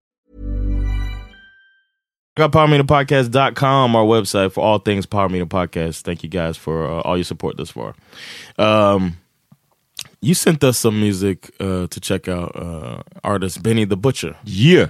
Got 2.37 2.51
PowerMeterPodcast.com, 2.53 3.95
our 3.95 4.05
website 4.05 4.53
for 4.53 4.61
all 4.63 4.79
things 4.79 5.05
Power 5.05 5.27
Meter 5.27 5.45
Podcast. 5.45 6.03
Thank 6.03 6.23
you 6.23 6.29
guys 6.29 6.55
for 6.55 6.87
uh, 6.89 7.01
all 7.01 7.17
your 7.17 7.25
support 7.25 7.57
thus 7.57 7.71
far. 7.71 7.93
Um, 8.57 9.17
you 10.21 10.33
sent 10.33 10.63
us 10.63 10.77
some 10.77 10.97
music 11.01 11.51
uh, 11.59 11.87
to 11.87 11.99
check 11.99 12.29
out. 12.29 12.55
Uh, 12.55 13.01
artist 13.23 13.61
Benny 13.61 13.83
the 13.85 13.97
Butcher. 13.97 14.35
Yeah. 14.45 14.87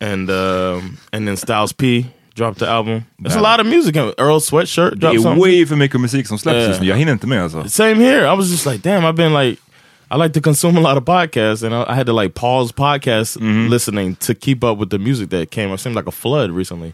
And 0.00 0.28
um, 0.28 0.98
and 1.12 1.28
then 1.28 1.36
Styles 1.36 1.72
P 1.72 2.06
dropped 2.34 2.58
the 2.58 2.66
album. 2.66 3.06
There's 3.20 3.36
a 3.36 3.40
lot 3.40 3.60
of 3.60 3.66
music. 3.66 3.94
Earl 3.96 4.40
Sweatshirt 4.40 4.90
Det 4.90 4.96
dropped 5.00 5.18
är 5.18 5.22
something. 5.22 5.40
way 5.42 5.64
för 5.66 5.76
mycket 5.76 6.00
musik 6.00 6.26
som 6.26 6.38
släpps 6.38 6.56
Yeah. 6.56 6.68
just 6.68 6.80
nu. 6.80 6.86
Jag 6.88 6.96
hinner 6.96 7.12
inte 7.12 7.26
med 7.26 7.42
alltså. 7.42 7.68
Same 7.68 7.94
here. 7.94 8.26
I 8.26 8.36
was 8.36 8.50
just 8.50 8.66
like, 8.66 8.82
damn, 8.82 9.04
I've 9.04 9.12
been 9.16 9.32
like, 9.34 9.60
I 10.12 10.16
like 10.16 10.34
to 10.34 10.40
consume 10.42 10.76
a 10.76 10.80
lot 10.80 10.98
of 10.98 11.04
podcasts, 11.06 11.62
and 11.62 11.74
I, 11.74 11.84
I 11.88 11.94
had 11.94 12.04
to 12.06 12.12
like 12.12 12.34
pause 12.34 12.70
podcast 12.72 13.38
listening 13.70 14.16
to 14.16 14.34
keep 14.34 14.62
up 14.62 14.76
with 14.76 14.90
the 14.90 14.98
music 14.98 15.30
that 15.30 15.50
came. 15.50 15.70
It 15.72 15.80
seemed 15.80 15.96
like 15.96 16.06
a 16.06 16.12
flood 16.12 16.50
recently, 16.50 16.92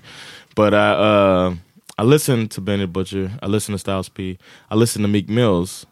but 0.54 0.72
I 0.72 0.90
uh, 0.92 1.54
I 1.98 2.04
listened 2.04 2.50
to 2.52 2.60
Benny 2.60 2.86
Butcher, 2.86 3.32
I 3.42 3.46
listened 3.46 3.74
to 3.74 3.78
Styles 3.80 4.08
P, 4.08 4.38
I 4.70 4.76
listened 4.76 5.04
to 5.04 5.08
Meek 5.08 5.28
Mills, 5.28 5.84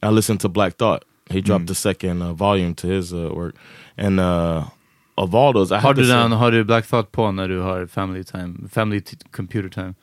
I 0.00 0.10
listened 0.10 0.40
to 0.40 0.48
Black 0.48 0.76
Thought. 0.76 1.04
He 1.30 1.40
dropped 1.40 1.66
the 1.66 1.74
second 1.74 2.22
uh, 2.22 2.32
volume 2.34 2.74
to 2.76 2.86
his 2.86 3.12
uh, 3.12 3.30
work, 3.34 3.56
and 3.96 4.20
uh, 4.20 4.64
of 5.16 5.34
all 5.34 5.52
those, 5.52 5.72
I 5.72 5.80
Har 5.80 5.88
had 5.88 5.96
to 5.96 6.02
du, 6.02 6.08
den, 6.08 6.32
har 6.32 6.50
du 6.50 6.64
Black 6.64 6.86
Thought 6.86 7.12
på 7.12 7.32
när 7.32 7.48
du 7.48 7.60
har 7.60 7.86
family 7.86 8.22
time? 8.24 8.68
Family 8.70 9.00
t- 9.00 9.16
computer 9.32 9.68
time? 9.68 9.94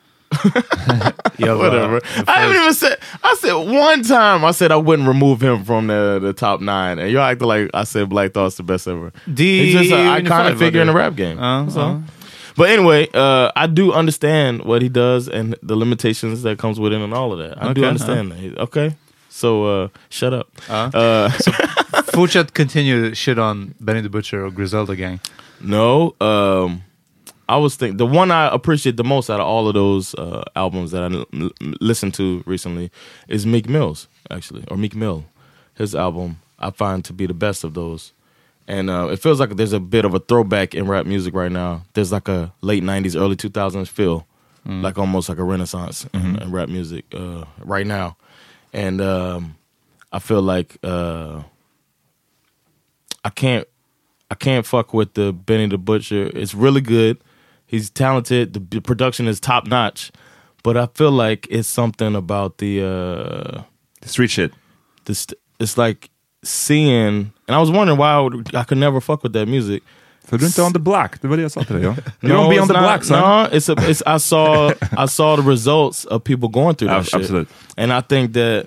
Bara- 1.38 1.58
Whatever. 1.58 2.00
I 2.26 2.40
haven't 2.40 2.56
even 2.56 2.74
said. 2.74 2.98
I 3.22 3.34
said 3.38 3.52
one 3.54 4.02
time. 4.02 4.44
I 4.44 4.50
said 4.52 4.72
I 4.72 4.76
wouldn't 4.76 5.08
remove 5.08 5.40
him 5.42 5.64
from 5.64 5.86
the, 5.88 6.18
the 6.20 6.32
top 6.32 6.60
nine, 6.60 6.98
and 6.98 7.10
y'all 7.10 7.22
acting 7.22 7.48
like 7.48 7.70
I 7.74 7.84
said 7.84 8.08
Black 8.08 8.32
Thought's 8.32 8.56
the 8.56 8.62
best 8.62 8.86
ever. 8.88 9.12
Det 9.32 9.44
He's 9.44 9.72
just 9.74 9.92
an 9.92 10.24
iconic 10.24 10.58
figure 10.58 10.80
in 10.80 10.86
the 10.86 10.92
rap 10.94 11.14
game. 11.16 11.36
That's 11.36 11.76
all. 11.76 11.90
ja. 11.90 12.00
But 12.56 12.70
anyway, 12.70 13.06
uh, 13.12 13.50
I 13.54 13.66
do 13.66 13.92
understand 13.92 14.62
what 14.64 14.80
he 14.80 14.88
does 14.88 15.28
and 15.28 15.54
the 15.62 15.76
limitations 15.76 16.42
that 16.42 16.58
comes 16.58 16.80
with 16.80 16.92
it 16.94 17.00
and 17.02 17.12
all 17.12 17.32
of 17.32 17.38
that. 17.38 17.62
I 17.62 17.72
do 17.74 17.82
Okay, 17.82 17.88
understand 17.88 18.32
that. 18.32 18.58
Okay, 18.58 18.94
so 19.28 19.64
uh, 19.84 19.88
shut 20.08 20.32
up. 20.32 20.48
Ja. 20.68 20.90
Uh, 20.94 21.28
Fortsätt 22.16 22.54
continue 22.54 23.14
shit 23.14 23.38
on 23.38 23.74
Benny 23.78 24.00
the 24.00 24.08
Butcher 24.08 24.46
or 24.46 24.50
Griselda 24.50 24.96
Gang. 24.96 25.20
No, 25.60 26.14
um, 26.20 26.82
I 27.48 27.56
was 27.58 27.76
thinking 27.76 27.96
the 27.96 28.06
one 28.06 28.30
I 28.30 28.52
appreciate 28.52 28.96
the 28.96 29.04
most 29.04 29.30
out 29.30 29.40
of 29.40 29.46
all 29.46 29.68
of 29.68 29.74
those 29.74 30.14
uh, 30.14 30.42
albums 30.56 30.90
that 30.90 31.02
I 31.02 31.38
l- 31.38 31.50
listened 31.80 32.14
to 32.14 32.42
recently 32.46 32.90
is 33.28 33.46
Meek 33.46 33.68
Mill's 33.68 34.08
actually, 34.30 34.64
or 34.68 34.76
Meek 34.76 34.94
Mill. 34.94 35.24
His 35.74 35.94
album 35.94 36.38
I 36.58 36.70
find 36.70 37.04
to 37.04 37.12
be 37.12 37.26
the 37.26 37.34
best 37.34 37.62
of 37.62 37.74
those, 37.74 38.12
and 38.66 38.88
uh, 38.90 39.08
it 39.12 39.20
feels 39.20 39.38
like 39.38 39.56
there's 39.56 39.74
a 39.74 39.80
bit 39.80 40.04
of 40.04 40.14
a 40.14 40.18
throwback 40.18 40.74
in 40.74 40.88
rap 40.88 41.06
music 41.06 41.34
right 41.34 41.52
now. 41.52 41.84
There's 41.94 42.12
like 42.12 42.28
a 42.28 42.52
late 42.62 42.82
'90s, 42.82 43.14
early 43.14 43.36
2000s 43.36 43.88
feel, 43.88 44.26
like 44.64 44.98
almost 44.98 45.28
like 45.28 45.38
a 45.38 45.44
renaissance 45.44 46.06
in, 46.14 46.42
in 46.42 46.50
rap 46.50 46.68
music 46.68 47.04
uh, 47.14 47.44
right 47.60 47.86
now, 47.86 48.16
and 48.72 49.00
um, 49.00 49.56
I 50.12 50.18
feel 50.18 50.42
like. 50.42 50.78
Uh, 50.82 51.42
I 53.24 53.30
can't 53.30 53.66
I 54.30 54.36
can't 54.36 54.64
fuck 54.64 54.94
with 54.94 55.14
the 55.14 55.32
Benny 55.32 55.66
the 55.66 55.78
Butcher. 55.78 56.30
It's 56.32 56.54
really 56.54 56.80
good. 56.80 57.18
He's 57.66 57.90
talented. 57.90 58.52
The, 58.54 58.60
the 58.76 58.80
production 58.80 59.28
is 59.28 59.40
top 59.40 59.66
notch, 59.66 60.12
but 60.62 60.76
I 60.76 60.86
feel 60.94 61.10
like 61.10 61.46
it's 61.50 61.68
something 61.68 62.14
about 62.16 62.58
the 62.58 62.82
uh 62.84 63.62
Street 64.04 64.30
shit. 64.30 64.52
this. 65.04 65.26
It's 65.58 65.76
like 65.78 66.10
seeing, 66.44 67.32
and 67.48 67.56
I 67.56 67.58
was 67.58 67.70
wondering 67.70 67.98
why 67.98 68.12
I, 68.12 68.20
would, 68.20 68.54
I 68.54 68.62
could 68.64 68.78
never 68.78 69.00
fuck 69.00 69.22
with 69.22 69.32
that 69.32 69.48
music. 69.48 69.82
För 70.28 70.38
du 70.38 70.44
är 70.44 70.48
inte 70.48 70.62
on 70.62 70.72
the 70.72 70.78
black, 70.78 71.20
det 71.22 71.28
var 71.28 71.36
det 71.36 71.42
jag 71.42 71.50
sa 71.52 71.62
till 71.64 71.74
dig. 71.76 71.84
Ja. 71.84 71.94
You 72.20 72.28
No, 72.28 72.34
don't 72.34 72.50
be 72.50 72.60
on 72.60 72.68
the 72.68 72.74
not- 72.74 72.82
black 72.82 73.04
son. 73.04 73.20
No, 73.20 73.48
it's 73.56 73.68
a. 73.68 73.74
It's 73.90 74.02
I 74.06 74.18
saw 74.18 74.70
I 75.04 75.06
saw 75.08 75.36
the 75.36 75.42
results 75.50 76.04
of 76.04 76.22
people 76.24 76.48
going 76.48 76.74
through 76.74 76.88
that 76.90 77.14
Ab- 77.14 77.24
shit, 77.24 77.48
and 77.76 77.92
I 77.92 78.00
think 78.00 78.32
that. 78.34 78.66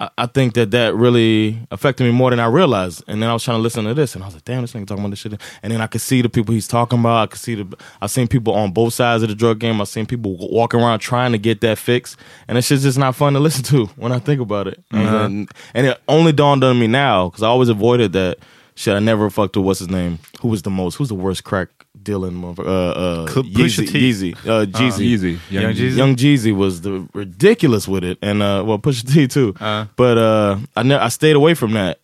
I- 0.00 0.08
I 0.16 0.26
think 0.26 0.54
that 0.54 0.70
that 0.70 0.94
really 0.94 1.58
affected 1.70 2.04
me 2.04 2.10
more 2.10 2.30
than 2.30 2.40
I 2.40 2.46
realized. 2.46 3.04
And 3.06 3.22
then 3.22 3.28
I 3.28 3.34
was 3.34 3.44
trying 3.44 3.58
to 3.58 3.62
listen 3.62 3.84
to 3.84 3.92
this, 3.92 4.14
and 4.14 4.24
I 4.24 4.26
was 4.28 4.34
like, 4.34 4.44
"Damn, 4.46 4.62
this 4.62 4.72
nigga 4.72 4.86
talking 4.86 5.04
about 5.04 5.10
this 5.10 5.18
shit." 5.18 5.38
And 5.62 5.70
then 5.72 5.80
I 5.82 5.86
could 5.86 6.00
see 6.00 6.22
the 6.22 6.30
people 6.30 6.54
he's 6.54 6.66
talking 6.66 6.98
about. 6.98 7.22
I 7.22 7.26
could 7.26 7.38
see 7.40 7.54
the. 7.54 7.76
I've 8.00 8.10
seen 8.10 8.26
people 8.26 8.54
on 8.54 8.72
both 8.72 8.94
sides 8.94 9.22
of 9.22 9.28
the 9.28 9.34
drug 9.34 9.58
game. 9.58 9.78
I've 9.80 9.88
seen 9.88 10.06
people 10.06 10.36
walking 10.50 10.80
around 10.80 11.00
trying 11.00 11.32
to 11.32 11.38
get 11.38 11.60
that 11.60 11.76
fix, 11.78 12.16
and 12.48 12.56
it's 12.56 12.68
just 12.68 12.82
just 12.82 12.98
not 12.98 13.14
fun 13.14 13.34
to 13.34 13.40
listen 13.40 13.62
to 13.64 13.86
when 13.96 14.10
I 14.10 14.18
think 14.18 14.40
about 14.40 14.66
it. 14.68 14.82
And, 14.90 15.50
and 15.74 15.86
it 15.86 16.00
only 16.08 16.32
dawned 16.32 16.64
on 16.64 16.78
me 16.80 16.86
now 16.86 17.28
because 17.28 17.42
I 17.42 17.48
always 17.48 17.68
avoided 17.68 18.12
that 18.14 18.38
shit. 18.80 18.94
I 18.94 18.98
never 18.98 19.28
fucked 19.30 19.56
with 19.56 19.66
what's 19.66 19.78
his 19.78 19.88
name, 19.90 20.18
who 20.40 20.48
was 20.48 20.62
the 20.62 20.70
most, 20.70 20.96
who's 20.96 21.08
the 21.08 21.14
worst 21.14 21.44
crack 21.44 21.68
dealing 22.02 22.32
motherfucker. 22.32 22.66
Uh, 22.66 22.90
uh, 22.90 23.26
Pusha 23.26 23.84
Yeezy, 23.84 23.88
T. 23.92 24.10
Yeezy, 24.10 24.32
uh, 24.46 24.66
Jeezy. 24.66 25.00
Easy. 25.02 25.38
Young 25.50 25.62
Young 25.62 25.72
Jeezy. 25.74 25.76
Jeezy. 25.90 25.96
Young 25.96 26.16
Jeezy 26.16 26.56
was 26.56 26.80
the 26.80 27.08
ridiculous 27.12 27.86
with 27.86 28.04
it, 28.04 28.18
and 28.22 28.42
uh, 28.42 28.62
well, 28.66 28.78
Pusha 28.78 29.12
T 29.12 29.26
too. 29.28 29.54
Uh. 29.60 29.86
but 29.96 30.16
uh, 30.18 30.58
I 30.76 30.82
ne- 30.82 30.94
I 30.96 31.08
stayed 31.08 31.36
away 31.36 31.54
from 31.54 31.72
that, 31.72 32.00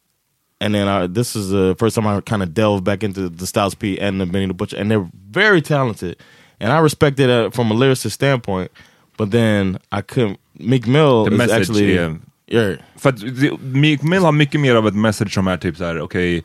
and 0.61 0.75
then 0.75 0.87
I, 0.89 1.07
this 1.07 1.35
is 1.35 1.49
the 1.51 1.75
first 1.79 1.95
time 1.97 2.07
I 2.07 2.21
kind 2.21 2.43
of 2.43 2.53
delved 2.55 2.85
back 2.85 3.03
into 3.03 3.29
the 3.29 3.47
Styles 3.47 3.75
P 3.75 3.99
and 3.99 4.21
the 4.21 4.27
Benny 4.27 4.47
the 4.47 4.55
Butcher, 4.55 4.77
and 4.77 4.91
they're 4.91 5.09
very 5.31 5.62
talented, 5.62 6.19
and 6.61 6.73
I 6.73 6.79
respect 6.79 7.19
it 7.21 7.31
uh, 7.31 7.51
from 7.51 7.71
a 7.71 7.75
lyricist 7.75 8.12
standpoint. 8.12 8.71
But 9.17 9.31
then 9.31 9.79
I 9.91 10.03
couldn't. 10.03 10.39
Meek 10.59 10.87
Mill 10.87 11.25
The 11.25 11.33
is 11.33 11.39
message 11.39 11.61
actually 11.61 11.97
är- 11.99 12.21
yeah. 12.47 12.77
För 12.97 13.09
att 13.09 13.23
Meek 13.61 14.03
Mill 14.03 14.23
har 14.23 14.33
mycket 14.33 14.61
mer 14.61 14.75
av 14.75 14.89
ett 14.89 14.95
message 14.95 15.35
som 15.35 15.47
är 15.47 15.57
typ 15.57 15.77
såhär, 15.77 16.01
okej, 16.01 16.45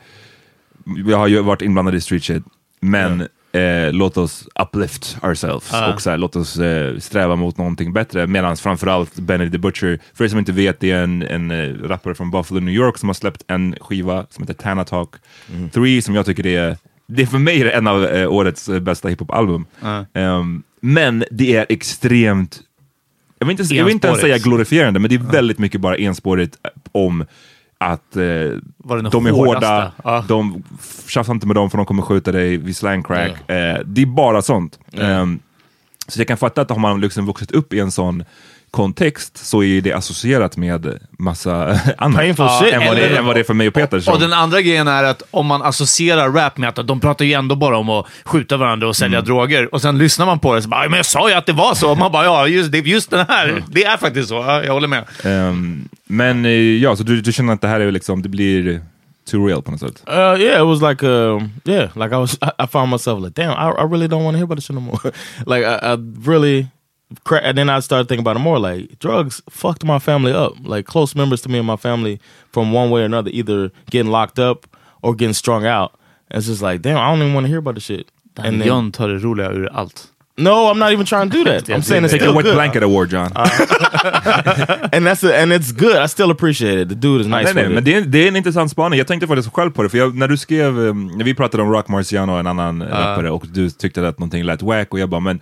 vi 1.05 1.13
har 1.13 1.27
ju 1.27 1.41
varit 1.41 1.61
inblandade 1.61 1.97
i 1.97 2.01
street 2.01 2.23
shit, 2.23 2.43
men 2.79 3.27
eh, 3.51 3.91
låt 3.91 4.17
oss 4.17 4.47
uplift 4.61 5.17
ourselves 5.23 5.73
och 5.93 6.01
så 6.01 6.09
här, 6.09 6.17
låt 6.17 6.35
oss 6.35 6.59
eh, 6.59 6.97
sträva 6.97 7.35
mot 7.35 7.57
någonting 7.57 7.93
bättre. 7.93 8.27
Medan 8.27 8.57
framförallt 8.57 9.15
Benny 9.15 9.51
the 9.51 9.57
Butcher, 9.57 9.99
för 10.13 10.23
er 10.23 10.27
som 10.27 10.39
inte 10.39 10.51
vet, 10.51 10.79
det 10.79 10.91
är 10.91 11.03
en, 11.03 11.21
en 11.21 11.51
eh, 11.51 11.87
rappare 11.87 12.15
från 12.15 12.31
Buffalo, 12.31 12.59
New 12.59 12.73
York 12.73 12.97
som 12.97 13.09
har 13.09 13.13
släppt 13.13 13.43
en 13.47 13.75
skiva 13.81 14.25
som 14.29 14.43
heter 14.43 14.53
Tana 14.53 14.83
Talk 14.83 15.15
3 15.71 16.01
som 16.01 16.15
jag 16.15 16.25
tycker 16.25 16.47
är, 16.47 16.77
det 17.07 17.21
är 17.21 17.27
för 17.27 17.37
mig 17.37 17.71
en 17.71 17.87
av 17.87 18.05
eh, 18.05 18.31
årets 18.31 18.69
eh, 18.69 18.79
bästa 18.79 19.07
hiphop-album. 19.07 19.65
Ehm, 20.13 20.63
men 20.81 21.23
det 21.31 21.55
är 21.55 21.65
extremt 21.69 22.61
jag 23.41 23.47
vill, 23.47 23.59
inte, 23.61 23.75
jag 23.75 23.85
vill 23.85 23.93
inte 23.93 24.07
ens 24.07 24.19
säga 24.21 24.37
glorifierande, 24.37 24.99
men 24.99 25.09
det 25.09 25.15
är 25.15 25.31
väldigt 25.31 25.59
mycket 25.59 25.81
bara 25.81 25.95
enspårigt 25.95 26.57
eh, 26.63 26.69
om 26.91 27.25
att 27.77 28.15
eh, 28.15 28.21
de 29.11 29.25
är 29.25 29.31
hårda, 29.31 29.91
Ja. 30.03 30.25
de 30.27 30.63
tjafsa 31.07 31.31
inte 31.31 31.47
med 31.47 31.55
dem 31.55 31.69
för 31.69 31.77
de 31.77 31.85
kommer 31.85 32.01
skjuta 32.03 32.31
dig 32.31 32.57
vid 32.57 32.77
slang 32.77 33.03
crack. 33.03 33.49
Eh, 33.49 33.79
det 33.85 34.01
är 34.01 34.05
bara 34.05 34.41
sånt. 34.41 34.79
Ehm, 34.93 35.39
så 36.07 36.19
jag 36.19 36.27
kan 36.27 36.37
fatta 36.37 36.61
att 36.61 36.69
har 36.69 36.79
man 36.79 37.01
liksom 37.01 37.25
vuxit 37.25 37.51
upp 37.51 37.73
i 37.73 37.79
en 37.79 37.91
sån 37.91 38.23
kontext 38.71 39.37
så 39.45 39.63
är 39.63 39.81
det 39.81 39.93
associerat 39.93 40.57
med 40.57 40.99
massa 41.19 41.79
annat. 41.97 42.21
Än 42.21 42.35
vad, 42.37 42.63
det, 42.63 43.17
än 43.17 43.25
vad 43.25 43.35
det 43.35 43.39
är 43.39 43.43
för 43.43 43.53
mig 43.53 43.67
och 43.67 43.73
Peter. 43.73 43.99
som- 43.99 44.13
Och 44.13 44.19
den 44.19 44.33
andra 44.33 44.61
grejen 44.61 44.87
är 44.87 45.03
att 45.03 45.23
om 45.31 45.45
man 45.45 45.61
associerar 45.61 46.29
rap 46.31 46.57
med 46.57 46.79
att 46.79 46.87
de 46.87 46.99
pratar 46.99 47.25
ju 47.25 47.33
ändå 47.33 47.55
bara 47.55 47.77
om 47.77 47.89
att 47.89 48.05
skjuta 48.25 48.57
varandra 48.57 48.87
och 48.87 48.95
sälja 48.95 49.21
droger, 49.21 49.73
och 49.73 49.81
sen 49.81 49.97
lyssnar 49.97 50.25
man 50.25 50.39
på 50.39 50.55
det 50.55 50.61
så 50.61 50.69
bara, 50.69 50.83
"Ja, 50.83 50.89
men 50.89 50.97
jag 50.97 51.05
sa 51.05 51.29
ju 51.29 51.35
att 51.35 51.45
det 51.45 51.53
var 51.53 51.73
så. 51.75 51.91
Och 51.91 51.97
man 51.97 52.11
bara, 52.11 52.23
ja, 52.25 52.47
just, 52.47 52.71
det, 52.71 52.77
just 52.77 53.09
den 53.09 53.25
här, 53.29 53.63
det 53.67 53.83
är 53.83 53.97
faktiskt 53.97 54.29
så. 54.29 54.35
Ja, 54.35 54.63
jag 54.63 54.73
håller 54.73 54.87
med. 54.87 55.03
Ehm, 55.23 55.89
men 56.07 56.45
eh, 56.45 56.51
ja, 56.51 56.95
så 56.95 57.03
du, 57.03 57.21
du 57.21 57.31
känner 57.33 57.53
att 57.53 57.61
det 57.61 57.67
här 57.67 57.79
är 57.79 57.91
liksom, 57.91 58.21
det 58.21 58.29
blir 58.29 58.81
too 59.31 59.47
real 59.47 59.61
på 59.61 59.71
något 59.71 59.79
sätt? 59.79 60.03
Uh, 60.09 60.15
yeah, 60.41 60.61
it 60.61 60.65
was 60.67 60.81
like, 60.89 61.05
um, 61.05 61.51
yeah, 61.65 61.89
like 61.97 62.15
I 62.15 62.17
was, 62.19 62.33
I, 62.33 62.63
I 62.63 62.67
found 62.71 62.89
myself 62.91 63.19
like, 63.25 63.41
damn, 63.41 63.51
I, 63.51 63.71
I 63.81 63.83
really 63.91 64.07
don't 64.07 64.23
want 64.23 64.33
to 64.35 64.37
hear 64.37 64.43
about 64.43 64.57
this 64.57 64.65
shit 64.65 64.75
no 64.75 64.79
more. 64.81 64.99
like, 65.45 65.65
I, 65.65 65.93
I 65.93 65.97
really, 66.25 66.67
and 67.31 67.57
then 67.57 67.69
I 67.69 67.79
started 67.81 68.07
thinking 68.07 68.23
about 68.23 68.35
it 68.35 68.39
more. 68.39 68.59
Like, 68.59 68.99
drugs 68.99 69.41
fucked 69.49 69.83
my 69.83 69.99
family 69.99 70.31
up. 70.33 70.53
Like, 70.63 70.85
close 70.85 71.15
members 71.15 71.41
to 71.41 71.49
me 71.49 71.57
and 71.57 71.67
my 71.67 71.77
family, 71.77 72.19
from 72.51 72.71
one 72.71 72.89
way 72.89 73.01
or 73.01 73.05
another, 73.05 73.29
either 73.33 73.71
getting 73.89 74.11
locked 74.11 74.39
up 74.39 74.65
or 75.01 75.15
getting 75.15 75.33
strung 75.33 75.65
out. 75.65 75.91
And 76.29 76.37
It's 76.37 76.47
just 76.47 76.61
like, 76.61 76.81
damn, 76.81 76.97
I 76.97 77.09
don't 77.09 77.21
even 77.21 77.33
want 77.33 77.45
to 77.45 77.49
hear 77.49 77.59
about 77.59 77.75
this 77.75 77.83
shit. 77.85 78.07
And 78.37 78.61
then, 78.61 78.67
John 78.67 78.91
tar 78.91 79.07
det 79.07 79.19
roliga 79.23 79.51
ur 79.53 79.67
allt. 79.73 80.07
no, 80.37 80.67
I'm 80.71 80.79
not 80.79 80.91
even 80.93 81.05
trying 81.05 81.29
to 81.29 81.37
do 81.37 81.43
that. 81.43 81.69
I'm 81.73 81.81
saying 81.81 82.05
it's 82.05 82.13
Take 82.13 82.21
still 82.21 82.31
a 82.31 82.35
wet 82.35 82.45
good. 82.45 82.55
blanket 82.55 82.83
award 82.83 83.09
John. 83.09 83.31
and 84.93 85.05
that's 85.05 85.23
a, 85.23 85.35
and 85.35 85.53
it's 85.53 85.71
good. 85.71 85.95
I 85.97 86.07
still 86.07 86.31
appreciate 86.31 86.79
it. 86.79 86.89
The 86.89 86.95
dude 86.95 87.21
is 87.21 87.27
nice. 87.27 87.45
nej, 87.45 87.53
nej, 87.53 87.63
with 87.63 87.73
men 87.75 87.83
det 87.83 87.93
är, 87.93 88.01
det 88.01 88.23
är 88.23 88.27
en 88.27 88.35
intressant 88.35 88.71
spaning. 88.71 88.97
Jag 88.97 89.07
tänkte 89.07 89.27
faktiskt 89.27 89.53
själv 89.53 89.71
på 89.71 89.83
det, 89.83 89.89
för 89.89 89.97
jag, 89.97 90.15
när 90.17 90.27
du 90.27 90.37
skrev, 90.37 90.79
um, 90.79 91.07
när 91.07 91.25
vi 91.25 91.33
pratade 91.33 91.63
om 91.63 91.71
Rock 91.71 91.87
Marciano 91.87 92.31
och 92.33 92.39
en 92.39 92.47
annan 92.47 92.83
rappare 92.83 93.29
och 93.29 93.45
du 93.53 93.69
tyckte 93.69 94.07
att 94.07 94.19
någonting 94.19 94.43
lät 94.43 94.61
wack 94.61 94.93
och 94.93 94.99
jag 94.99 95.09
bara, 95.09 95.21
men 95.21 95.41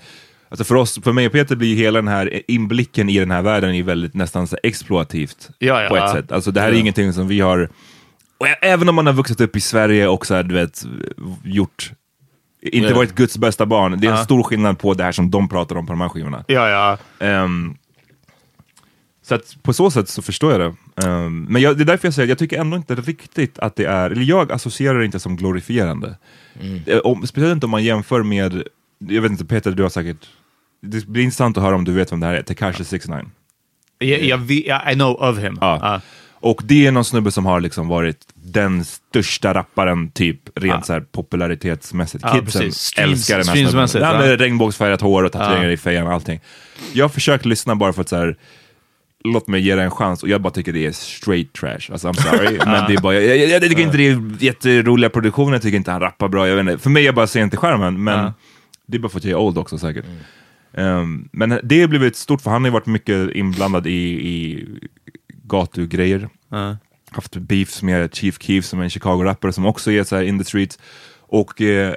Alltså 0.50 0.64
för, 0.64 0.76
oss, 0.76 1.00
för 1.04 1.12
mig 1.12 1.26
och 1.26 1.32
Peter 1.32 1.56
blir 1.56 1.76
hela 1.76 2.00
den 2.02 2.08
här 2.08 2.42
inblicken 2.48 3.10
i 3.10 3.20
den 3.20 3.32
här 3.32 3.42
världen 3.42 3.76
är 3.76 3.84
väldigt 3.84 4.14
nästan 4.14 4.48
så 4.48 4.58
exploativt 4.64 5.50
Ja, 5.60 5.82
ja. 5.84 5.90
på 5.90 5.98
ett 5.98 6.12
sätt. 6.12 6.32
Alltså 6.32 6.52
det 6.52 6.62
här 6.62 6.68
är 6.68 6.74
Ja. 6.74 6.80
ingenting 6.80 7.14
som 7.14 7.28
vi 7.28 7.40
har, 7.40 7.70
och 8.38 8.48
även 8.62 8.90
om 8.90 8.96
man 8.96 9.06
har 9.08 9.14
vuxit 9.14 9.42
upp 9.42 9.56
i 9.56 9.60
Sverige 9.62 10.08
och 10.08 10.26
så 10.26 10.36
här, 10.36 10.44
du 10.44 10.56
vet, 10.56 10.86
gjort, 11.44 11.92
inte 12.62 12.94
varit 12.94 13.16
Guds 13.16 13.38
bästa 13.38 13.66
barn, 13.66 14.00
det 14.00 14.08
är 14.08 14.12
en 14.12 14.18
stor 14.24 14.44
skillnad 14.44 14.80
på 14.80 14.94
det 14.94 15.04
här 15.04 15.12
som 15.12 15.32
de 15.32 15.50
pratar 15.50 15.76
om 15.76 15.86
på 15.86 15.94
de 15.94 16.02
här 16.02 16.10
skivorna. 16.10 16.44
Ja, 16.48 16.70
ja. 16.70 16.98
Ehm, 17.26 17.76
så 19.22 19.36
att 19.36 19.58
på 19.64 19.74
så 19.74 19.92
sätt 19.92 20.10
så 20.10 20.22
förstår 20.22 20.52
jag 20.52 20.62
det. 20.62 21.08
Ehm, 21.08 21.44
men 21.50 21.62
jag, 21.62 21.78
det 21.78 21.84
är 21.84 21.86
därför 21.86 22.08
jag 22.08 22.14
säger 22.14 22.26
att 22.26 22.30
jag 22.30 22.38
tycker 22.38 22.60
ändå 22.60 22.78
inte 22.78 22.96
riktigt 22.96 23.60
att 23.60 23.76
det 23.76 23.86
är, 23.86 24.10
eller 24.10 24.24
jag 24.24 24.52
associerar 24.52 25.00
det 25.00 25.06
inte 25.06 25.20
som 25.20 25.36
glorifierande. 25.36 26.18
Eh, 26.86 26.98
Om, 26.98 27.28
speciellt 27.28 27.54
inte 27.54 27.66
om 27.66 27.70
man 27.72 27.84
jämför 27.84 28.24
med, 28.24 28.64
jag 29.00 29.22
vet 29.22 29.32
inte 29.32 29.46
Peter, 29.46 29.72
du 29.72 29.84
har 29.84 29.90
säkert, 29.90 30.28
det 30.82 31.06
blir 31.08 31.24
intressant 31.24 31.58
att 31.58 31.64
höra 31.64 31.76
om 31.76 31.86
du 31.86 31.92
vet 31.94 32.12
vem 32.12 32.20
det 32.20 32.26
här 32.28 32.34
är, 32.34 32.42
Tekashi 32.42 32.84
69. 32.84 33.26
Jag, 34.00 34.24
jag, 34.24 34.38
vet- 34.38 34.92
I 34.92 34.94
know 34.94 35.22
of 35.22 35.38
him. 35.38 35.58
Ja. 35.62 35.80
Ja. 35.82 36.02
Och 36.42 36.62
det 36.66 36.88
är 36.88 36.92
någon 36.92 37.06
snubbe 37.06 37.32
som 37.32 37.46
har 37.46 37.60
liksom 37.62 37.88
varit 37.88 38.18
den 38.34 38.86
största 38.86 39.54
rapparen 39.54 40.12
typ 40.12 40.40
rent 40.56 40.74
Ja. 40.76 40.82
så 40.82 40.94
här 40.94 41.00
popularitetsmässigt. 41.02 42.24
Ja, 42.28 42.34
Kidsen. 42.34 42.62
Streams- 42.62 43.00
älskar 43.02 43.38
den 43.38 43.48
här 43.48 43.88
snubben. 43.88 44.08
Han 44.08 44.16
har 44.16 44.38
regnbågsfärgat 44.38 45.02
hår 45.02 45.24
och 45.24 45.32
tatueringar 45.32 45.66
Ja. 45.68 45.72
i 45.72 45.78
fejan 45.78 46.08
och 46.08 46.14
allting. 46.14 46.40
Jag 46.94 47.14
försökt 47.14 47.46
lyssna 47.46 47.76
bara 47.76 47.94
för 47.94 48.02
att 48.02 48.10
så 48.10 48.16
här, 48.16 48.36
låt 49.24 49.48
mig 49.48 49.62
ge 49.62 49.76
det 49.76 49.84
en 49.84 49.92
chans 49.92 50.24
och 50.24 50.30
jag 50.30 50.42
bara 50.42 50.54
tycker 50.54 50.74
det 50.74 50.86
är 50.86 50.92
straight 50.92 51.54
trash. 51.54 51.92
Alltså 51.92 52.08
I'm 52.10 52.14
sorry, 52.38 52.60
men 52.66 52.88
det 52.88 52.94
är 52.94 53.02
bara, 53.02 53.14
jag, 53.14 53.38
jag, 53.38 53.50
jag 53.50 53.62
tycker 53.62 53.82
inte 53.84 53.98
det 53.98 54.08
är 54.08 54.22
jätteroliga 54.40 55.10
produktioner, 55.10 55.54
jag 55.54 55.62
tycker 55.62 55.78
inte 55.78 55.92
han 55.92 56.02
rappar 56.02 56.28
bra, 56.28 56.48
jag 56.48 56.56
vet 56.56 56.62
inte. 56.72 56.78
För 56.84 56.90
mig 56.90 57.02
är 57.04 57.06
jag 57.06 57.16
bara 57.16 57.28
sent 57.28 57.54
i 57.54 57.58
skärmen, 57.58 58.04
men 58.04 58.32
det 58.88 58.98
är 58.98 59.02
bara 59.02 59.10
för 59.10 59.18
att 59.18 59.24
jag 59.24 59.32
är 59.32 59.38
old 59.46 59.58
också 59.58 59.78
säkert. 59.78 60.06
Ehm, 60.80 61.30
men 61.32 61.60
det 61.64 61.82
har 61.82 61.88
blivit 61.88 62.16
stort 62.16 62.42
för 62.42 62.52
han 62.52 62.62
har 62.62 62.68
ju 62.68 62.74
varit 62.74 62.86
mycket 62.86 63.32
inblandad 63.36 63.88
i, 63.88 63.92
i 64.30 64.66
gatugrejer. 65.44 66.30
Ja. 66.50 66.78
Haft 67.12 67.36
beefs 67.36 67.84
med 67.84 68.16
Chief 68.16 68.38
Keef 68.42 68.66
som 68.66 68.80
är 68.80 68.84
en 68.84 68.90
Chicago-rappare 68.90 69.54
som 69.54 69.66
också 69.66 69.92
är 69.92 70.04
så 70.04 70.16
här 70.16 70.24
in 70.24 70.38
the 70.40 70.46
streets. 70.46 70.80
Och 71.20 71.62
eh, 71.62 71.94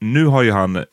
nu 0.00 0.26
har 0.26 0.42
ju 0.42 0.50
han 0.52 0.84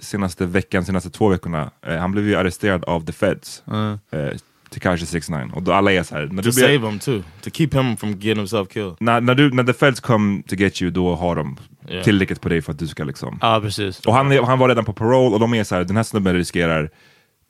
senaste 0.00 0.46
veckan, 0.46 0.84
senaste 0.84 1.10
två 1.10 1.28
veckorna, 1.28 1.70
eh, 1.86 1.96
han 1.96 2.12
blev 2.12 2.28
ju 2.28 2.34
arresterad 2.36 2.84
av 2.84 3.06
the 3.06 3.12
feds. 3.12 3.62
Eh, 4.10 4.28
Tekashi 4.70 5.06
69. 5.06 5.50
Och 5.54 5.62
då 5.62 5.72
alla 5.72 5.92
är 5.92 6.02
så 6.02 6.14
här, 6.14 6.22
när 6.26 6.42
to 6.42 6.48
du 6.48 6.54
blir- 6.54 6.78
save 6.78 6.90
him 6.90 6.98
too, 6.98 7.22
to 7.42 7.50
keep 7.50 7.68
him 7.72 7.96
from 7.96 8.10
getting 8.10 8.36
himself 8.36 8.68
killed. 8.68 8.96
när, 9.00 9.20
när, 9.20 9.34
du, 9.34 9.50
när 9.50 9.64
the 9.64 9.72
feds 9.72 10.00
come 10.00 10.42
to 10.42 10.54
get 10.54 10.82
you, 10.82 10.90
då 10.90 11.14
har 11.14 11.36
de 11.36 11.56
Ja. 11.88 12.02
tillräckligt 12.02 12.40
på 12.40 12.48
dig 12.48 12.62
för 12.62 12.72
att 12.72 12.78
du 12.78 12.86
ska 12.86 13.04
liksom... 13.04 13.38
ja, 13.42 13.60
precis. 13.62 14.00
Och 14.00 14.14
han, 14.14 14.30
han 14.44 14.58
var 14.58 14.68
redan 14.68 14.84
på 14.84 14.92
parole 14.92 15.34
och 15.34 15.40
de 15.40 15.54
är 15.54 15.64
så 15.64 15.74
här, 15.74 15.84
den 15.84 15.96
här 15.96 16.02
snubben 16.02 16.34
riskerar 16.34 16.90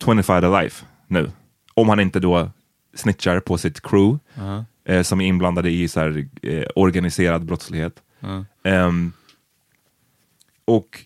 25 0.04 0.42
to 0.42 0.60
life 0.60 0.84
nu. 1.06 1.30
Om 1.74 1.88
han 1.88 2.00
inte 2.00 2.20
då 2.20 2.50
snitchar 2.94 3.40
på 3.40 3.58
sitt 3.58 3.80
crew 3.82 4.18
eh, 4.84 5.02
som 5.02 5.20
är 5.20 5.26
inblandade 5.26 5.70
i 5.70 5.88
så 5.88 6.00
här, 6.00 6.26
eh, 6.42 6.64
organiserad 6.76 7.44
brottslighet. 7.44 8.02
Ehm, 8.64 9.12
och 10.64 11.00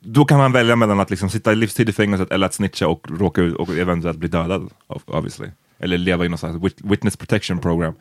då 0.00 0.24
kan 0.24 0.40
han 0.40 0.52
välja 0.52 0.76
mellan 0.76 1.00
att 1.00 1.10
liksom 1.10 1.30
sitta 1.30 1.52
livstid 1.52 1.88
i 1.88 1.92
fängelset 1.92 2.30
eller 2.30 2.46
att 2.46 2.54
snitcha 2.54 2.86
och 2.88 3.06
råka 3.20 3.40
ut 3.42 3.54
och 3.56 3.68
eventuellt 3.70 4.18
bli 4.18 4.28
dödad, 4.28 4.70
ob- 4.88 5.02
obviously. 5.16 5.48
Eller 5.78 5.98
leva 5.98 6.24
i 6.24 6.28
något 6.28 6.40
slags 6.40 6.56
wit- 6.56 6.90
witness 6.90 7.16
protection 7.16 7.58
program. 7.58 7.94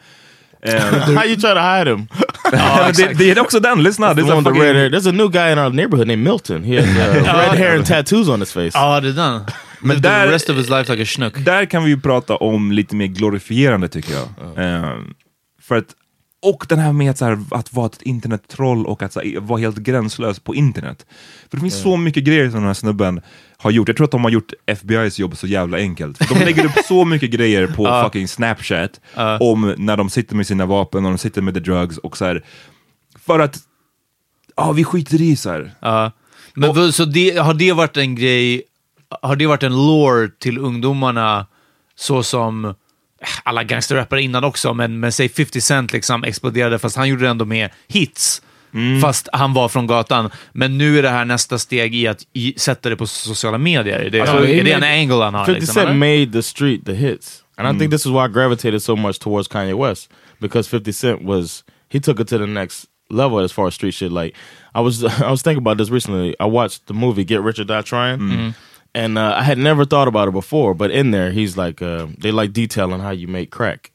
Ehm, 0.62 1.16
How 1.16 1.26
you 1.26 1.36
try 1.36 1.54
to 1.54 1.60
hide 1.60 1.88
him? 1.88 2.08
det, 2.98 3.14
det 3.18 3.32
är 3.32 3.40
också 3.40 3.60
den, 3.60 3.84
lyssna! 3.84 4.14
Det 4.14 4.22
The 4.22 4.28
the 4.28 4.60
hair. 4.60 4.90
There's 4.90 5.10
a 5.10 5.12
new 5.12 5.30
guy 5.30 5.52
in 5.52 5.60
our 5.60 5.70
neighborhood 5.70 6.08
named 6.08 6.24
Milton. 6.24 6.64
He 6.64 6.76
has 6.82 6.86
uh, 6.86 7.24
red 7.50 7.58
hair 7.58 7.76
and 7.76 7.86
tattoos 7.86 8.30
on 8.30 8.40
his 8.40 8.54
face. 8.54 8.72
Ja, 8.74 9.00
det 9.00 9.10
är 9.10 9.14
den. 9.14 9.42
Men 9.82 10.02
där- 10.02 10.26
the 10.26 10.34
rest 10.34 10.50
of 10.50 10.56
his 10.58 10.70
life 10.70 10.92
like 10.92 11.04
a 11.04 11.06
schnuck. 11.06 11.38
Där 11.38 11.66
kan 11.66 11.84
vi 11.84 11.90
ju 11.90 12.00
prata 12.00 12.36
om 12.36 12.72
lite 12.72 12.96
mer 12.96 13.08
glorifierande 13.08 13.88
tycker 13.88 14.14
jag. 14.14 14.28
Ehm, 14.58 15.14
för 15.62 15.78
att, 15.78 15.86
och 16.42 16.66
den 16.70 16.80
här 16.80 16.94
med 16.94 17.12
att, 17.12 17.20
här, 17.22 17.40
att 17.52 17.74
vara 17.74 17.86
ett 17.86 18.02
internettroll 18.02 18.86
och 18.86 19.04
att 19.04 19.16
här, 19.16 19.40
vara 19.40 19.60
helt 19.60 19.78
gränslös 19.78 20.40
på 20.40 20.56
internet. 20.56 21.06
För 21.50 21.58
det 21.58 21.62
finns 21.62 21.82
så 21.82 21.98
mycket 21.98 22.24
grejer 22.24 22.46
som 22.50 22.60
den 22.60 22.68
här 22.68 22.74
snubben 22.74 23.22
har 23.58 23.72
gjort. 23.72 23.88
Jag 23.88 23.98
tror 23.98 24.06
att 24.06 24.12
de 24.12 24.24
har 24.24 24.32
gjort 24.32 24.54
FBI's 24.66 25.20
jobb 25.20 25.38
så 25.38 25.48
jävla 25.48 25.78
enkelt. 25.78 26.18
För 26.18 26.36
de 26.36 26.46
lägger 26.46 26.66
upp 26.66 26.86
så 26.88 27.06
mycket 27.06 27.30
grejer 27.32 27.68
på 27.68 27.86
fucking 28.04 28.28
Snapchat 28.28 29.00
om 29.40 29.76
när 29.78 29.98
de 29.98 30.10
sitter 30.10 30.36
med 30.36 30.48
sina 30.48 30.66
vapen 30.66 31.06
och 31.06 31.12
de 31.12 31.18
sitter 31.18 31.42
med 31.42 31.54
the 31.54 31.60
drugs 31.60 31.98
och 31.98 32.18
så 32.18 32.26
här. 32.26 32.46
För 33.26 33.40
att, 33.40 33.58
ja 34.56 34.72
vi 34.72 34.84
skiter 34.84 35.22
i 35.22 35.36
så 35.36 35.50
här. 35.50 35.72
Ja. 35.80 36.12
Men 36.54 36.76
vad- 36.76 36.94
så 36.94 37.06
det, 37.06 37.38
har 37.38 37.54
det 37.54 37.74
varit 37.74 37.98
en 37.98 38.16
grej, 38.16 38.64
har 39.22 39.36
det 39.36 39.48
varit 39.48 39.64
en 39.64 39.74
lore 39.76 40.30
till 40.40 40.58
ungdomarna 40.58 41.46
så 41.96 42.24
som 42.24 42.76
alla 43.44 43.64
gangsterrappare 43.64 44.22
innan 44.22 44.44
också, 44.44 44.74
men, 44.74 45.00
men 45.00 45.12
säg 45.12 45.30
50 45.30 45.62
Cent 45.62 45.94
liksom 45.94 46.24
exploderade, 46.24 46.80
fast 46.80 46.96
han 46.96 47.10
gjorde 47.10 47.24
det 47.24 47.30
ändå 47.30 47.46
med 47.46 47.70
hits. 47.88 48.42
Fast 49.02 49.30
han 49.34 49.54
var 49.54 49.70
från 49.70 49.88
gatan. 49.88 50.30
Men 50.54 50.78
nu 50.78 50.98
är 51.00 51.02
det 51.02 51.10
här 51.10 51.26
nästa 51.26 51.58
steg 51.58 51.96
i 51.96 52.08
att 52.08 52.20
i, 52.34 52.54
sätta 52.58 52.90
det 52.90 52.96
på 52.96 53.08
sociala 53.08 53.58
medier. 53.58 54.10
Det, 54.12 54.22
Alltså, 54.22 54.48
är 54.48 54.64
det 54.64 54.72
en 54.72 54.84
angle 54.84 55.24
han 55.24 55.34
har? 55.34 55.46
50 55.46 55.60
Liksom, 55.60 55.74
Cent 55.74 55.96
made 56.00 56.26
the 56.34 56.44
street 56.44 56.86
the 56.86 56.94
hits. 56.94 57.44
And 57.58 57.76
I 57.76 57.80
think 57.80 57.92
this 57.92 58.06
is 58.06 58.12
why 58.12 58.26
I 58.26 58.28
gravitated 58.28 58.84
so 58.84 58.96
much 58.96 59.20
towards 59.20 59.48
Kanye 59.48 59.74
West. 59.74 60.10
Because 60.40 60.70
50 60.70 60.94
Cent 60.94 61.22
was, 61.24 61.64
he 61.94 62.00
took 62.00 62.20
it 62.20 62.28
to 62.28 62.38
the 62.38 62.46
next 62.48 62.86
level 63.10 63.40
as 63.44 63.52
far 63.52 63.68
as 63.68 63.74
street 63.76 63.94
shit. 63.94 64.12
Like, 64.12 64.36
I 64.76 64.82
was, 64.82 65.04
I 65.28 65.32
was 65.32 65.42
thinking 65.42 65.64
about 65.64 65.78
this 65.78 65.90
recently. 65.90 66.36
I 66.40 66.46
watched 66.46 66.86
the 66.86 66.94
movie 66.94 67.26
Get 67.26 67.42
Rich 67.42 67.60
or 67.60 67.66
Die 67.66 67.82
Trying. 67.82 68.54
And 68.96 69.18
uh, 69.18 69.36
I 69.38 69.44
had 69.44 69.58
never 69.58 69.86
thought 69.86 70.08
about 70.08 70.28
it 70.28 70.32
before, 70.32 70.74
but 70.74 70.90
in 70.92 71.12
there, 71.12 71.32
he's 71.32 71.56
like, 71.58 71.82
uh, 71.82 72.08
they 72.18 72.32
like 72.32 72.54
detailing 72.54 73.02
how 73.02 73.12
you 73.12 73.28
make 73.28 73.52
crack. 73.52 73.92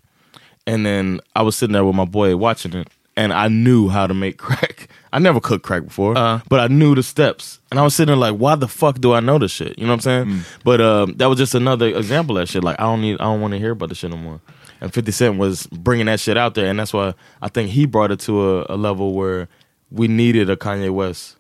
And 0.67 0.87
then 0.87 1.21
I 1.35 1.43
was 1.43 1.57
sitting 1.57 1.73
there 1.73 1.85
with 1.85 1.97
my 1.97 2.05
boy 2.05 2.37
watching 2.37 2.75
it, 2.75 2.89
and 3.17 3.33
I 3.33 3.49
knew 3.49 3.89
how 3.89 4.07
to 4.07 4.15
make 4.15 4.39
crack. 4.39 4.89
I 5.13 5.19
never 5.19 5.41
cooked 5.41 5.65
crack 5.65 5.85
before, 5.85 6.15
but 6.49 6.61
I 6.61 6.69
knew 6.69 6.95
the 6.95 7.03
steps. 7.03 7.61
And 7.71 7.79
I 7.79 7.83
was 7.83 7.95
sitting 7.95 8.09
there 8.09 8.17
like, 8.17 8.37
why 8.39 8.55
the 8.55 8.69
fuck 8.69 9.01
do 9.01 9.13
I 9.13 9.21
know 9.21 9.39
this 9.39 9.53
shit? 9.53 9.79
You 9.79 9.85
know 9.85 9.93
what 9.93 10.07
I'm 10.07 10.27
saying? 10.29 10.41
But 10.65 10.81
um, 10.81 11.15
that 11.19 11.27
was 11.27 11.39
just 11.39 11.55
another 11.55 11.89
example 11.89 12.39
of 12.39 12.43
that 12.43 12.53
shit. 12.53 12.65
Like, 12.65 12.79
I 12.81 12.85
don't 12.85 13.01
need, 13.01 13.15
I 13.21 13.25
don't 13.25 13.41
want 13.41 13.53
to 13.53 13.59
hear 13.59 13.73
about 13.73 13.89
this 13.91 13.99
shit 13.99 14.11
no 14.11 14.17
more. 14.17 14.41
And 14.81 14.93
50 14.93 15.13
Cent 15.13 15.39
was 15.39 15.67
bringing 15.69 16.07
that 16.07 16.21
shit 16.21 16.37
out 16.37 16.55
there, 16.55 16.67
and 16.67 16.79
that's 16.79 16.93
why 16.93 17.15
I 17.43 17.49
think 17.49 17.71
he 17.71 17.87
brought 17.87 18.11
it 18.11 18.21
to 18.21 18.59
a, 18.61 18.67
a 18.71 18.77
level 18.77 19.13
where 19.15 19.49
we 19.91 20.09
needed 20.09 20.51
a 20.51 20.57
Kanye 20.57 20.91
West 20.91 21.37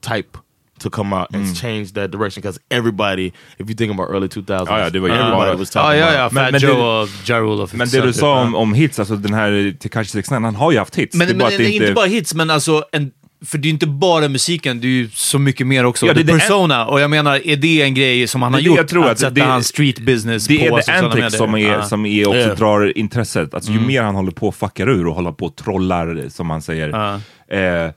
type 0.00 0.36
to 0.82 0.90
come 0.90 1.16
out 1.16 1.34
and 1.34 1.56
change 1.56 1.86
that 1.94 2.12
direction 2.12 2.42
because 2.42 2.60
everybody, 2.70 3.26
if 3.26 3.34
you 3.68 3.74
think 3.74 3.92
about 3.92 4.10
early 4.10 4.28
2000s, 4.28 4.64
Ja, 4.68 4.78
ja, 4.80 4.90
det 4.90 5.00
var 5.00 5.08
ju 5.08 5.14
everybody 5.14 5.36
bara- 5.36 5.54
was 5.56 5.74
Ja, 5.74 5.82
talking 5.82 6.00
ja, 6.00 6.06
about 6.26 6.32
ja. 6.42 6.50
Men- 6.52 6.60
Joe 6.60 7.02
och 7.02 7.08
Ja 7.26 7.38
Rule 7.40 7.62
och 7.62 7.70
50 7.70 7.76
Men 7.78 7.88
det 7.88 8.06
du 8.06 8.12
sa 8.12 8.36
ja. 8.36 8.42
om, 8.42 8.54
om 8.54 8.74
hits, 8.74 8.98
alltså 8.98 9.16
den 9.16 9.34
här 9.34 9.74
Tekashi 9.80 10.08
69, 10.10 10.40
han 10.44 10.54
har 10.56 10.72
ju 10.72 10.78
haft 10.78 10.96
hits. 10.96 11.16
Men, 11.16 11.26
det 11.26 11.30
är 11.32 11.34
men 11.34 11.38
bara 11.38 11.48
att 11.48 11.56
det 11.58 11.70
inte... 11.72 11.92
bara 11.92 12.06
hits, 12.06 12.34
men 12.34 12.50
alltså 12.50 12.84
en, 12.92 13.10
för 13.44 13.58
det 13.58 13.62
är 13.66 13.68
ju 13.68 13.72
inte 13.72 13.86
bara 13.86 14.28
musiken, 14.28 14.80
det 14.80 14.86
är 14.86 14.88
ju 14.88 15.08
så 15.14 15.38
mycket 15.38 15.66
mer 15.66 15.84
också. 15.84 16.06
Ja, 16.06 16.12
det- 16.14 16.20
the 16.20 16.26
det 16.26 16.32
är- 16.32 16.38
persona, 16.38 16.86
och 16.86 17.00
jag 17.00 17.10
menar, 17.10 17.46
är 17.46 17.56
det 17.56 17.82
en 17.82 17.94
grej 17.94 18.26
som 18.26 18.42
han 18.42 18.52
har 18.52 18.60
Det 18.60 18.64
är 18.64 18.66
gjort? 18.66 18.76
jag 18.76 18.88
tror 18.88 19.04
att 19.04 19.10
att 19.10 19.18
sätta 19.18 19.30
det- 19.30 19.40
hans 19.42 19.66
street 19.66 19.98
business 19.98 20.46
Det 20.46 20.58
på 20.58 20.64
är 20.64 20.76
det 20.76 20.82
sociala 20.82 21.08
medier? 21.08 21.24
Antics 21.24 21.38
som, 21.38 21.54
är, 21.54 21.72
Ja. 21.72 21.82
som 21.82 22.06
är 22.06 22.28
också 22.28 22.38
Yeah. 22.38 22.56
drar 22.58 22.98
intresset. 22.98 23.54
Alltså, 23.54 23.70
ju 23.70 23.76
Mm. 23.76 23.86
mer 23.88 24.02
han 24.02 24.14
håller 24.14 24.30
på 24.32 24.48
och 24.48 24.54
fuckar 24.54 24.88
ur 24.88 25.06
och 25.06 25.14
håller 25.14 25.32
på 25.32 25.46
och 25.46 25.56
trollar, 25.56 26.28
som 26.28 26.46
man 26.46 26.62
säger, 26.62 27.14
eh, 27.48 27.90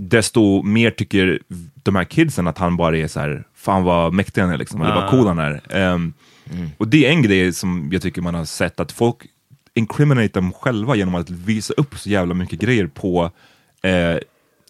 desto 0.00 0.62
mer 0.62 0.90
tycker 0.90 1.38
de 1.88 1.96
här 1.96 2.04
kidsen 2.04 2.46
att 2.46 2.58
han 2.58 2.76
bara 2.76 2.96
är 2.96 3.08
så 3.08 3.20
här, 3.20 3.44
fan 3.56 3.82
vad 3.84 4.12
mäktig 4.12 4.40
han 4.40 4.50
är, 4.50 4.56
liksom, 4.56 4.82
eller 4.82 4.94
vad 4.94 5.10
cool 5.10 5.26
han 5.26 5.38
är. 5.38 5.60
Ehm, 5.70 6.12
Och 6.76 6.88
det 6.88 7.06
är 7.06 7.10
en 7.10 7.22
grej 7.22 7.52
som 7.52 7.88
jag 7.92 8.02
tycker 8.02 8.22
man 8.22 8.34
har 8.34 8.44
sett, 8.44 8.80
att 8.80 8.92
folk 8.92 9.16
incriminate 9.74 10.28
dem 10.28 10.52
själva 10.52 10.94
genom 10.96 11.14
att 11.14 11.30
visa 11.30 11.74
upp 11.76 11.98
så 11.98 12.08
jävla 12.08 12.34
mycket 12.34 12.58
grejer 12.58 12.86
på 12.86 13.30
eh, 13.82 14.16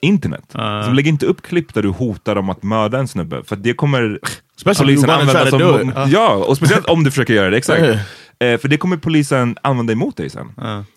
internet. 0.01 0.45
Så 0.85 0.91
lägg 0.93 1.07
inte 1.07 1.27
upp 1.27 1.43
klipp 1.43 1.75
där 1.75 1.83
du 1.83 1.89
hotar 1.89 2.35
dem 2.35 2.51
att 2.51 2.63
mörda 2.63 2.99
en 2.99 3.09
snubbe, 3.09 3.43
för 3.45 3.57
det 3.57 3.73
kommer 3.75 4.19
Especially 4.57 4.93
polisen 4.95 5.11
använda 5.11 5.51
som... 5.51 5.61
it. 6.07 6.13
Ja, 6.13 6.35
och 6.35 6.57
speciellt 6.57 6.87
om 6.87 7.05
du 7.05 7.11
försöker 7.11 7.35
göra 7.35 7.51
det, 7.51 7.57
exakt. 7.57 7.81
Eh, 8.41 8.59
för 8.59 8.69
det 8.69 8.77
kommer 8.77 8.97
polisen 8.97 9.57
använda 9.63 9.93
emot 9.93 10.17
dig 10.17 10.31
sen. 10.31 10.53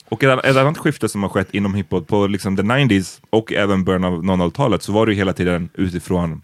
Och 0.10 0.24
ett, 0.24 0.46
ett 0.46 0.58
annat 0.58 0.78
skifte 0.78 1.10
som 1.10 1.24
har 1.24 1.30
skett 1.30 1.54
inom 1.54 1.74
hiphop 1.76 2.08
på 2.08 2.28
liksom 2.28 2.58
the 2.58 2.64
90s 2.64 3.22
och 3.30 3.54
även 3.54 3.84
början 3.84 4.04
av 4.04 4.24
00-talet 4.24 4.84
så 4.84 4.92
var 4.92 5.06
det 5.06 5.14
hela 5.14 5.34
tiden 5.34 5.70
utifrån, 5.74 6.42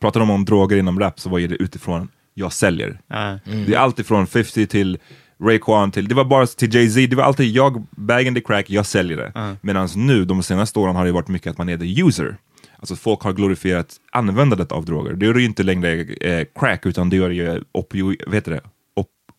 pratar 0.00 0.20
de 0.20 0.30
om 0.30 0.44
droger 0.44 0.76
inom 0.76 1.00
rap 1.00 1.20
så 1.20 1.30
var 1.30 1.40
det 1.40 1.46
utifrån 1.56 2.08
jag 2.34 2.52
säljer. 2.52 3.00
Ja. 3.06 3.38
Det 3.44 3.74
är 3.74 3.78
alltid 3.78 4.06
från 4.06 4.26
50 4.26 4.66
till 4.66 4.98
Raekwon 5.44 5.90
till, 5.90 6.08
det 6.08 6.14
var 6.14 6.24
bara 6.24 6.46
till 6.46 6.74
Jay-Z, 6.74 7.06
det 7.10 7.16
var 7.16 7.24
alltid 7.24 7.48
jag, 7.56 7.86
bag 7.90 8.22
in 8.22 8.34
the 8.34 8.40
crack, 8.40 8.70
jag 8.70 8.86
säljer 8.86 9.16
det. 9.16 9.56
Medan 9.60 9.88
nu, 9.96 10.24
de 10.24 10.42
senaste 10.42 10.78
åren 10.78 10.96
har 10.96 11.04
det 11.04 11.12
varit 11.12 11.28
mycket 11.28 11.50
att 11.50 11.58
man 11.58 11.68
är 11.68 11.78
the 11.78 12.02
user. 12.02 12.36
Alltså 12.76 12.96
folk 12.96 13.20
har 13.20 13.32
glorifierat 13.32 13.96
användandet 14.12 14.72
av 14.72 14.84
droger. 14.84 15.12
Det 15.12 15.26
är 15.26 15.34
ju 15.34 15.44
inte 15.44 15.62
längre 15.62 16.00
eh, 16.02 16.46
crack, 16.60 16.86
utan 16.86 17.10
det 17.10 17.16
är 17.16 17.30
ju 17.30 17.62
opio, 17.72 18.32
heter 18.32 18.50
det? 18.50 18.60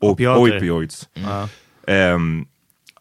Op, 0.04 0.12
op, 0.12 0.38
Opiater. 0.38 0.58
opioids. 0.58 1.10
Ja. 1.14 1.50
Ehm, 1.88 2.46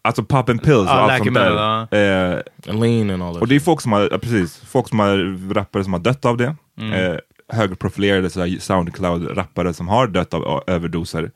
alltså 0.02 0.24
pop 0.24 0.48
and 0.48 0.62
pills 0.62 0.78
och 0.78 0.86
Ja, 0.86 1.10
allt 1.12 1.24
sånt 1.24 1.34
där. 1.34 2.34
Eh, 2.34 2.42
And 2.68 2.80
lean 2.80 3.10
and 3.10 3.22
all 3.22 3.34
that. 3.34 3.40
och 3.42 3.48
det 3.48 3.54
är 3.56 3.60
folk 3.60 3.80
som 3.80 3.92
har, 3.92 4.08
ja, 4.10 4.18
precis, 4.18 4.56
folk 4.56 4.88
som 4.88 4.98
har 4.98 5.48
rappare 5.54 5.84
som 5.84 5.92
har 5.92 6.00
dött 6.00 6.24
av 6.24 6.36
det. 6.36 6.56
Mm. 6.78 6.92
Eh, 7.12 7.18
högprofilerade 7.48 8.30
Soundcloud-rappare 8.60 9.72
som 9.72 9.88
har 9.88 10.06
dött 10.06 10.34
av 10.34 10.62
överdoser. 10.66 11.30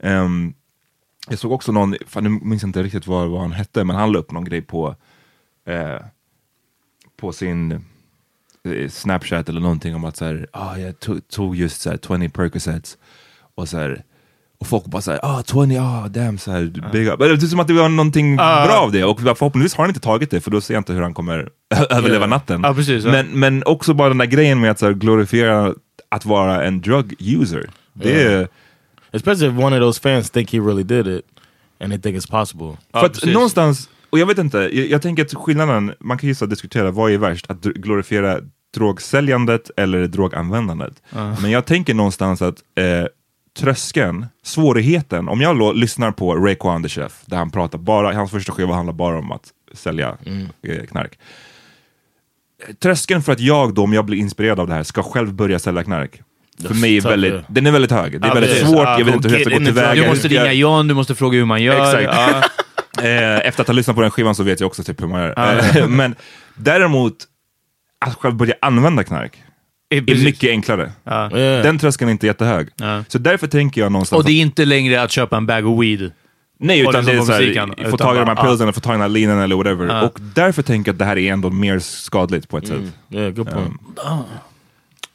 Ehm, 0.00 0.54
jag 1.28 1.38
såg 1.38 1.52
också 1.52 1.72
någon, 1.72 1.96
fan, 2.06 2.24
nu 2.24 2.30
minns 2.30 2.62
jag 2.62 2.68
inte 2.68 2.82
riktigt 2.82 3.06
vad, 3.06 3.28
vad 3.28 3.40
han 3.40 3.52
hette, 3.52 3.84
men 3.84 3.96
han 3.96 4.12
la 4.12 4.18
upp 4.18 4.30
någon 4.32 4.44
grej 4.44 4.62
på, 4.62 4.96
eh, 5.66 5.96
på 7.16 7.32
sin 7.32 7.72
eh, 8.64 8.88
Snapchat 8.88 9.48
eller 9.48 9.60
någonting 9.60 9.94
om 9.94 10.04
att 10.04 10.16
så 10.16 10.24
här, 10.24 10.46
ah, 10.52 10.76
jag 10.76 11.00
tog, 11.00 11.28
tog 11.28 11.56
just 11.56 11.80
så 11.80 11.90
här, 11.90 11.96
20 12.18 12.28
Percocets 12.28 12.98
och 13.54 13.68
så 13.68 13.78
här, 13.78 14.04
och 14.60 14.66
folk 14.66 14.84
bara 14.84 15.02
såhär, 15.02 15.20
ah 15.22 15.42
20, 15.42 15.78
ah 15.78 16.08
damn, 16.08 16.38
så 16.38 16.50
här, 16.50 16.90
big 16.92 17.06
up. 17.08 17.18
Men 17.18 17.28
Det 17.28 17.34
är 17.34 17.46
som 17.46 17.60
att 17.60 17.66
det 17.66 17.74
var 17.74 17.88
någonting 17.88 18.36
bra 18.36 18.78
av 18.80 18.92
det, 18.92 19.04
och 19.04 19.20
förhoppningsvis 19.20 19.74
har 19.74 19.84
han 19.84 19.90
inte 19.90 20.00
tagit 20.00 20.30
det, 20.30 20.40
för 20.40 20.50
då 20.50 20.60
ser 20.60 20.74
jag 20.74 20.80
inte 20.80 20.92
hur 20.92 21.02
han 21.02 21.14
kommer 21.14 21.48
överleva 21.90 22.26
natten. 22.26 22.60
Ja, 22.64 22.74
precis, 22.74 23.04
ja. 23.04 23.10
men, 23.10 23.26
men 23.26 23.62
också 23.66 23.94
bara 23.94 24.08
den 24.08 24.18
där 24.18 24.26
grejen 24.26 24.60
med 24.60 24.70
att 24.70 24.78
så 24.78 24.86
här, 24.86 24.92
glorifiera 24.92 25.74
att 26.08 26.24
vara 26.24 26.64
en 26.64 26.80
drug 26.80 27.14
user. 27.18 27.70
Det 27.92 28.22
är, 28.22 28.48
Especially 29.12 29.46
if 29.52 29.64
one 29.64 29.76
of 29.76 29.80
those 29.80 30.00
fans 30.00 30.30
think 30.30 30.52
he 30.52 30.58
really 30.58 30.82
did 30.82 31.06
it 31.06 31.24
and 31.80 31.92
they 31.92 32.00
think 32.00 32.16
it's 32.16 32.30
possible. 32.30 32.76
För 32.92 33.06
att 33.06 33.26
någonstans, 33.26 33.88
och 34.10 34.18
jag 34.18 34.26
vet 34.26 34.38
inte, 34.38 34.58
jag, 34.58 34.86
jag 34.86 35.02
tänker 35.02 35.24
att 35.24 35.34
skillnaden, 35.34 35.94
man 36.00 36.18
kan 36.18 36.28
ju 36.28 36.34
så 36.34 36.46
diskutera 36.46 36.90
vad 36.90 37.12
är 37.12 37.18
värst, 37.18 37.50
att 37.50 37.62
glorifiera 37.62 38.40
drogsäljandet 38.74 39.70
eller 39.76 40.06
droganvändandet. 40.06 41.02
Men 41.42 41.50
jag 41.50 41.64
tänker 41.64 41.94
någonstans 41.94 42.42
att 42.42 42.56
eh, 42.78 43.06
tröskeln, 43.58 44.26
svårigheten, 44.42 45.28
om 45.28 45.40
jag 45.40 45.56
lo- 45.58 45.72
lyssnar 45.72 46.10
på 46.10 46.34
Raekwon 46.34 46.82
the 46.82 46.88
Chef, 46.88 47.22
där 47.26 47.36
han 47.36 47.50
pratar 47.50 47.78
bara, 47.78 48.12
hans 48.14 48.30
första 48.30 48.52
skiva 48.52 48.74
handlar 48.74 48.92
bara 48.94 49.18
om 49.18 49.32
att 49.32 49.48
sälja 49.72 50.16
eh, 50.68 50.86
knark. 50.90 51.18
Tröskeln 52.82 53.22
för 53.22 53.32
att 53.32 53.40
jag 53.40 53.74
då, 53.74 53.82
om 53.82 53.92
jag 53.92 54.04
blir 54.04 54.18
inspirerad 54.18 54.60
av 54.60 54.66
det 54.68 54.74
här, 54.74 54.82
ska 54.82 55.02
själv 55.02 55.34
börja 55.34 55.58
sälja 55.58 55.84
knark. 55.84 56.20
För 56.66 56.74
mig 56.74 56.96
är 56.96 57.00
väldigt, 57.00 57.34
den 57.48 57.66
är 57.66 57.70
väldigt 57.70 57.90
hög. 57.90 58.20
Det 58.20 58.26
är 58.26 58.28
Ja, 58.28 58.34
väldigt 58.34 58.50
precis. 58.52 58.68
svårt, 58.68 58.84
Ja, 58.84 58.98
jag 58.98 59.04
vet 59.04 59.14
inte 59.14 59.28
hur 59.28 59.34
jag 59.36 59.46
ska 59.46 59.58
gå 59.58 59.64
tillväga. 59.64 60.02
Du 60.02 60.08
måste 60.08 60.28
ringa 60.28 60.52
John, 60.52 60.88
du 60.88 60.94
måste 60.94 61.14
fråga 61.14 61.38
hur 61.38 61.44
man 61.44 61.62
gör. 61.62 61.98
Exakt. 61.98 62.18
Ja. 62.32 62.42
Eh, 63.02 63.46
efter 63.46 63.60
att 63.60 63.66
ha 63.66 63.74
lyssnat 63.74 63.96
på 63.96 64.02
den 64.02 64.10
skivan 64.10 64.34
så 64.34 64.42
vet 64.42 64.60
jag 64.60 64.66
också 64.66 64.82
typ 64.84 65.02
hur 65.02 65.06
man 65.06 65.20
gör. 65.20 65.76
Eh, 65.78 65.86
Men 65.88 66.14
däremot, 66.56 67.14
att 68.00 68.14
själv 68.14 68.34
börja 68.34 68.54
använda 68.60 69.04
knark 69.04 69.42
är 69.88 70.00
precis. 70.02 70.24
mycket 70.24 70.50
enklare. 70.50 70.92
Ja. 71.04 71.28
Den 71.62 71.78
tröskeln 71.78 72.08
är 72.08 72.12
inte 72.12 72.26
jättehög. 72.26 72.68
Ja. 72.76 73.04
Så 73.08 73.18
därför 73.18 73.46
tänker 73.46 73.80
jag 73.80 73.92
någonstans... 73.92 74.18
Och 74.20 74.26
det 74.26 74.32
är 74.32 74.40
inte 74.40 74.64
längre 74.64 75.02
att 75.02 75.10
köpa 75.10 75.36
en 75.36 75.46
bag 75.46 75.66
of 75.66 75.82
weed. 75.82 76.12
nej, 76.58 76.80
utan 76.80 77.04
det 77.04 77.12
det 77.12 77.18
är 77.18 77.22
såhär, 77.22 77.40
musiken, 77.40 77.90
få 77.90 77.96
tag 77.96 78.16
i 78.16 78.18
de 78.18 78.28
här 78.28 78.34
bara- 78.34 78.46
pilsen, 78.46 78.72
få 78.72 78.80
tag 78.80 78.90
i 78.90 78.94
den 78.94 79.00
här 79.00 79.08
linen 79.08 79.38
eller 79.38 79.56
whatever. 79.56 79.86
Ja. 79.86 80.02
Och 80.02 80.18
därför 80.34 80.62
tänker 80.62 80.88
jag 80.88 80.94
att 80.94 80.98
det 80.98 81.04
här 81.04 81.18
är 81.18 81.32
ändå 81.32 81.50
mer 81.50 81.78
skadligt 81.78 82.48
på 82.48 82.58
ett 82.58 82.66
sätt. 82.66 82.82
Yeah, 83.10 83.30
good 83.30 83.50
point. 83.50 83.80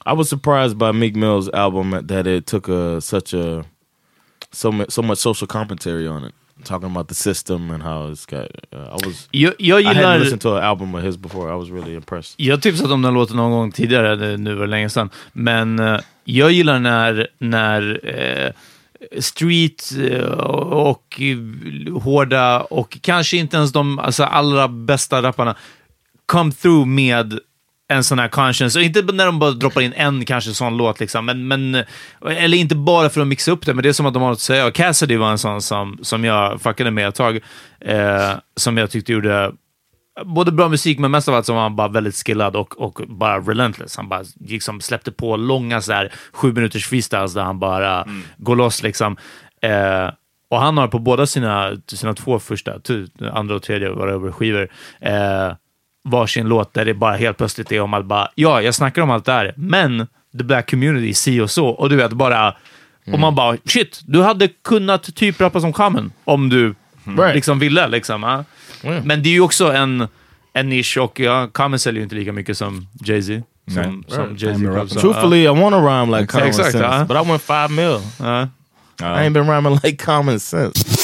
I 0.05 0.15
was 0.15 0.29
surprised 0.29 0.77
by 0.77 0.91
Meek 0.91 1.13
Mill's 1.15 1.49
album 1.55 2.07
that 2.07 2.27
it 2.27 2.45
took 2.45 2.69
a 2.69 3.01
such 3.01 3.33
a 3.33 3.63
so 4.51 4.71
much 4.71 4.91
so 4.91 5.01
much 5.01 5.17
social 5.17 5.47
commentary 5.47 6.07
on 6.07 6.25
it, 6.25 6.33
talking 6.63 6.91
about 6.91 7.07
the 7.07 7.15
system 7.15 7.71
and 7.71 7.83
how 7.83 8.11
it's 8.11 8.25
got. 8.25 8.49
Uh, 8.73 8.97
I 8.97 9.07
was 9.07 9.27
Jag, 9.31 9.53
jag 9.57 9.81
I 9.81 9.83
hadn't 9.83 10.01
gillar... 10.01 10.19
listened 10.19 10.41
to 10.41 10.55
an 10.57 10.63
album 10.63 10.95
of 10.95 11.03
his 11.03 11.17
before. 11.17 11.53
I 11.53 11.55
was 11.55 11.69
really 11.69 11.95
impressed. 11.95 12.35
Jag 12.37 12.61
tipsat 12.61 12.91
om 12.91 13.01
den 13.01 13.13
låten 13.13 13.37
någon 13.37 13.51
gång 13.51 13.71
tidigare, 13.71 14.37
nu 14.37 14.53
var 14.53 14.61
det 14.61 14.71
länge 14.71 14.89
sedan. 14.89 15.09
Men 15.33 15.79
eh, 15.79 15.99
jag 16.23 16.51
gillar 16.51 16.79
när, 16.79 17.27
när 17.37 17.99
eh, 18.03 18.51
street 19.19 19.91
eh, 20.11 20.23
och 20.23 21.21
hårda 22.03 22.61
och 22.61 22.97
kanske 23.01 23.37
inte 23.37 23.57
ens 23.57 23.71
de 23.71 23.99
alltså, 23.99 24.23
allra 24.23 24.67
bästa 24.67 25.21
rapparna 25.21 25.55
come 26.25 26.51
through 26.51 26.87
med 26.87 27.39
en 27.89 28.03
sån 28.03 28.19
här 28.19 28.27
conscience. 28.27 28.79
Och 28.79 28.85
inte 28.85 29.01
när 29.01 29.25
de 29.25 29.39
bara 29.39 29.51
droppar 29.51 29.81
in 29.81 29.93
en 29.95 30.25
kanske 30.25 30.53
sån 30.53 30.77
låt, 30.77 30.99
liksom. 30.99 31.25
men, 31.25 31.47
men, 31.47 31.83
eller 32.25 32.57
inte 32.57 32.75
bara 32.75 33.09
för 33.09 33.21
att 33.21 33.27
mixa 33.27 33.51
upp 33.51 33.65
det, 33.65 33.73
men 33.73 33.83
det 33.83 33.89
är 33.89 33.93
som 33.93 34.05
att 34.05 34.13
de 34.13 34.21
har 34.21 34.29
något 34.29 34.35
att 34.35 34.41
säga. 34.41 34.65
Och 34.65 34.73
Cassidy 34.73 35.17
var 35.17 35.31
en 35.31 35.37
sån 35.37 35.61
som, 35.61 35.99
som 36.01 36.23
jag 36.23 36.61
fuckade 36.61 36.91
med 36.91 37.07
ett 37.07 37.15
tag, 37.15 37.39
eh, 37.79 38.31
som 38.55 38.77
jag 38.77 38.91
tyckte 38.91 39.13
gjorde 39.13 39.51
både 40.25 40.51
bra 40.51 40.69
musik, 40.69 40.99
men 40.99 41.11
mest 41.11 41.27
av 41.27 41.35
allt 41.35 41.45
så 41.45 41.53
var 41.53 41.61
han 41.61 41.75
bara 41.75 41.87
väldigt 41.87 42.15
skillad 42.15 42.55
och, 42.55 42.81
och 42.81 43.01
bara 43.07 43.39
relentless. 43.39 43.97
Han 43.97 44.09
bara 44.09 44.23
liksom 44.39 44.81
släppte 44.81 45.11
på 45.11 45.37
långa 45.37 45.81
så 45.81 45.93
här, 45.93 46.13
sju 46.33 46.53
minuters 46.53 46.87
freestyles 46.87 47.33
där 47.33 47.43
han 47.43 47.59
bara 47.59 48.07
går 48.37 48.55
loss. 48.55 48.83
liksom. 48.83 49.17
Eh, 49.61 50.09
och 50.49 50.59
han 50.59 50.77
har 50.77 50.87
på 50.87 50.99
båda 50.99 51.25
sina, 51.25 51.71
sina 51.87 52.13
två 52.13 52.39
första, 52.39 52.79
andra 53.31 53.55
och 53.55 53.63
tredje 53.63 53.89
whatever, 53.89 54.31
skivor, 54.31 54.69
eh, 55.01 55.53
varsin 56.03 56.47
låt 56.47 56.73
där 56.73 56.85
det 56.85 56.93
bara 56.93 57.15
helt 57.15 57.37
plötsligt 57.37 57.71
är 57.71 57.81
om 57.81 57.93
att 57.93 58.05
bara, 58.05 58.29
ja, 58.35 58.61
jag 58.61 58.75
snackar 58.75 59.01
om 59.01 59.09
allt 59.11 59.25
det 59.25 59.31
här, 59.31 59.53
men 59.57 60.07
the 60.37 60.43
black 60.43 60.69
community, 60.69 61.13
si 61.13 61.39
och 61.39 61.51
så. 61.51 61.67
Och 61.67 61.89
du 61.89 61.95
vet, 61.95 62.13
bara... 62.13 62.55
Och 63.13 63.19
man 63.19 63.35
bara, 63.35 63.57
shit, 63.65 64.01
du 64.05 64.21
hade 64.21 64.47
kunnat 64.47 65.15
typ 65.15 65.41
rappa 65.41 65.61
som 65.61 65.73
Common 65.73 66.11
om 66.25 66.49
du 66.49 66.75
Right. 67.17 67.35
liksom 67.35 67.59
ville. 67.59 67.87
Liksom, 67.87 68.23
ja. 68.23 68.43
Yeah. 68.83 69.05
Men 69.05 69.23
det 69.23 69.29
är 69.29 69.33
ju 69.33 69.41
också 69.41 69.71
en, 69.71 70.07
en 70.53 70.69
nisch 70.69 70.97
och 70.97 71.19
ja, 71.19 71.47
Common 71.47 71.79
säljer 71.79 71.99
ju 71.99 72.03
inte 72.03 72.15
lika 72.15 72.33
mycket 72.33 72.57
som 72.57 72.87
Jay-Z. 73.03 73.41
Som, 73.67 73.75
Nej. 73.75 74.03
som 74.07 74.23
Right. 74.23 74.41
Jay-Z 74.41 74.87
sa. 74.87 74.99
Truthfully, 74.99 75.43
I 75.43 75.47
want 75.47 75.75
to 75.75 75.87
rhyme 75.87 76.17
like 76.17 76.27
common 76.27 76.47
Exact, 76.47 76.71
sense, 76.71 76.85
uh-huh. 76.85 77.07
but 77.07 77.17
I 77.17 77.29
went 77.29 77.41
five 77.41 77.69
mil. 77.69 78.01
Ja. 78.19 78.47
I 78.99 79.27
ain't 79.27 79.33
been 79.33 79.49
rhyming 79.49 79.79
like 79.83 80.05
common 80.05 80.39
sense. 80.39 80.98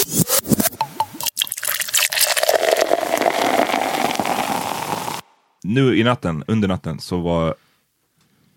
Nu 5.68 5.97
i 5.97 6.03
natten, 6.03 6.43
under 6.47 6.68
natten, 6.68 6.99
så 6.99 7.18
var 7.22 7.55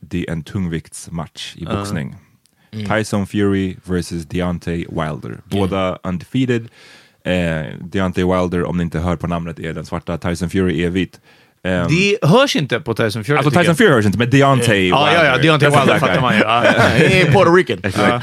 det 0.01 0.31
en 0.31 0.43
tungviktsmatch 0.43 1.57
i 1.57 1.65
boxning. 1.65 2.17
Tyson 2.89 3.27
Fury 3.27 3.77
versus 3.85 4.27
Deontay 4.27 4.77
Wilder. 4.89 5.41
Båda 5.45 5.99
undefeated. 6.03 6.69
Eh, 7.25 7.67
Deontay 7.81 8.25
Wilder, 8.25 8.65
om 8.65 8.77
ni 8.77 8.83
inte 8.83 8.99
hör 8.99 9.17
på 9.17 9.27
namnet, 9.27 9.59
är 9.59 9.75
den 9.75 9.87
svarta. 9.87 10.19
Tyson 10.19 10.51
Fury 10.51 10.85
är 10.85 10.91
vit. 10.91 11.21
Ehm, 11.65 11.87
Det 11.89 12.19
hörs 12.29 12.57
inte 12.57 12.81
på 12.81 12.95
Tyson 12.95 13.25
Fury. 13.25 13.37
alltså 13.39 13.51
Tyson. 13.51 13.77
Fury 13.77 13.89
hörs 13.91 14.07
inte, 14.07 14.19
men 14.19 14.31
Deontay 14.31 14.89
Ja, 14.89 15.05
Wilder. 15.07 15.25
ja, 15.25 15.31
ja. 15.37 15.43
Deontay 15.43 15.69
That's 15.69 15.81
Wilder 15.81 15.99
fattar 15.99 16.21
man 16.21 16.35
ju. 16.37 16.45
He 16.45 17.25
ain't 17.25 17.33
Puerto 17.33 17.55
Rican. 17.55 17.79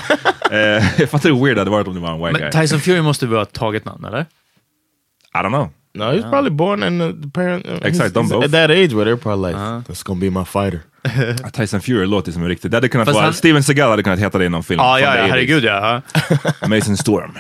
Eh, 0.52 1.00
jag 1.00 1.10
fattar 1.10 1.30
hur 1.30 1.44
weird 1.46 1.56
det 1.58 1.62
hade 1.62 1.72
varit 1.72 1.88
om 1.88 1.94
det 1.94 2.00
var 2.00 2.12
en 2.14 2.18
white 2.20 2.32
Men 2.32 2.42
guy. 2.52 2.62
Tyson 2.62 2.80
Fury 2.80 3.02
måste 3.02 3.26
väl 3.28 3.36
ha 3.36 3.44
ett 3.44 3.54
taget 3.54 3.86
namn, 3.86 4.06
eller? 4.06 4.22
I 4.22 5.38
don't 5.38 5.48
know. 5.50 5.70
No, 5.96 6.12
he's 6.12 6.30
probably 6.30 6.52
born 6.52 6.84
in 6.84 7.00
the, 7.00 7.14
the 7.22 7.30
parent. 7.30 7.66
Uh, 7.66 7.80
them 7.80 8.26
he's 8.26 8.32
both. 8.32 8.44
At 8.46 8.52
that 8.52 8.72
age 8.72 8.94
where 8.94 9.06
they're 9.06 9.18
probably 9.18 9.54
like, 9.54 9.84
that's 9.88 10.04
gonna 10.04 10.20
be 10.20 10.30
my 10.30 10.44
fighter. 10.44 10.82
Tyson 11.54 11.82
Fury 11.82 12.06
låter 12.06 12.32
som 12.32 12.42
en 12.42 12.48
riktig... 12.50 12.72
Det 12.72 12.78
hade 12.78 12.90
kunnat 12.90 13.06
Fast 13.06 13.16
vara... 13.16 13.26
han- 13.26 13.34
Steven 13.34 13.64
Seagal 13.64 13.90
hade 13.90 14.04
kunnat 14.04 14.20
heta 14.20 14.38
det 14.38 14.46
i 14.46 14.50
någon 14.50 14.64
film. 14.64 14.80
Ja, 14.80 14.96
från 14.98 15.04
ja, 15.08 15.18
ja 15.18 15.24
80s. 15.24 15.30
herregud 15.30 15.64
ja. 15.64 16.02
Mason 16.68 16.98
Storm. 16.98 17.32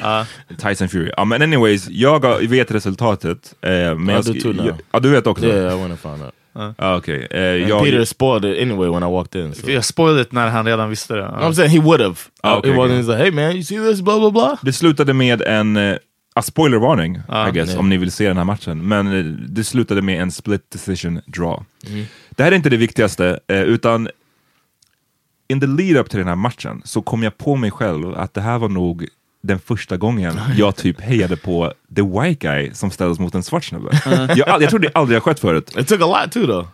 Tyson 0.58 0.90
Fury. 0.90 1.12
Ja, 1.18 1.26
men 1.26 1.42
anyways, 1.42 1.90
jag 1.90 2.48
vet 2.50 2.72
resultatet. 2.72 3.54
Eh, 3.62 3.70
men 3.70 4.10
Ja, 4.10 4.22
jag, 4.26 4.56
du 4.56 4.64
jag, 4.66 4.76
ja, 4.92 5.00
du 5.00 5.10
vet 5.10 5.28
också. 5.28 5.46
Yeah, 5.46 5.74
I 5.74 5.80
want 5.82 6.02
to 6.02 6.10
find 6.10 6.24
out. 6.26 6.34
Ah, 6.78 6.96
Okej. 6.96 7.28
Eh, 7.32 7.50
And 7.62 7.70
jag- 7.70 7.84
Peter 7.84 8.06
spoiled 8.06 8.46
it 8.46 8.62
anyway 8.62 8.90
when 8.90 9.04
I 9.04 9.12
walked 9.12 9.42
in. 9.42 9.56
So. 9.56 9.72
Jag 9.72 9.86
spoilade 9.86 10.24
det 10.24 10.32
när 10.32 10.48
han 10.50 10.66
redan 10.66 10.90
visste 10.90 11.14
det. 11.16 11.24
I'm 11.24 11.54
saying 11.54 11.72
he 11.72 11.80
would 11.80 12.02
have. 12.02 12.16
Ah, 12.44 12.58
okay, 12.58 12.72
it 12.72 12.78
wasn't 12.78 13.04
okay. 13.04 13.18
like, 13.18 13.18
hey 13.18 13.32
man, 13.32 13.56
you 13.56 13.64
see 13.64 13.78
this, 13.78 14.02
blah 14.02 14.20
blah 14.20 14.32
blah. 14.32 14.54
Det 14.62 14.74
slutade 14.74 15.14
med 15.14 15.42
en, 15.42 15.78
eh, 16.36 16.40
a 16.40 16.42
spoilervarning, 16.42 17.20
Ja. 17.28 17.50
I 17.50 17.52
guess, 17.52 17.70
Nej. 17.70 17.78
om 17.78 17.90
ni 17.90 17.98
vill 17.98 18.12
se 18.12 18.28
den 18.28 18.38
här 18.38 18.44
matchen. 18.44 18.88
Men 18.88 19.08
eh, 19.08 19.24
det 19.26 19.64
slutade 19.64 20.02
med 20.02 20.22
en 20.22 20.32
split 20.32 20.72
decision 20.72 21.22
draw. 21.26 21.66
Mm. 21.88 22.06
Det 22.30 22.44
här 22.44 22.52
är 22.52 22.56
inte 22.56 22.70
det 22.70 22.78
viktigaste, 22.78 23.40
eh, 23.48 23.62
utan 23.62 24.10
in 25.48 25.60
the 25.60 25.68
lead-up 25.68 26.10
till 26.10 26.20
den 26.20 26.28
här 26.28 26.36
matchen 26.36 26.82
så 26.86 27.02
kom 27.02 27.24
jag 27.24 27.38
på 27.38 27.56
mig 27.56 27.72
själv 27.72 28.16
att 28.16 28.34
det 28.34 28.42
här 28.42 28.58
var 28.60 28.70
nog 28.70 29.08
den 29.44 29.60
första 29.60 29.98
gången 29.98 30.40
jag 30.58 30.76
typ 30.76 31.02
hejade 31.02 31.38
på 31.38 31.74
the 31.96 32.02
white 32.02 32.48
guy 32.48 32.74
som 32.74 32.92
ställdes 32.92 33.20
mot 33.20 33.36
en 33.36 33.44
svart 33.44 33.64
snubbe. 33.66 33.90
jag, 34.36 34.50
all- 34.50 34.62
jag 34.62 34.70
tror 34.70 34.80
det 34.80 34.92
aldrig 34.94 35.16
har 35.16 35.22
skett 35.22 35.40
förut. 35.40 35.76
It 35.78 35.88
took 35.88 36.02
a 36.02 36.06
lot 36.24 36.32
too 36.32 36.46
though. 36.48 36.68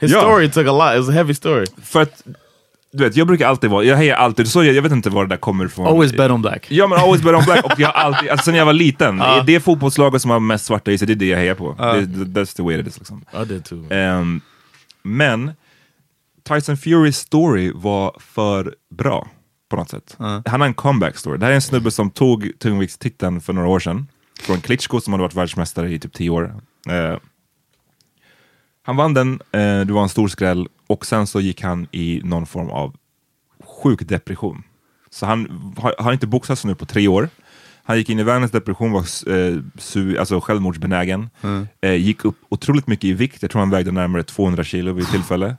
His 0.00 0.12
Ja. 0.12 0.20
story 0.20 0.50
took 0.50 0.66
a 0.66 0.72
lot. 0.72 0.92
It 0.94 0.98
was 1.00 1.08
a 1.08 1.12
heavy 1.12 1.34
story. 1.34 1.66
För 1.82 2.02
att, 2.02 2.22
du 2.94 3.04
vet, 3.04 3.16
jag 3.16 3.26
brukar 3.26 3.48
alltid 3.48 3.70
vara, 3.70 3.84
jag 3.84 3.96
hejar 3.96 4.16
alltid, 4.16 4.48
så 4.48 4.64
jag, 4.64 4.74
jag 4.74 4.82
vet 4.82 4.92
inte 4.92 5.10
var 5.10 5.24
det 5.24 5.28
där 5.28 5.36
kommer 5.36 5.64
ifrån. 5.64 5.86
Always 5.86 6.12
bet 6.12 6.30
on 6.30 6.42
black. 6.42 6.66
Ja 6.70 6.86
men 6.86 6.98
always 6.98 7.22
bet 7.22 7.34
on 7.34 7.44
black, 7.44 7.64
och 7.64 7.80
jag 7.80 7.88
har 7.88 7.94
alltid, 7.94 8.30
alltså 8.30 8.44
sen 8.44 8.54
jag 8.54 8.66
var 8.66 8.72
liten, 8.72 9.22
det 9.46 9.60
fotbollslaget 9.60 10.22
som 10.22 10.30
har 10.30 10.40
mest 10.40 10.64
svarta 10.64 10.92
i 10.92 10.98
sig, 10.98 11.06
det 11.06 11.12
är 11.12 11.14
det 11.14 11.26
jag 11.26 11.38
hejar 11.38 11.54
på. 11.54 11.76
Det, 11.78 12.40
that's 12.40 12.56
the 12.56 12.62
way 12.62 12.80
it 12.80 12.86
is 12.86 12.98
liksom. 12.98 13.24
I 13.42 13.44
did 13.44 13.64
too. 13.64 13.86
Ehm, 13.90 14.40
men 15.02 15.52
Tyson 16.48 16.76
Furys 16.76 17.18
story 17.18 17.72
var 17.74 18.16
för 18.20 18.74
bra 18.90 19.28
på 19.70 19.76
något 19.76 19.90
sätt. 19.90 20.16
Han 20.18 20.60
har 20.60 20.66
en 20.66 20.74
comeback 20.74 21.16
story. 21.16 21.38
Det 21.38 21.44
här 21.44 21.50
är 21.52 21.56
en 21.56 21.62
snubbe 21.62 21.90
som 21.90 22.10
tog 22.10 22.52
tungviktstiteln 22.58 23.40
för 23.40 23.52
några 23.52 23.68
år 23.68 23.80
sedan 23.80 24.06
från 24.42 24.60
Klitschko 24.60 25.00
som 25.00 25.12
hade 25.12 25.22
varit 25.22 25.34
världsmästare 25.34 25.92
i 25.92 25.98
typ 25.98 26.12
tio 26.12 26.30
år. 26.30 26.54
Eh, 26.88 27.16
han 28.86 28.96
vann 28.96 29.14
den, 29.14 29.40
eh, 29.52 29.80
det 29.80 29.92
var 29.92 30.02
en 30.02 30.08
stor 30.08 30.28
skräll 30.28 30.68
och 30.86 31.06
sen 31.06 31.26
så 31.26 31.40
gick 31.40 31.62
han 31.62 31.86
i 31.92 32.20
någon 32.24 32.46
form 32.46 32.68
av 32.70 32.96
sjuk 33.82 34.08
depression. 34.08 34.62
Så 35.10 35.26
han 35.26 35.72
har, 35.78 35.94
har 35.98 36.12
inte 36.12 36.26
boxats 36.26 36.64
nu 36.64 36.74
på 36.74 36.86
tre 36.86 37.08
år. 37.08 37.28
Han 37.84 37.98
gick 37.98 38.08
in 38.08 38.18
i 38.18 38.22
världens 38.22 38.50
depression, 38.50 38.92
var 38.92 39.00
eh, 39.00 39.58
su, 39.78 40.18
alltså 40.18 40.40
självmordsbenägen. 40.40 41.30
Eh, 41.80 41.94
gick 41.94 42.24
upp 42.24 42.36
otroligt 42.48 42.86
mycket 42.86 43.04
i 43.04 43.12
vikt, 43.12 43.42
jag 43.42 43.50
tror 43.50 43.60
han 43.60 43.70
vägde 43.70 43.92
närmare 43.92 44.22
200 44.22 44.64
kilo 44.64 44.92
vid 44.92 45.06
tillfälle. 45.06 45.56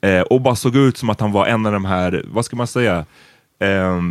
Eh, 0.00 0.20
och 0.20 0.40
bara 0.40 0.56
såg 0.56 0.76
ut 0.76 0.96
som 0.96 1.10
att 1.10 1.20
han 1.20 1.32
var 1.32 1.46
en 1.46 1.66
av 1.66 1.72
de 1.72 1.84
här, 1.84 2.24
vad 2.26 2.44
ska 2.44 2.56
man 2.56 2.66
säga, 2.66 3.04
Ja, 3.58 4.02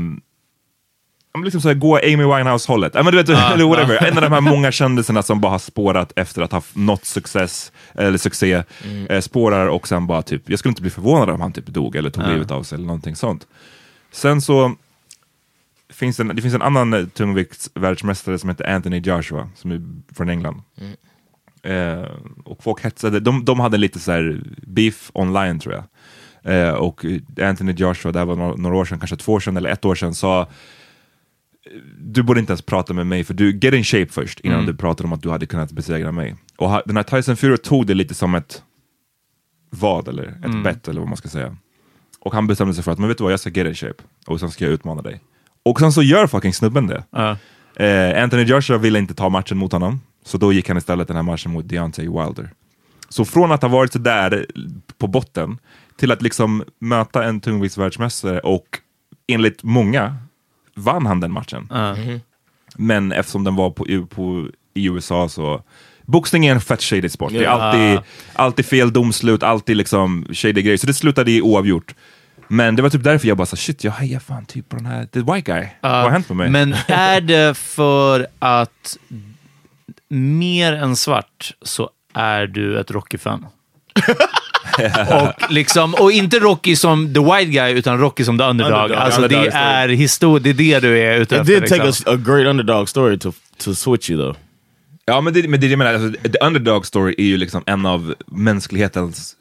men 1.35 1.43
liksom 1.43 1.61
såhär, 1.61 1.75
gå 1.75 1.97
Amy 1.97 2.23
Winehouse-hållet. 2.23 2.91
Ja, 2.95 3.03
men 3.03 3.13
du 3.13 3.17
vet, 3.17 3.29
eller 3.53 3.65
whatever. 3.65 4.07
En 4.07 4.17
av 4.17 4.21
de 4.21 4.31
här 4.31 4.41
många 4.41 4.71
kändisarna 4.71 5.23
som 5.23 5.41
bara 5.41 5.51
har 5.51 5.59
spårat 5.59 6.13
efter 6.15 6.41
att 6.41 6.51
ha 6.51 6.63
nått 6.73 7.05
success, 7.05 7.71
eller 7.93 8.17
succé, 8.17 8.63
eh, 9.09 9.21
spårar 9.21 9.67
och 9.67 9.87
sen 9.87 10.07
bara 10.07 10.21
typ, 10.21 10.49
jag 10.49 10.59
skulle 10.59 10.71
inte 10.71 10.81
bli 10.81 10.91
förvånad 10.91 11.29
om 11.29 11.41
han 11.41 11.53
typ 11.53 11.67
dog 11.67 11.95
eller 11.95 12.09
tog 12.09 12.27
livet 12.27 12.51
av 12.51 12.63
sig 12.63 12.75
eller 12.75 12.87
någonting 12.87 13.15
sånt. 13.15 13.47
Sen 14.11 14.41
så 14.41 14.75
finns 15.93 16.19
en, 16.19 16.27
det 16.27 16.41
finns 16.41 16.53
en 16.53 16.61
annan 16.61 16.93
eh, 16.93 17.05
tungviktsvärldsmästare 17.05 18.39
som 18.39 18.49
heter 18.49 18.75
Anthony 18.75 18.99
Joshua, 18.99 19.49
som 19.55 19.71
är 19.71 19.81
från 20.15 20.29
England. 20.29 20.61
Eh, 21.63 22.09
och 22.45 22.63
folk 22.63 22.83
hetsade, 22.83 23.19
de, 23.19 23.45
de 23.45 23.59
hade 23.59 23.77
lite 23.77 23.99
så 23.99 24.11
här 24.11 24.41
beef 24.67 25.11
online 25.13 25.59
tror 25.59 25.73
jag. 25.73 25.83
Eh, 26.53 26.73
och 26.73 27.05
Anthony 27.41 27.71
Joshua, 27.71 28.11
det 28.11 28.19
här 28.19 28.25
var 28.25 28.35
några, 28.35 28.55
några 28.55 28.75
år 28.75 28.85
sedan, 28.85 28.99
kanske 28.99 29.15
två 29.15 29.33
år 29.33 29.39
sedan 29.39 29.57
eller 29.57 29.69
ett 29.69 29.85
år 29.85 29.95
sedan, 29.95 30.15
sa 30.15 30.47
du 31.99 32.23
borde 32.23 32.39
inte 32.39 32.51
ens 32.51 32.61
prata 32.61 32.93
med 32.93 33.07
mig 33.07 33.23
för 33.23 33.33
du, 33.33 33.57
get 33.57 33.73
in 33.73 33.83
shape 33.83 34.11
först 34.11 34.39
innan 34.39 34.65
du 34.65 34.75
pratar 34.75 35.05
om 35.05 35.13
att 35.13 35.21
du 35.21 35.29
hade 35.29 35.45
kunnat 35.45 35.71
besegra 35.71 36.11
mig. 36.11 36.35
Och 36.57 36.81
den 36.85 36.95
här 36.95 37.03
Tyson 37.03 37.37
Fury 37.37 37.57
tog 37.57 37.87
det 37.87 37.93
lite 37.93 38.13
som 38.13 38.35
ett 38.35 38.63
vad 39.69 40.07
eller 40.07 40.27
ett 40.27 40.63
bett 40.63 40.87
eller 40.87 40.99
vad 40.99 41.09
man 41.09 41.17
ska 41.17 41.29
säga. 41.29 41.57
Och 42.19 42.33
han 42.33 42.47
bestämde 42.47 42.73
sig 42.73 42.83
för 42.83 42.91
att, 42.91 42.99
men 42.99 43.07
vet 43.07 43.17
du 43.17 43.23
vad, 43.23 43.33
jag 43.33 43.39
ska 43.39 43.49
get 43.49 43.67
in 43.67 43.75
shape 43.75 44.03
och 44.27 44.39
sen 44.39 44.51
ska 44.51 44.65
jag 44.65 44.73
utmana 44.73 45.01
dig. 45.01 45.21
Och 45.63 45.79
sen 45.79 45.91
så 45.91 46.01
gör 46.01 46.27
fucking 46.27 46.53
snubben 46.53 46.87
det. 46.87 47.03
Ja. 47.09 47.37
Eh, 47.75 48.23
Anthony 48.23 48.43
Joshua 48.43 48.77
ville 48.77 48.99
inte 48.99 49.13
ta 49.13 49.29
matchen 49.29 49.57
mot 49.57 49.71
honom, 49.71 50.01
så 50.23 50.37
då 50.37 50.53
gick 50.53 50.67
han 50.67 50.77
istället 50.77 51.07
den 51.07 51.15
här 51.15 51.23
matchen 51.23 51.51
mot 51.51 51.69
Deontay 51.69 52.07
Wilder. 52.07 52.49
Så 53.09 53.25
från 53.25 53.51
att 53.51 53.61
ha 53.61 53.69
varit 53.69 53.93
så 53.93 53.99
där 53.99 54.45
på 54.97 55.07
botten 55.07 55.57
till 55.97 56.11
att 56.11 56.21
liksom 56.21 56.63
möta 56.79 57.23
en 57.23 57.39
tungviktsvärldsmästare 57.39 58.39
och 58.39 58.79
enligt 59.27 59.63
många 59.63 60.17
vann 60.75 61.05
han 61.05 61.19
den 61.19 61.31
matchen. 61.31 61.69
Men 62.75 63.11
eftersom 63.11 63.43
den 63.43 63.55
var 63.55 63.69
på, 63.69 64.07
på, 64.09 64.47
i 64.73 64.87
USA 64.87 65.29
så 65.29 65.61
Boxning 66.05 66.45
är 66.45 66.51
en 66.51 66.61
fett 66.61 66.81
shady 66.81 67.09
sport. 67.09 67.31
Det 67.31 67.45
är 67.45 67.49
alltid, 67.49 67.99
alltid 68.33 68.65
fel 68.65 68.93
domslut, 68.93 69.43
alltid 69.43 69.77
liksom 69.77 70.27
shady 70.33 70.61
grejer. 70.61 70.77
Så 70.77 70.87
det 70.87 70.93
slutade 70.93 71.31
i 71.31 71.41
oavgjort. 71.41 71.95
Men 72.47 72.75
det 72.75 72.81
var 72.81 72.89
typ 72.89 73.03
därför 73.03 73.27
jag 73.27 73.37
bara 73.37 73.45
sa 73.45 73.55
shit, 73.55 73.83
jag 73.83 73.91
hejar 73.91 74.19
fan 74.19 74.45
typ 74.45 74.69
på 74.69 74.75
den 74.75 74.85
här, 74.85 75.05
the 75.05 75.19
white 75.19 75.51
guy. 75.51 75.67
Vad 75.81 75.91
har 75.91 76.09
hänt 76.09 76.29
med 76.29 76.37
mig? 76.37 76.49
Men 76.49 76.75
är 76.87 77.21
det 77.21 77.57
för 77.57 78.27
att 78.39 78.97
mer 80.07 80.73
än 80.73 80.95
svart 80.95 81.51
så 81.61 81.89
är 82.13 82.47
du 82.47 82.79
ett 82.79 82.91
Rocky-fan? 82.91 83.45
och, 85.21 85.51
liksom, 85.51 85.93
och 85.93 86.11
inte 86.11 86.39
Rocky 86.39 86.75
som 86.75 87.13
the 87.13 87.19
white 87.19 87.51
guy, 87.51 87.71
utan 87.73 87.99
Rocky 87.99 88.23
som 88.23 88.37
the 88.37 88.43
underdog. 88.43 88.73
Underdog, 88.73 88.97
alltså 88.97 89.21
underdog 89.21 89.43
det 89.45 89.51
story. 89.51 89.63
är 89.65 89.87
histor- 89.89 90.39
det 90.39 90.49
är 90.49 90.53
det 90.53 90.79
du 90.79 90.99
är 90.99 91.17
ute 91.17 91.35
It 91.35 91.41
efter. 91.41 91.53
did 91.59 91.69
take 91.69 91.85
liksom. 91.85 92.13
a, 92.13 92.15
a 92.15 92.21
great 92.25 92.47
underdog 92.47 92.89
story 92.89 93.19
to 93.19 93.31
to 93.63 93.75
switch 93.75 94.09
you 94.09 94.21
though. 94.21 94.35
Ja, 95.05 95.21
men 95.21 95.33
det, 95.33 95.47
men 95.47 95.59
det 95.59 95.67
jag 95.67 95.77
menar, 95.77 95.93
alltså, 95.93 96.21
the 96.29 96.37
underdog 96.45 96.85
story 96.85 97.15
är 97.17 97.23
ju 97.23 97.37
liksom 97.37 97.63
en 97.65 97.85
av 97.85 98.15
mänsklighetens 98.27 99.35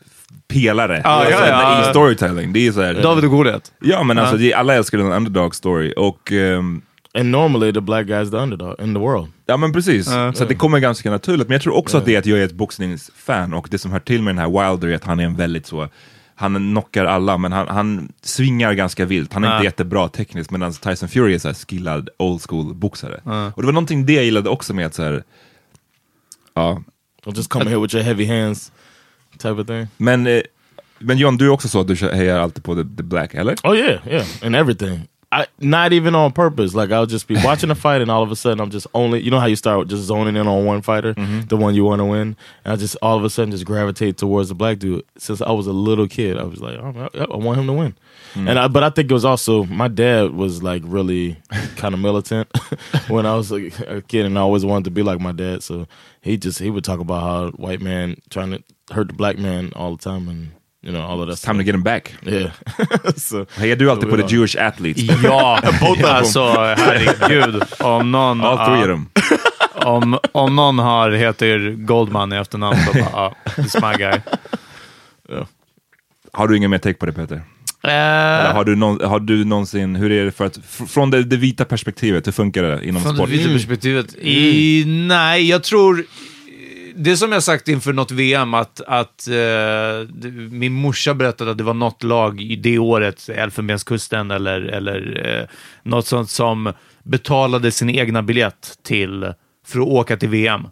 pelare 0.49 1.01
Ja, 1.05 1.11
alltså, 1.11 1.41
ja, 1.41 1.47
ja. 1.49 1.80
i 1.89 1.91
storytelling. 1.91 2.53
Det 2.53 2.66
är 2.66 2.72
så 2.72 2.82
här, 2.82 2.95
David 2.95 3.24
och 3.24 3.30
Goliat. 3.30 3.72
ja, 3.80 4.03
men 4.03 4.18
alltså, 4.18 4.37
det, 4.37 4.55
alla 4.55 4.74
älskar 4.74 4.99
en 4.99 5.12
underdog 5.12 5.55
story. 5.55 5.93
Och, 5.97 6.32
ehm, 6.32 6.82
And 7.18 7.30
normally 7.30 7.72
the 7.72 7.80
black 7.80 8.06
guy 8.06 8.22
is 8.22 8.30
the 8.30 8.36
underdog 8.36 8.80
in 8.80 8.94
the 8.94 9.00
world. 9.00 9.28
ja, 9.46 9.56
men 9.56 9.72
precis. 9.72 10.06
så 10.06 10.42
att 10.42 10.48
det 10.48 10.54
kommer 10.54 10.78
ganska 10.78 11.10
naturligt. 11.10 11.48
Men 11.48 11.54
jag 11.54 11.62
tror 11.62 11.74
också 11.74 11.98
att 11.98 12.04
det 12.04 12.14
är 12.14 12.18
att 12.18 12.26
jag 12.26 12.38
är 12.38 12.44
ett 12.44 12.52
boxningsfan 12.52 13.54
och 13.54 13.68
det 13.70 13.78
som 13.78 13.92
hör 13.92 14.00
till 14.00 14.22
med 14.22 14.34
den 14.34 14.38
här 14.38 14.70
Wilder 14.72 14.88
är 14.88 14.94
att 14.96 15.04
han 15.04 15.20
är 15.20 15.24
en 15.24 15.36
väldigt 15.36 15.66
så 15.66 15.88
han 16.36 16.54
knockar 16.72 17.04
alla, 17.04 17.38
men 17.38 17.52
han, 17.52 17.68
han 17.68 18.12
svingar 18.22 18.72
ganska 18.72 19.04
vilt. 19.04 19.32
Han 19.32 19.44
är 19.44 19.48
Ja. 19.48 19.54
inte 19.56 19.64
jättebra 19.64 20.08
tekniskt, 20.08 20.50
medan 20.50 20.72
Tyson 20.72 21.08
Fury 21.08 21.34
är 21.34 21.38
så 21.38 21.48
här 21.48 21.54
skillad 21.54 22.08
old 22.18 22.42
school 22.48 22.74
boxare. 22.74 23.20
Och 23.54 23.62
det 23.62 23.66
var 23.66 23.72
någonting 23.72 24.06
det 24.06 24.12
jag 24.12 24.24
gillade 24.24 24.50
också 24.50 24.74
med 24.74 24.86
att 24.86 24.94
så 24.94 25.02
här, 25.02 25.22
ja, 26.54 26.82
Don't 27.24 27.36
just 27.36 27.48
come 27.50 27.64
here 27.70 27.80
with 27.80 27.94
your 27.94 28.04
heavy 28.04 28.26
hands 28.26 28.72
type 29.38 29.50
of 29.50 29.66
thing. 29.66 29.86
Men, 29.96 30.26
eh, 30.26 30.42
men 30.98 31.18
John, 31.18 31.36
du 31.36 31.44
är 31.44 31.48
också 31.50 31.68
så 31.68 31.80
att 31.80 31.88
du 31.88 31.94
hejar 31.94 32.38
alltid 32.38 32.64
på 32.64 32.74
the, 32.74 32.82
the 32.96 33.02
black, 33.02 33.34
eller? 33.34 33.54
Oh 33.62 33.76
yeah, 33.76 34.08
yeah, 34.08 34.26
and 34.42 34.56
everything. 34.56 35.00
I 35.35 35.47
not 35.59 35.93
even 35.93 36.14
on 36.14 36.30
purpose. 36.30 36.74
Like 36.74 36.93
I'll 36.93 37.07
just 37.07 37.26
be 37.26 37.35
watching 37.45 37.70
a 37.70 37.74
fight, 37.74 38.01
and 38.01 38.11
all 38.11 38.22
of 38.22 38.30
a 38.30 38.37
sudden 38.37 38.61
I'm 38.61 38.70
just 38.70 38.87
only. 38.95 39.20
You 39.20 39.32
know 39.32 39.41
how 39.41 39.47
you 39.47 39.57
start 39.57 39.89
just 39.89 40.05
zoning 40.05 40.37
in 40.37 40.47
on 40.47 40.64
one 40.64 40.80
fighter, 40.80 41.12
mm-hmm. 41.12 41.41
the 41.41 41.57
one 41.57 41.74
you 41.74 41.85
want 41.85 41.99
to 41.99 42.05
win, 42.05 42.37
and 42.64 42.72
I 42.72 42.76
just 42.76 42.97
all 43.03 43.18
of 43.18 43.24
a 43.24 43.30
sudden 43.30 43.51
just 43.51 43.64
gravitate 43.64 44.16
towards 44.16 44.49
the 44.49 44.55
black 44.55 44.78
dude. 44.78 45.05
Since 45.18 45.43
I 45.43 45.51
was 45.51 45.66
a 45.66 45.72
little 45.72 46.07
kid, 46.07 46.39
I 46.39 46.45
was 46.45 46.61
like, 46.61 46.78
oh, 46.78 47.09
I, 47.14 47.24
I 47.24 47.37
want 47.37 47.59
him 47.59 47.66
to 47.66 47.72
win. 47.72 47.97
Mm. 48.35 48.49
And 48.49 48.59
I, 48.61 48.68
but 48.68 48.85
I 48.85 48.91
think 48.91 49.11
it 49.11 49.14
was 49.14 49.24
also 49.24 49.64
my 49.64 49.89
dad 49.89 50.35
was 50.35 50.62
like 50.62 50.82
really 50.85 51.37
kind 51.76 51.95
of 51.95 52.01
militant 52.01 52.49
when 53.09 53.26
I 53.26 53.35
was 53.35 53.51
a, 53.51 53.66
a 53.97 54.03
kid, 54.03 54.26
and 54.26 54.39
I 54.39 54.43
always 54.43 54.64
wanted 54.64 54.85
to 54.85 54.91
be 54.93 55.03
like 55.03 55.20
my 55.20 55.32
dad. 55.32 55.64
So 55.64 55.89
he 56.20 56.37
just 56.37 56.61
he 56.61 56.70
would 56.70 56.85
talk 56.85 57.01
about 57.01 57.22
how 57.22 57.51
white 57.51 57.80
man 57.80 58.20
trying 58.30 58.53
to 58.53 58.62
hurt 58.93 59.09
the 59.09 59.14
black 59.14 59.37
man 59.37 59.72
all 59.74 59.97
the 59.97 60.03
time, 60.03 60.28
and 60.28 60.53
you 60.85 60.93
know 60.93 61.03
all 61.11 61.20
of 61.20 61.28
that. 61.28 61.47
Time 61.47 61.59
to 61.59 61.64
get 61.64 61.74
him 61.74 61.82
back. 61.82 62.14
Yeah. 62.22 62.51
so 63.16 63.47
Hejar 63.57 63.76
du 63.76 63.91
alltid 63.91 64.11
på 64.11 64.16
the 64.16 64.35
Jewish 64.37 64.57
athletes? 64.59 65.03
Ja, 65.22 65.61
alltså 66.05 66.45
herregud. 66.55 67.62
Om 67.80 68.12
någon, 68.12 68.41
All 68.41 68.66
three 68.66 68.80
of 68.80 68.87
them. 68.87 69.07
om, 69.74 70.18
om 70.32 70.57
någon 70.57 70.78
har, 70.78 71.11
heter 71.11 71.70
Goldman 71.76 72.32
i 72.32 72.37
efternamn, 72.37 72.76
så 72.87 72.93
bara, 72.93 73.11
ja, 73.12 73.35
this 73.57 73.74
my 73.74 73.95
guy. 73.99 74.20
Har 76.32 76.49
du 76.49 76.57
ingen 76.57 76.70
mer 76.70 76.78
take 76.78 76.95
på 76.95 77.07
det 77.07 77.12
Peter? 77.12 77.43
Eller 77.82 78.53
har, 78.53 78.64
du 78.64 78.76
någon, 78.76 79.01
har 79.05 79.20
du 79.20 79.45
någonsin, 79.45 79.97
hur 79.97 80.12
är 80.12 80.24
det 80.24 80.32
för 80.32 80.47
att, 80.47 80.59
fr- 80.59 80.87
från 80.87 81.11
det, 81.11 81.24
det 81.24 81.37
vita 81.37 81.64
perspektivet, 81.64 82.26
hur 82.26 82.32
funkar 82.32 82.62
det 82.62 82.89
inom 82.89 83.03
Från 83.03 83.12
det 83.12 83.18
sport? 83.18 83.28
vita 83.30 83.49
perspektivet? 83.51 84.14
I, 84.20 84.85
nej, 84.87 85.49
jag 85.51 85.62
tror... 85.62 86.05
Det 86.97 87.16
som 87.16 87.32
jag 87.32 87.42
sagt 87.42 87.68
inför 87.68 87.92
något 87.92 88.11
VM, 88.11 88.55
att, 88.55 88.80
att 88.80 89.28
eh, 89.28 90.09
min 90.51 90.72
morsa 90.72 91.14
berättade 91.14 91.51
att 91.51 91.59
det 91.59 91.64
var 91.64 91.74
något 91.74 92.03
lag 92.03 92.40
i 92.40 92.57
det 92.57 92.78
året, 92.78 93.28
Elfenbenskusten 93.28 94.30
eller, 94.30 94.61
eller 94.61 95.26
eh, 95.26 95.47
något 95.82 96.07
sånt 96.07 96.30
som 96.30 96.72
betalade 97.03 97.70
sin 97.70 97.90
egna 97.90 98.22
biljett 98.22 98.78
till, 98.82 99.32
för 99.66 99.80
att 99.80 99.86
åka 99.86 100.16
till 100.16 100.28
VM. 100.28 100.66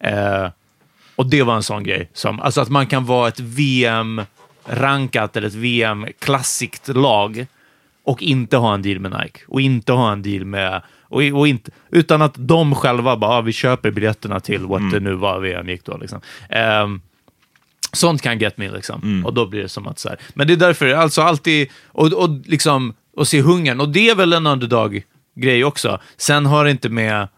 Eh, 0.00 0.48
och 1.16 1.26
det 1.26 1.42
var 1.42 1.56
en 1.56 1.62
sån 1.62 1.84
grej. 1.84 2.10
Som, 2.12 2.40
alltså 2.40 2.60
att 2.60 2.68
man 2.68 2.86
kan 2.86 3.04
vara 3.04 3.28
ett 3.28 3.40
VM-rankat 3.40 5.36
eller 5.36 5.48
ett 5.48 5.54
VM-klassiskt 5.54 6.88
lag 6.88 7.46
och 8.04 8.22
inte 8.22 8.56
ha 8.56 8.74
en 8.74 8.82
deal 8.82 9.00
med 9.00 9.10
Nike 9.10 9.40
och 9.48 9.60
inte 9.60 9.92
ha 9.92 10.12
en 10.12 10.22
deal 10.22 10.44
med... 10.44 10.82
Och, 11.08 11.22
och 11.22 11.48
inte, 11.48 11.70
utan 11.90 12.22
att 12.22 12.34
de 12.36 12.74
själva 12.74 13.16
bara, 13.16 13.30
ah, 13.30 13.40
vi 13.40 13.52
köper 13.52 13.90
biljetterna 13.90 14.40
till 14.40 14.66
what 14.66 14.90
det 14.92 15.00
nu 15.00 15.14
var 15.14 15.40
VM 15.40 15.68
gick 15.68 15.84
då. 15.84 15.96
Liksom. 15.96 16.20
Ehm, 16.48 17.00
Sånt 17.92 18.22
kan 18.22 18.38
get 18.38 18.56
me 18.56 18.70
liksom. 18.70 19.02
Mm. 19.02 19.26
Och 19.26 19.34
då 19.34 19.46
blir 19.46 19.62
det 19.62 19.68
som 19.68 19.86
att 19.86 19.98
så 19.98 20.08
här. 20.08 20.18
Men 20.34 20.46
det 20.46 20.52
är 20.52 20.56
därför, 20.56 20.94
alltså 20.94 21.22
alltid, 21.22 21.68
och, 21.86 22.12
och 22.12 22.30
liksom, 22.44 22.94
och 23.16 23.28
se 23.28 23.40
hungern. 23.40 23.80
Och 23.80 23.88
det 23.88 24.10
är 24.10 24.14
väl 24.14 24.32
en 24.32 24.46
underdog-grej 24.46 25.64
också. 25.64 26.00
Sen 26.16 26.46
har 26.46 26.64
det 26.64 26.70
inte 26.70 26.88
med 26.88 27.28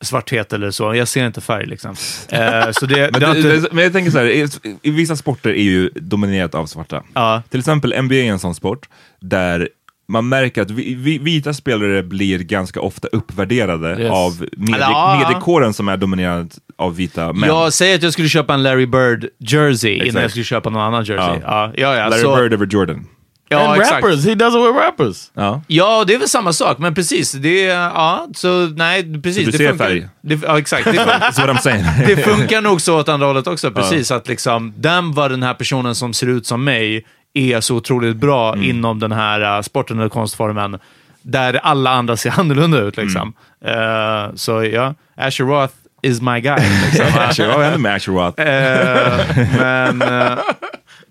svarthet 0.00 0.52
eller 0.52 0.70
så, 0.70 0.94
jag 0.94 1.08
ser 1.08 1.26
inte 1.26 1.40
färg 1.40 1.66
liksom. 1.66 1.94
Eh, 2.28 2.70
så 2.72 2.86
det, 2.86 3.10
Men, 3.12 3.20
det 3.20 3.56
inte, 3.56 3.68
men 3.72 3.84
jag 3.84 3.92
tänker 3.92 4.10
så 4.10 4.18
här, 4.18 4.26
i, 4.26 4.48
i 4.82 4.90
vissa 4.90 5.16
sporter 5.16 5.50
är 5.50 5.62
ju 5.62 5.88
dominerat 5.88 6.54
av 6.54 6.66
svarta. 6.66 7.02
Ja. 7.14 7.42
Till 7.50 7.60
exempel 7.60 8.02
NBA 8.02 8.14
är 8.14 8.24
en 8.24 8.38
sån 8.38 8.54
sport 8.54 8.88
där 9.20 9.68
man 10.08 10.28
märker 10.28 10.62
att 10.62 10.70
vi, 10.70 10.94
vi, 10.94 11.18
vita 11.18 11.52
spelare 11.54 12.02
blir 12.02 12.38
ganska 12.38 12.80
ofta 12.80 13.08
uppvärderade 13.08 13.96
Yes. 14.02 14.10
av 14.10 14.46
medie, 14.56 15.18
mediekåren 15.18 15.74
som 15.74 15.88
är 15.88 15.96
dominerad 15.96 16.54
av 16.78 16.96
vita 16.96 17.32
män. 17.32 17.48
jag 17.48 17.72
säger 17.72 17.96
att 17.96 18.02
jag 18.02 18.12
skulle 18.12 18.28
köpa 18.28 18.54
en 18.54 18.62
Larry 18.62 18.86
Bird 18.86 19.28
jersey 19.38 19.94
innan 19.94 20.06
Exakt. 20.06 20.22
jag 20.22 20.30
skulle 20.30 20.44
köpa 20.44 20.70
någon 20.70 20.82
annan 20.82 21.04
jersey. 21.04 21.40
Ja. 21.42 21.42
Ja, 21.44 21.72
ja, 21.76 21.96
ja, 21.96 22.08
Larry 22.08 22.22
så, 22.22 22.36
Bird 22.36 22.52
över 22.52 22.66
Jordan. 22.66 23.06
Ja, 23.48 23.68
and 23.68 23.80
exakt. 23.80 24.04
rappers, 24.04 24.24
he 24.26 24.34
does 24.34 24.54
it 24.54 24.60
with 24.60 24.76
rappers. 24.78 25.30
Ja. 25.34 25.62
Ja, 25.66 26.04
det 26.06 26.14
är 26.14 26.18
väl 26.18 26.28
samma 26.28 26.52
sak, 26.52 26.78
men 26.78 26.94
precis. 26.94 27.32
Det 27.32 27.66
är, 27.66 27.76
ja, 27.80 28.26
så 28.34 28.66
nej, 28.66 29.22
precis. 29.22 29.44
Så 29.44 29.50
du 29.50 29.50
det 29.50 29.58
ser 29.58 29.68
funkar, 29.68 29.84
färg? 29.86 30.08
Det, 30.22 30.40
ja, 30.42 30.58
exakt. 30.58 30.84
Det, 30.84 30.90
That's 30.92 31.46
what 31.46 31.56
I'm 31.56 31.58
saying. 31.58 31.84
det 32.06 32.16
funkar 32.16 32.60
nog 32.60 32.80
så 32.80 33.00
åt 33.00 33.08
andra 33.08 33.26
hållet 33.26 33.46
också, 33.46 33.70
precis. 33.70 34.10
Att 34.10 34.28
liksom, 34.28 34.72
den 34.76 35.12
var 35.12 35.28
den 35.28 35.42
här 35.42 35.54
personen 35.54 35.94
som 35.94 36.12
ser 36.12 36.26
ut 36.26 36.46
som 36.46 36.64
mig, 36.64 37.04
är 37.34 37.60
så 37.60 37.76
otroligt 37.76 38.16
bra 38.16 38.52
Mm. 38.52 38.70
inom 38.70 38.98
den 38.98 39.12
här 39.12 39.56
uh, 39.56 39.62
sporten 39.62 39.98
eller 39.98 40.08
konstformen, 40.08 40.78
där 41.22 41.54
alla 41.54 41.90
andra 41.90 42.16
ser 42.16 42.30
annorlunda 42.40 42.78
ut. 42.80 42.96
Liksom. 42.96 43.32
Mm. 43.64 43.78
Eh, 43.78 44.34
så 44.34 44.64
ja, 44.64 44.94
Asher 45.16 45.44
Roth 45.44 45.74
is 46.02 46.20
my 46.20 46.40
guy. 46.40 46.58
Liksom. 46.84 47.06
Asher, 47.28 47.46
vad 47.48 47.64
hände 47.64 47.78
med 47.78 47.94
Asher 47.94 48.12
Roth? 48.12 48.40
Eh, 48.40 49.48
men, 49.58 50.02
uh, 50.02 50.38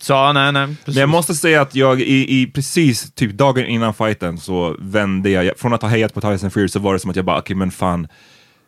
så 0.01 0.33
nej, 0.33 0.51
nej. 0.51 0.67
Men 0.85 0.95
jag 0.95 1.09
måste 1.09 1.33
säga 1.33 1.61
att 1.61 1.75
jag 1.75 2.01
i, 2.01 2.41
i 2.41 2.47
precis 2.47 3.13
typ 3.13 3.31
dagen 3.31 3.65
innan 3.65 3.93
fighten 3.93 4.37
så 4.37 4.75
vände 4.79 5.29
jag, 5.29 5.51
från 5.57 5.73
att 5.73 5.81
ha 5.81 5.89
hejat 5.89 6.13
på 6.13 6.21
Tyson 6.21 6.51
Fury 6.51 6.67
så 6.69 6.79
var 6.79 6.93
det 6.93 6.99
som 6.99 7.09
att 7.09 7.15
jag 7.15 7.25
bara, 7.25 7.37
okej 7.37 7.55
men 7.55 7.71
fan, 7.71 8.07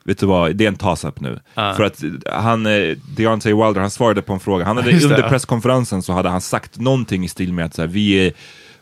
vet 0.05 0.17
du 0.17 0.25
vad, 0.25 0.55
det 0.55 0.63
är 0.63 0.67
en 0.67 0.75
toss-up 0.75 1.19
nu. 1.19 1.39
För 1.53 1.83
att 1.83 2.03
han, 2.25 2.65
eh, 2.65 2.97
Deontay 3.17 3.53
Wilder, 3.53 3.81
han 3.81 3.91
svarade 3.91 4.21
på 4.21 4.33
en 4.33 4.39
fråga, 4.39 4.65
han 4.65 4.77
hade, 4.77 4.91
Just 4.91 5.01
det, 5.01 5.07
under 5.07 5.23
ja. 5.23 5.29
presskonferensen 5.29 6.01
så 6.01 6.13
hade 6.13 6.29
han 6.29 6.41
sagt 6.41 6.79
någonting 6.79 7.23
i 7.25 7.27
stil 7.27 7.53
med 7.53 7.65
att 7.65 7.73
så 7.73 7.81
här, 7.81 7.89
vi 7.89 8.27
är, 8.27 8.33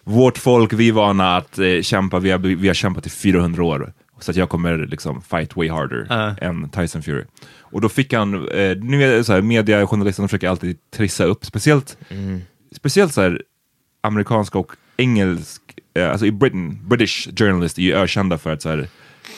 vårt 0.04 0.38
folk, 0.38 0.74
vi 0.74 0.88
är 0.90 0.94
vana 0.94 1.38
att 1.38 1.60
eh, 1.60 1.82
kämpa, 1.82 2.20
vi 2.20 2.32
har, 2.32 2.40
vi 2.40 2.68
har 2.68 2.74
kämpat 2.74 3.06
i 3.08 3.10
400 3.10 3.64
år. 3.64 3.94
Så 4.20 4.32
att 4.32 4.38
jag 4.38 4.50
kommer 4.50 4.78
liksom 4.78 5.22
fight 5.22 5.56
way 5.56 5.70
harder 5.70 6.06
Ja. 6.10 6.36
än 6.48 6.70
Tyson 6.70 7.04
Fury. 7.04 7.24
Och 7.60 7.82
då 7.82 7.90
fick 7.90 8.14
han, 8.14 8.34
eh, 8.34 8.78
nu 8.78 9.04
är 9.04 9.12
det 9.18 9.24
så 9.24 9.34
här, 9.34 9.42
media, 9.42 9.88
journalisterna 9.88 10.28
försöker 10.28 10.50
alltid 10.50 10.78
trissa 10.96 11.24
upp, 11.24 11.46
speciellt 11.46 11.98
speciellt 12.76 13.14
så 13.14 13.22
här, 13.22 13.42
amerikanska 14.02 14.60
och 14.60 14.72
engelsk, 14.98 15.62
eh, 15.96 16.12
alltså 16.12 16.26
i 16.26 16.32
Britain, 16.32 16.80
British 16.88 17.30
journalists 17.38 17.80
är 17.80 17.84
ju 17.84 17.94
ökända 17.96 18.38
för 18.38 18.54
att 18.54 18.62
så 18.62 18.70
här, 18.70 18.88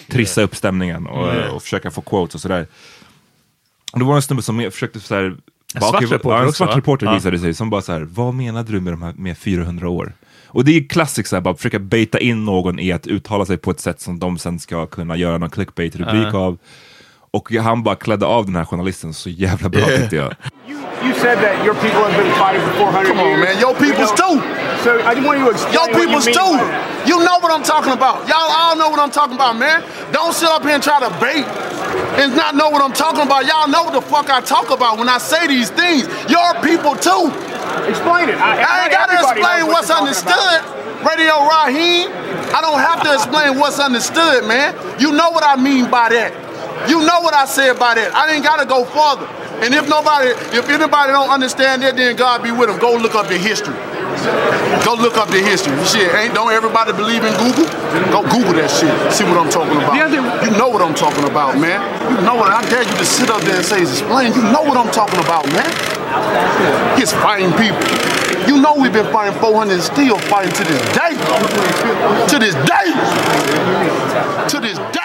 trissa 0.09 0.41
upp 0.41 0.55
stämningen 0.55 1.07
och, 1.07 1.33
Mm. 1.33 1.51
och 1.51 1.63
försöka 1.63 1.91
få 1.91 2.01
quotes 2.01 2.36
och 2.36 2.41
sådär. 2.41 2.67
Det 3.93 4.03
var 4.03 4.15
en 4.15 4.21
snubbe 4.21 4.41
som 4.41 4.71
försökte 4.71 4.99
så 4.99 5.15
här, 5.15 5.23
En 5.75 5.81
svart 5.81 6.01
reporter 6.11 6.29
ja, 6.38 6.43
en 6.43 6.53
svart 6.53 6.69
va? 6.69 6.77
reporter 6.77 7.13
visade 7.13 7.39
sig 7.39 7.53
som 7.53 7.69
bara 7.69 7.81
så 7.81 7.91
här, 7.91 8.01
vad 8.01 8.33
menar 8.33 8.63
du 8.63 8.81
med, 8.81 8.93
de 8.93 9.01
här, 9.01 9.13
med 9.17 9.38
400 9.38 9.89
år? 9.89 10.13
Och 10.47 10.65
det 10.65 10.77
är 10.77 10.83
klassiskt, 10.88 11.29
så 11.29 11.36
här, 11.36 11.41
bara 11.41 11.55
försöka 11.55 11.79
baita 11.79 12.19
in 12.19 12.45
någon 12.45 12.79
i 12.79 12.91
att 12.91 13.07
uttala 13.07 13.45
sig 13.45 13.57
på 13.57 13.71
ett 13.71 13.79
sätt 13.79 14.01
som 14.01 14.19
de 14.19 14.38
sen 14.38 14.59
ska 14.59 14.86
kunna 14.86 15.15
göra 15.17 15.38
någon 15.38 15.49
clickbait-rubrik 15.49 16.27
Ja. 16.33 16.38
av. 16.39 16.57
Och 17.31 17.51
han 17.51 17.83
bara 17.83 17.95
klädde 17.95 18.25
av 18.25 18.45
den 18.45 18.55
här 18.55 18.65
journalisten 18.65 19.13
så 19.13 19.29
jävla 19.29 19.69
bra 19.69 19.86
tyckte 19.86 20.15
jag. 20.15 20.33
You 21.03 21.13
said 21.13 21.38
that 21.41 21.65
your 21.65 21.73
people 21.75 21.99
have 21.99 22.17
been 22.23 22.33
fighting 22.33 22.61
for 22.61 22.77
400 22.91 23.05
Come 23.09 23.21
on, 23.21 23.27
years. 23.27 23.39
man. 23.39 23.61
Your 23.61 23.73
people's 23.73 24.21
You 24.21 24.36
know, 24.38 24.41
too. 24.41 24.64
So 24.86 25.01
I 25.01 25.17
just 25.17 25.25
want 25.25 25.41
you 25.41 25.49
to 25.49 25.57
explain 25.57 25.73
Your 25.73 25.89
what 25.89 25.97
you 25.97 26.05
people's 26.05 26.29
too. 26.29 26.53
You 27.09 27.17
know 27.25 27.41
what 27.41 27.49
I'm 27.49 27.65
talking 27.65 27.97
about. 27.97 28.29
Y'all 28.29 28.45
all 28.53 28.77
know 28.77 28.93
what 28.93 29.01
I'm 29.01 29.09
talking 29.09 29.33
about, 29.33 29.57
man. 29.57 29.81
Don't 30.13 30.29
sit 30.29 30.45
up 30.45 30.61
here 30.61 30.77
and 30.77 30.83
try 30.83 31.01
to 31.01 31.09
bait 31.17 31.41
and 32.21 32.38
not 32.38 32.53
know 32.53 32.69
what 32.69 32.86
I'm 32.86 32.93
talking 32.93 33.25
about. 33.25 33.49
Y'all 33.49 33.65
know 33.65 33.81
what 33.81 33.97
the 33.97 34.05
fuck 34.05 34.29
I 34.29 34.45
talk 34.45 34.69
about 34.69 35.01
when 35.01 35.09
I 35.09 35.17
say 35.17 35.49
these 35.49 35.73
things. 35.73 36.05
Your 36.29 36.53
people 36.61 36.93
too. 36.93 37.33
Explain 37.89 38.29
it. 38.29 38.38
I, 38.38 38.61
I 38.61 38.73
ain't 38.86 38.93
got 38.93 39.09
to 39.09 39.17
explain 39.25 39.65
what 39.65 39.81
what's 39.81 39.89
understood. 39.89 40.61
Radio 41.01 41.33
Raheem, 41.49 42.13
I 42.53 42.61
don't 42.61 42.77
have 42.77 43.01
to 43.01 43.13
explain 43.17 43.57
what's 43.57 43.81
understood, 43.81 44.45
man. 44.45 44.77
You 45.01 45.09
know 45.17 45.33
what 45.33 45.41
I 45.41 45.57
mean 45.57 45.89
by 45.89 46.13
that. 46.13 46.29
You 46.86 47.01
know 47.01 47.25
what 47.25 47.33
I 47.33 47.49
said 47.49 47.81
by 47.81 47.97
that. 47.97 48.13
I 48.13 48.38
ain't 48.38 48.45
got 48.45 48.61
to 48.61 48.69
go 48.69 48.86
farther. 48.86 49.25
And 49.65 49.73
if 49.73 49.89
nobody, 49.89 50.29
if 50.53 50.69
anybody 50.69 51.09
don't 51.09 51.33
understand 51.33 51.81
that, 51.81 51.97
then 51.97 52.15
God 52.15 52.43
be 52.43 52.51
with 52.51 52.69
them. 52.69 52.77
Go 52.77 52.93
look 52.93 53.15
up 53.15 53.27
the 53.27 53.38
history. 53.39 53.73
Go 54.84 54.93
look 54.95 55.18
up 55.18 55.30
the 55.30 55.41
history. 55.41 55.74
Shit, 55.86 56.13
ain't 56.16 56.34
don't 56.34 56.51
everybody 56.51 56.93
believe 56.93 57.24
in 57.24 57.34
Google? 57.38 57.66
Go 58.11 58.22
Google 58.30 58.53
that 58.59 58.70
shit. 58.72 58.91
See 59.11 59.24
what 59.24 59.38
I'm 59.38 59.49
talking 59.49 59.78
about. 59.78 59.95
You 59.95 60.51
know 60.57 60.70
what 60.70 60.82
I'm 60.82 60.95
talking 60.95 61.26
about, 61.26 61.57
man. 61.57 61.82
You 62.16 62.22
know 62.26 62.36
what 62.36 62.51
I 62.51 62.61
dare 62.70 62.84
you 62.84 62.95
to 62.97 63.05
sit 63.05 63.30
up 63.30 63.41
there 63.41 63.57
and 63.57 63.66
say 63.66 63.82
is 63.82 63.91
explain. 63.99 64.34
You 64.34 64.43
know 64.51 64.61
what 64.61 64.78
I'm 64.78 64.91
talking 64.91 65.20
about, 65.20 65.45
man. 65.51 65.68
He's 66.97 67.11
fighting 67.11 67.51
people. 67.53 67.82
You 68.47 68.61
know 68.61 68.76
we've 68.76 68.93
been 68.93 69.11
fighting 69.11 69.38
400 69.39 69.74
and 69.74 69.82
still 69.82 70.18
fighting 70.18 70.53
to 70.53 70.63
this 70.63 70.82
day. 70.93 71.13
To 72.30 72.38
this 72.39 72.55
day. 72.66 72.88
To 74.49 74.59
this 74.59 74.78
day. 74.93 75.05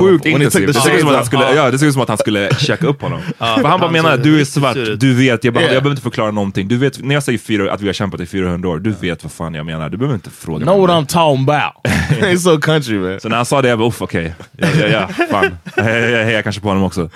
Sjukt 0.00 0.26
intensivt. 0.26 0.66
Det 0.66 0.74
såg 0.74 0.92
ut 0.94 1.00
som 1.00 1.08
att 1.08 1.14
han 1.16 1.24
skulle, 1.24 1.54
ja, 1.54 1.70
det 1.70 1.78
såg 1.78 1.88
ut 1.88 1.92
som 1.94 2.02
att 2.02 2.08
han 2.08 2.18
skulle 2.18 2.54
checka 2.54 2.86
upp 2.86 3.02
honom. 3.02 3.20
För 3.38 3.64
han 3.68 3.80
bara 3.80 3.90
menar, 3.90 4.16
ser 4.16 4.22
du 4.24 4.40
är 4.40 4.44
svart, 4.44 4.76
du 5.00 5.14
vet, 5.14 5.44
jag, 5.44 5.54
bara, 5.54 5.60
Yeah. 5.66 5.74
jag 5.74 5.82
behöver 5.82 5.90
inte 5.94 6.02
förklara 6.02 6.30
någonting. 6.30 6.68
Du 6.68 6.76
vet, 6.78 7.02
när 7.04 7.14
jag 7.14 7.22
säger 7.22 7.38
fyra, 7.38 7.72
att 7.72 7.80
vi 7.80 7.86
har 7.86 7.92
kämpat 7.92 8.20
i 8.20 8.26
400 8.26 8.68
år, 8.68 8.78
du 8.78 8.90
vet 9.00 9.22
vad 9.24 9.32
fan 9.32 9.54
jag 9.54 9.66
menar. 9.66 9.88
Du 9.88 9.96
behöver 9.96 10.14
inte 10.14 10.30
fråga 10.30 10.64
Know 10.66 10.80
what 10.80 10.90
I'm 10.90 11.06
talking 11.06 11.48
about. 11.50 11.72
He's 12.22 12.36
so 12.36 12.60
country, 12.60 12.98
man. 12.98 13.20
Så 13.20 13.28
när 13.28 13.36
han 13.36 13.46
sa 13.46 13.62
det, 13.62 13.68
jag 13.68 13.78
bara, 13.78 13.88
uff 13.88 14.02
okej. 14.02 14.34
Ja, 14.58 14.66
ja, 14.80 14.86
ja, 14.88 15.26
fan. 15.30 15.56
Jag, 15.76 15.84
hejar 16.24 16.42
kanske 16.42 16.60
på 16.60 16.68
honom 16.68 16.82
också. 16.82 17.10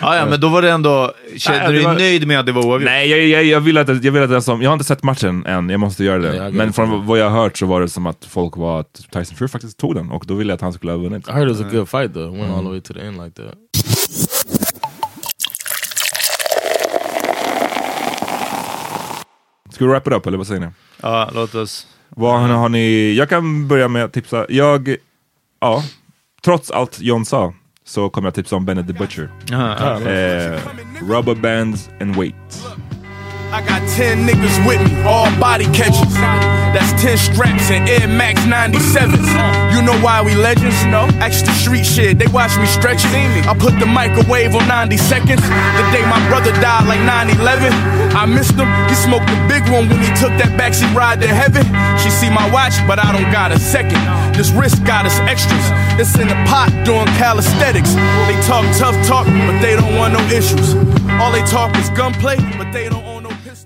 Ja, 0.00 0.16
ja, 0.16 0.26
men 0.30 0.40
då 0.40 0.48
var 0.48 0.62
det 0.62 0.70
ändå... 0.70 1.12
Kände 1.36 1.66
du 1.66 1.72
dig 1.74 1.84
var- 1.84 1.94
nöjd 1.94 2.26
med 2.26 2.40
att 2.40 2.46
det 2.46 2.52
var 2.52 2.66
oavgjort? 2.66 2.90
Nej, 2.90 3.08
jag, 3.10 3.24
jag, 3.26 3.44
jag 3.44 3.60
vill 3.60 3.78
att, 3.78 4.04
jag 4.04 4.12
vill 4.12 4.22
att 4.22 4.30
den 4.30 4.42
som, 4.42 4.62
jag 4.62 4.70
har 4.70 4.74
inte 4.74 4.84
sett 4.84 5.02
matchen 5.02 5.46
än, 5.46 5.68
jag 5.70 5.80
måste 5.80 6.04
göra 6.04 6.18
det. 6.18 6.50
Men 6.52 6.72
från 6.72 7.06
vad 7.06 7.18
jag 7.18 7.30
har 7.30 7.42
hört 7.42 7.56
så 7.58 7.66
var 7.66 7.80
det 7.80 7.88
som 7.88 8.06
att 8.06 8.24
folk 8.28 8.56
var 8.56 8.80
att 8.80 8.92
Tyson 9.12 9.36
Fury 9.36 9.48
faktiskt 9.48 9.78
tog 9.78 9.94
den 9.94 10.10
och 10.10 10.24
då 10.26 10.34
ville 10.34 10.50
jag 10.50 10.54
att 10.54 10.60
han 10.60 10.72
skulle 10.72 10.92
ha 10.92 10.98
vunnit. 10.98 11.23
I 11.26 11.32
heard 11.32 11.48
it 11.48 11.58
was 11.58 11.60
a 11.60 11.64
good 11.64 11.88
fight 11.88 12.12
though. 12.14 12.30
Went 12.30 12.52
all 12.52 12.62
the 12.62 12.70
way 12.70 12.80
to 12.80 12.92
the 12.92 13.00
end 13.00 13.16
like 13.16 13.34
that. 13.42 13.54
Ska 19.72 19.84
vi 19.84 19.90
wrap 19.90 20.06
it 20.06 20.12
up 20.12 20.26
eller 20.26 20.38
vad 20.38 20.46
säger 20.46 20.60
ni? 20.60 20.68
Ja, 21.02 21.30
låt 21.34 21.54
oss... 21.54 21.86
Vad 22.08 22.40
har, 22.40 22.48
har 22.48 22.68
ni, 22.68 23.14
jag 23.14 23.28
kan 23.28 23.68
börja 23.68 23.88
med 23.88 24.04
att 24.04 24.12
tipsa. 24.12 24.46
Jag, 24.48 24.96
ja, 25.60 25.84
trots 26.44 26.70
allt 26.70 27.00
John 27.00 27.24
sa 27.24 27.54
så 27.84 28.10
kommer 28.10 28.26
jag 28.26 28.34
tipsa 28.34 28.56
om 28.56 28.64
Bennet 28.64 28.86
the 28.86 28.92
Butcher. 28.92 29.30
Ja, 29.50 30.00
ja. 30.00 30.10
Eh, 30.10 30.60
rubber 31.08 31.34
bands 31.34 31.90
and 32.00 32.16
weight. 32.16 32.64
I 33.54 33.62
got 33.62 33.86
10 33.94 34.26
niggas 34.26 34.66
with 34.66 34.82
me, 34.82 34.98
all 35.06 35.30
body 35.38 35.70
catchers. 35.70 36.10
That's 36.74 36.90
10 36.98 37.14
straps 37.14 37.70
and 37.70 37.86
Air 37.88 38.10
Max 38.10 38.42
97s. 38.50 39.30
You 39.70 39.78
know 39.78 39.94
why 40.02 40.26
we 40.26 40.34
legends? 40.34 40.74
No. 40.90 41.06
Extra 41.22 41.54
street 41.54 41.86
shit, 41.86 42.18
they 42.18 42.26
watch 42.34 42.58
me 42.58 42.66
stretch 42.66 43.06
it. 43.06 43.46
I 43.46 43.54
put 43.54 43.78
the 43.78 43.86
microwave 43.86 44.58
on 44.58 44.66
90 44.66 44.96
seconds. 44.98 45.38
The 45.38 45.84
day 45.94 46.02
my 46.10 46.18
brother 46.26 46.50
died, 46.58 46.90
like 46.90 46.98
9 47.06 47.38
11. 47.38 47.70
I 48.10 48.26
missed 48.26 48.58
him. 48.58 48.66
He 48.90 48.98
smoked 48.98 49.30
the 49.30 49.38
big 49.46 49.62
one 49.70 49.86
when 49.86 50.02
he 50.02 50.10
took 50.18 50.34
that 50.42 50.50
backseat 50.58 50.90
ride 50.90 51.22
to 51.22 51.30
heaven. 51.30 51.62
She 52.02 52.10
see 52.10 52.34
my 52.34 52.50
watch, 52.50 52.74
but 52.90 52.98
I 52.98 53.14
don't 53.14 53.30
got 53.30 53.54
a 53.54 53.58
second. 53.62 54.02
This 54.34 54.50
wrist 54.50 54.82
got 54.82 55.06
us 55.06 55.14
extras. 55.30 55.62
It's 55.94 56.18
in 56.18 56.26
the 56.26 56.38
pot 56.50 56.74
doing 56.82 57.06
calisthenics. 57.22 57.94
They 58.26 58.34
talk 58.50 58.66
tough 58.74 58.98
talk, 59.06 59.30
but 59.30 59.62
they 59.62 59.78
don't 59.78 59.94
want 59.94 60.18
no 60.18 60.22
issues. 60.26 60.74
All 61.22 61.30
they 61.30 61.46
talk 61.46 61.70
is 61.78 61.86
gunplay, 61.94 62.34
but 62.58 62.74
they 62.74 62.90
don't 62.90 63.13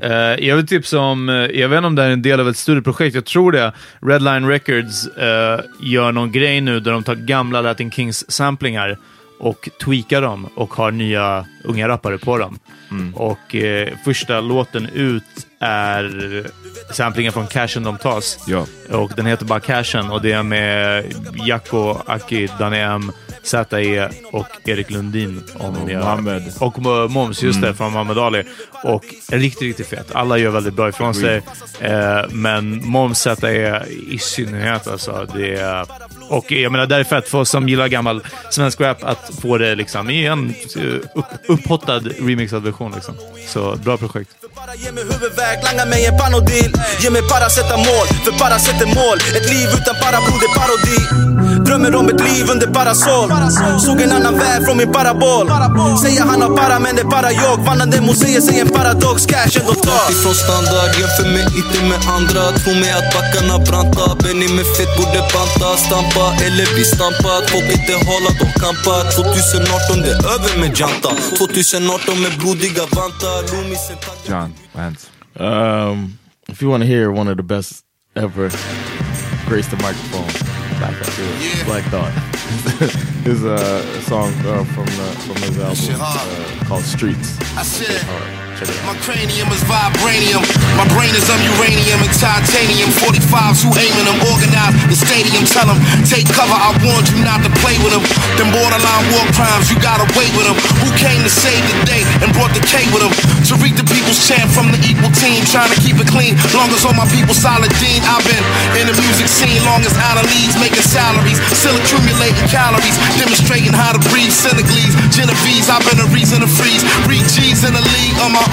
Eh, 0.00 0.46
jag 0.46 0.56
vill 0.56 0.66
tipsa 0.66 0.98
om, 0.98 1.28
eh, 1.28 1.34
jag 1.34 1.68
vet 1.68 1.76
inte 1.76 1.86
om 1.86 1.94
det 1.94 2.02
här 2.02 2.08
är 2.08 2.12
en 2.12 2.22
del 2.22 2.40
av 2.40 2.48
ett 2.48 2.56
större 2.56 2.82
projekt, 2.82 3.14
jag 3.14 3.24
tror 3.24 3.52
det. 3.52 3.72
Redline 4.00 4.48
Records 4.48 5.06
eh, 5.06 5.60
gör 5.82 6.12
någon 6.12 6.32
grej 6.32 6.60
nu 6.60 6.80
där 6.80 6.92
de 6.92 7.02
tar 7.02 7.14
gamla 7.14 7.60
Latin 7.60 7.90
Kings-samplingar 7.90 8.98
och 9.38 9.68
tweakar 9.84 10.22
dem 10.22 10.48
och 10.54 10.74
har 10.74 10.90
nya 10.90 11.46
unga 11.64 11.88
rappare 11.88 12.18
på 12.18 12.38
dem. 12.38 12.58
Och 13.14 13.54
eh, 13.54 13.88
första 14.04 14.40
låten 14.40 14.88
ut 14.94 15.24
är 15.60 16.44
samplingen 16.92 17.32
från 17.32 17.46
Cashen 17.46 17.82
de 17.82 17.98
tas. 17.98 18.44
Ja. 18.46 18.66
Och 18.90 19.12
den 19.16 19.26
heter 19.26 19.44
bara 19.44 19.60
Cashen 19.60 20.10
och 20.10 20.22
det 20.22 20.32
är 20.32 20.42
med 20.42 21.04
Jacko, 21.46 21.96
Aki, 22.06 22.48
Danny 22.58 22.78
M, 22.78 23.12
ZE 23.42 24.08
och 24.32 24.46
Erik 24.64 24.90
Lundin. 24.90 25.42
Om 25.58 25.76
Och 25.76 25.88
Mohammed. 25.88 26.42
Och 26.60 26.74
Mo- 26.78 27.08
Moms, 27.08 27.42
just 27.42 27.58
Mm. 27.58 27.70
det, 27.70 27.76
från 27.76 27.92
Muhammad 27.92 28.18
Ali. 28.18 28.44
Och 28.84 29.04
riktigt, 29.28 29.62
riktigt 29.62 29.86
fet. 29.86 30.14
Alla 30.14 30.38
gör 30.38 30.50
väldigt 30.50 30.74
bra 30.74 30.88
ifrån 30.88 31.14
sig. 31.14 31.42
Eh, 31.80 32.20
men 32.30 32.86
Moms 32.86 33.18
ZE 33.20 33.82
i 34.08 34.18
synnerhet, 34.18 34.86
alltså. 34.88 35.26
Det 35.34 35.54
är 35.54 35.86
Och 36.28 36.52
jag 36.52 36.72
menar, 36.72 36.98
är 36.98 37.04
fett 37.04 37.28
för 37.28 37.38
oss 37.38 37.50
som 37.50 37.68
gillar 37.68 37.88
gammal 37.88 38.22
svensk 38.50 38.80
rap 38.80 39.04
att 39.04 39.30
få 39.42 39.58
det 39.58 39.74
liksom 39.74 40.10
i 40.10 40.26
en 40.26 40.54
eh, 40.76 40.82
upp, 41.14 41.26
upphottad 41.48 42.00
remixad 42.20 42.62
version. 42.62 42.92
Liksom. 42.94 43.14
Så 43.46 43.76
bra 43.76 43.96
projekt. 43.96 44.30
Ge 44.76 44.92
mig 44.92 45.04
huvudvärk, 45.04 45.58
langa 45.64 45.84
mig 45.84 46.06
en 46.06 46.18
Panodil. 46.18 46.72
Ge 47.00 47.10
mig 47.10 47.22
paracetamol, 47.22 48.06
för 48.24 48.32
paracetamol. 48.42 49.18
Ett 49.38 49.48
liv 49.54 49.68
utan 49.78 49.94
parablod 50.04 50.42
är 50.48 50.52
parodi. 50.60 51.00
Drömmer 51.66 51.94
om 51.94 52.08
ett 52.08 52.22
liv 52.28 52.44
under 52.50 52.66
parasoll 52.66 53.28
Såg 53.84 54.00
en 54.00 54.12
annan 54.12 54.34
värld 54.38 54.62
från 54.64 54.76
min 54.76 54.92
parabol. 54.92 55.44
Säger 56.02 56.22
han 56.30 56.42
har 56.42 56.56
para 56.56 56.78
men 56.78 56.96
det 56.96 57.02
är 57.02 57.10
bara 57.16 57.32
jag. 57.32 57.56
Vandrande 57.66 58.00
museer 58.00 58.40
säger 58.40 58.62
en 58.66 58.72
paradox, 58.78 59.26
cash 59.26 59.54
ändå 59.60 59.74
tar. 59.74 60.10
Ifrån 60.12 60.34
standard, 60.44 60.90
jämför 61.00 61.26
mig 61.34 61.46
inte 61.60 61.78
med 61.90 62.00
andra. 62.16 62.42
Tro 62.60 62.72
mig 62.82 62.92
att 62.98 63.08
backarna 63.14 63.56
branta. 63.68 64.04
Benny 64.22 64.48
med 64.56 64.66
fett 64.76 64.92
borde 64.98 65.20
banta 65.34 65.68
Stampa 65.84 66.17
eller 66.46 66.74
bli 66.74 66.84
stampad 66.84 67.42
Folk 67.50 67.68
inte 67.76 67.94
hala, 68.08 68.30
de 68.42 68.46
kampar. 68.64 69.02
2018 69.10 70.02
det 70.04 70.12
är 70.16 70.20
över 70.34 70.52
med 70.62 70.70
janta. 70.80 71.10
2018 71.38 72.22
med 72.24 72.32
blodiga 72.40 72.84
vantar. 72.96 73.38
Loomis 73.52 73.84
en 73.92 73.98
tagga 74.06 74.26
John, 74.30 74.50
vad 74.72 74.82
hänt? 74.84 75.00
Um, 75.34 76.18
if 76.52 76.62
you 76.62 76.70
want 76.72 76.82
to 76.84 76.88
hear 76.94 77.06
one 77.20 77.30
of 77.32 77.36
the 77.36 77.48
best 77.54 77.72
ever 78.16 78.50
grace 79.48 79.68
the 79.70 79.76
microphone. 79.76 80.32
Back 80.80 81.00
up 81.00 81.12
here, 81.18 81.64
Black 81.64 81.84
Thought. 81.90 82.12
is 83.26 83.44
a 83.44 83.82
song 84.02 84.32
uh, 84.46 84.64
from 84.64 84.86
the, 84.86 85.08
from 85.26 85.36
his 85.42 85.58
album 85.58 86.00
uh, 86.00 86.64
called 86.66 86.84
Streets. 86.84 87.36
Out. 88.58 88.88
my 88.90 88.96
cranium 89.06 89.46
is 89.54 89.62
vibranium. 89.70 90.42
My 90.74 90.82
brain 90.90 91.14
is 91.14 91.30
um 91.30 91.38
uranium 91.54 92.02
and 92.02 92.10
titanium. 92.18 92.90
45s 92.98 93.62
who 93.62 93.70
aiming 93.78 94.02
them, 94.02 94.18
organize 94.34 94.74
the 94.90 94.98
stadium. 94.98 95.46
Tell 95.46 95.70
them, 95.70 95.78
take 96.02 96.26
cover. 96.26 96.56
I 96.58 96.74
warned 96.82 97.06
you 97.06 97.22
not 97.22 97.38
to 97.46 97.50
play 97.62 97.78
with 97.86 97.94
them. 97.94 98.02
Them 98.34 98.50
borderline 98.50 99.04
war 99.14 99.22
crimes, 99.38 99.70
you 99.70 99.78
gotta 99.78 100.10
wait 100.18 100.32
with 100.34 100.50
them. 100.50 100.58
Who 100.82 100.90
came 100.98 101.22
to 101.22 101.30
save 101.30 101.62
the 101.70 101.86
day 101.86 102.02
and 102.18 102.34
brought 102.34 102.50
the 102.50 102.64
K 102.66 102.82
with 102.90 103.06
them? 103.06 103.14
To 103.46 103.54
read 103.62 103.78
the 103.78 103.86
people's 103.86 104.18
chant 104.26 104.50
from 104.50 104.74
the 104.74 104.80
equal 104.82 105.14
team, 105.14 105.38
trying 105.46 105.70
to 105.70 105.78
keep 105.78 105.94
it 106.02 106.10
clean. 106.10 106.34
Long 106.50 106.74
as 106.74 106.82
all 106.82 106.98
my 106.98 107.06
people 107.14 107.38
solid 107.38 107.70
Dean. 107.78 108.02
I've 108.10 108.26
been 108.26 108.42
in 108.74 108.90
the 108.90 108.96
music 108.98 109.30
scene 109.30 109.62
long 109.70 109.86
as 109.86 109.94
Alan 109.94 110.26
Leeds 110.34 110.58
making 110.58 110.82
salaries, 110.82 111.38
still 111.54 111.78
accumulating 111.78 112.48
calories, 112.50 112.98
demonstrating 113.22 113.70
how 113.70 113.94
to 113.94 114.02
breathe. 114.10 114.34
Senegalese, 114.34 114.98
Genovese, 115.14 115.70
I've 115.70 115.86
been 115.86 116.02
a 116.02 116.08
reason 116.10 116.42
to 116.42 116.50
freeze. 116.50 116.82
Read 117.06 117.22
G's 117.30 117.62
in 117.62 117.70
the 117.70 117.84
league 117.94 118.18
on 118.18 118.34
my 118.34 118.47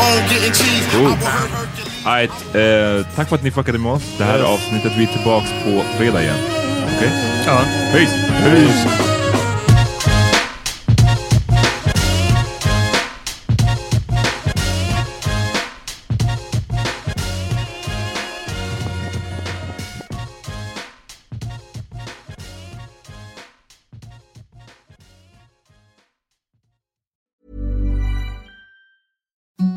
Alright, 2.03 2.31
eh, 2.55 3.15
tack 3.15 3.29
för 3.29 3.35
att 3.35 3.43
ni 3.43 3.51
fuckade 3.51 3.77
med 3.77 3.91
oss. 3.91 4.03
Det 4.17 4.23
här 4.23 4.39
avsnittet, 4.39 4.91
vi 4.97 5.03
är 5.03 5.07
tillbaks 5.07 5.49
på 5.49 5.83
fredag 5.97 6.21
igen. 6.21 6.37
Okej? 6.97 7.11
Ja. 7.45 7.61
Peace! 7.91 8.31
Peace! 8.43 9.14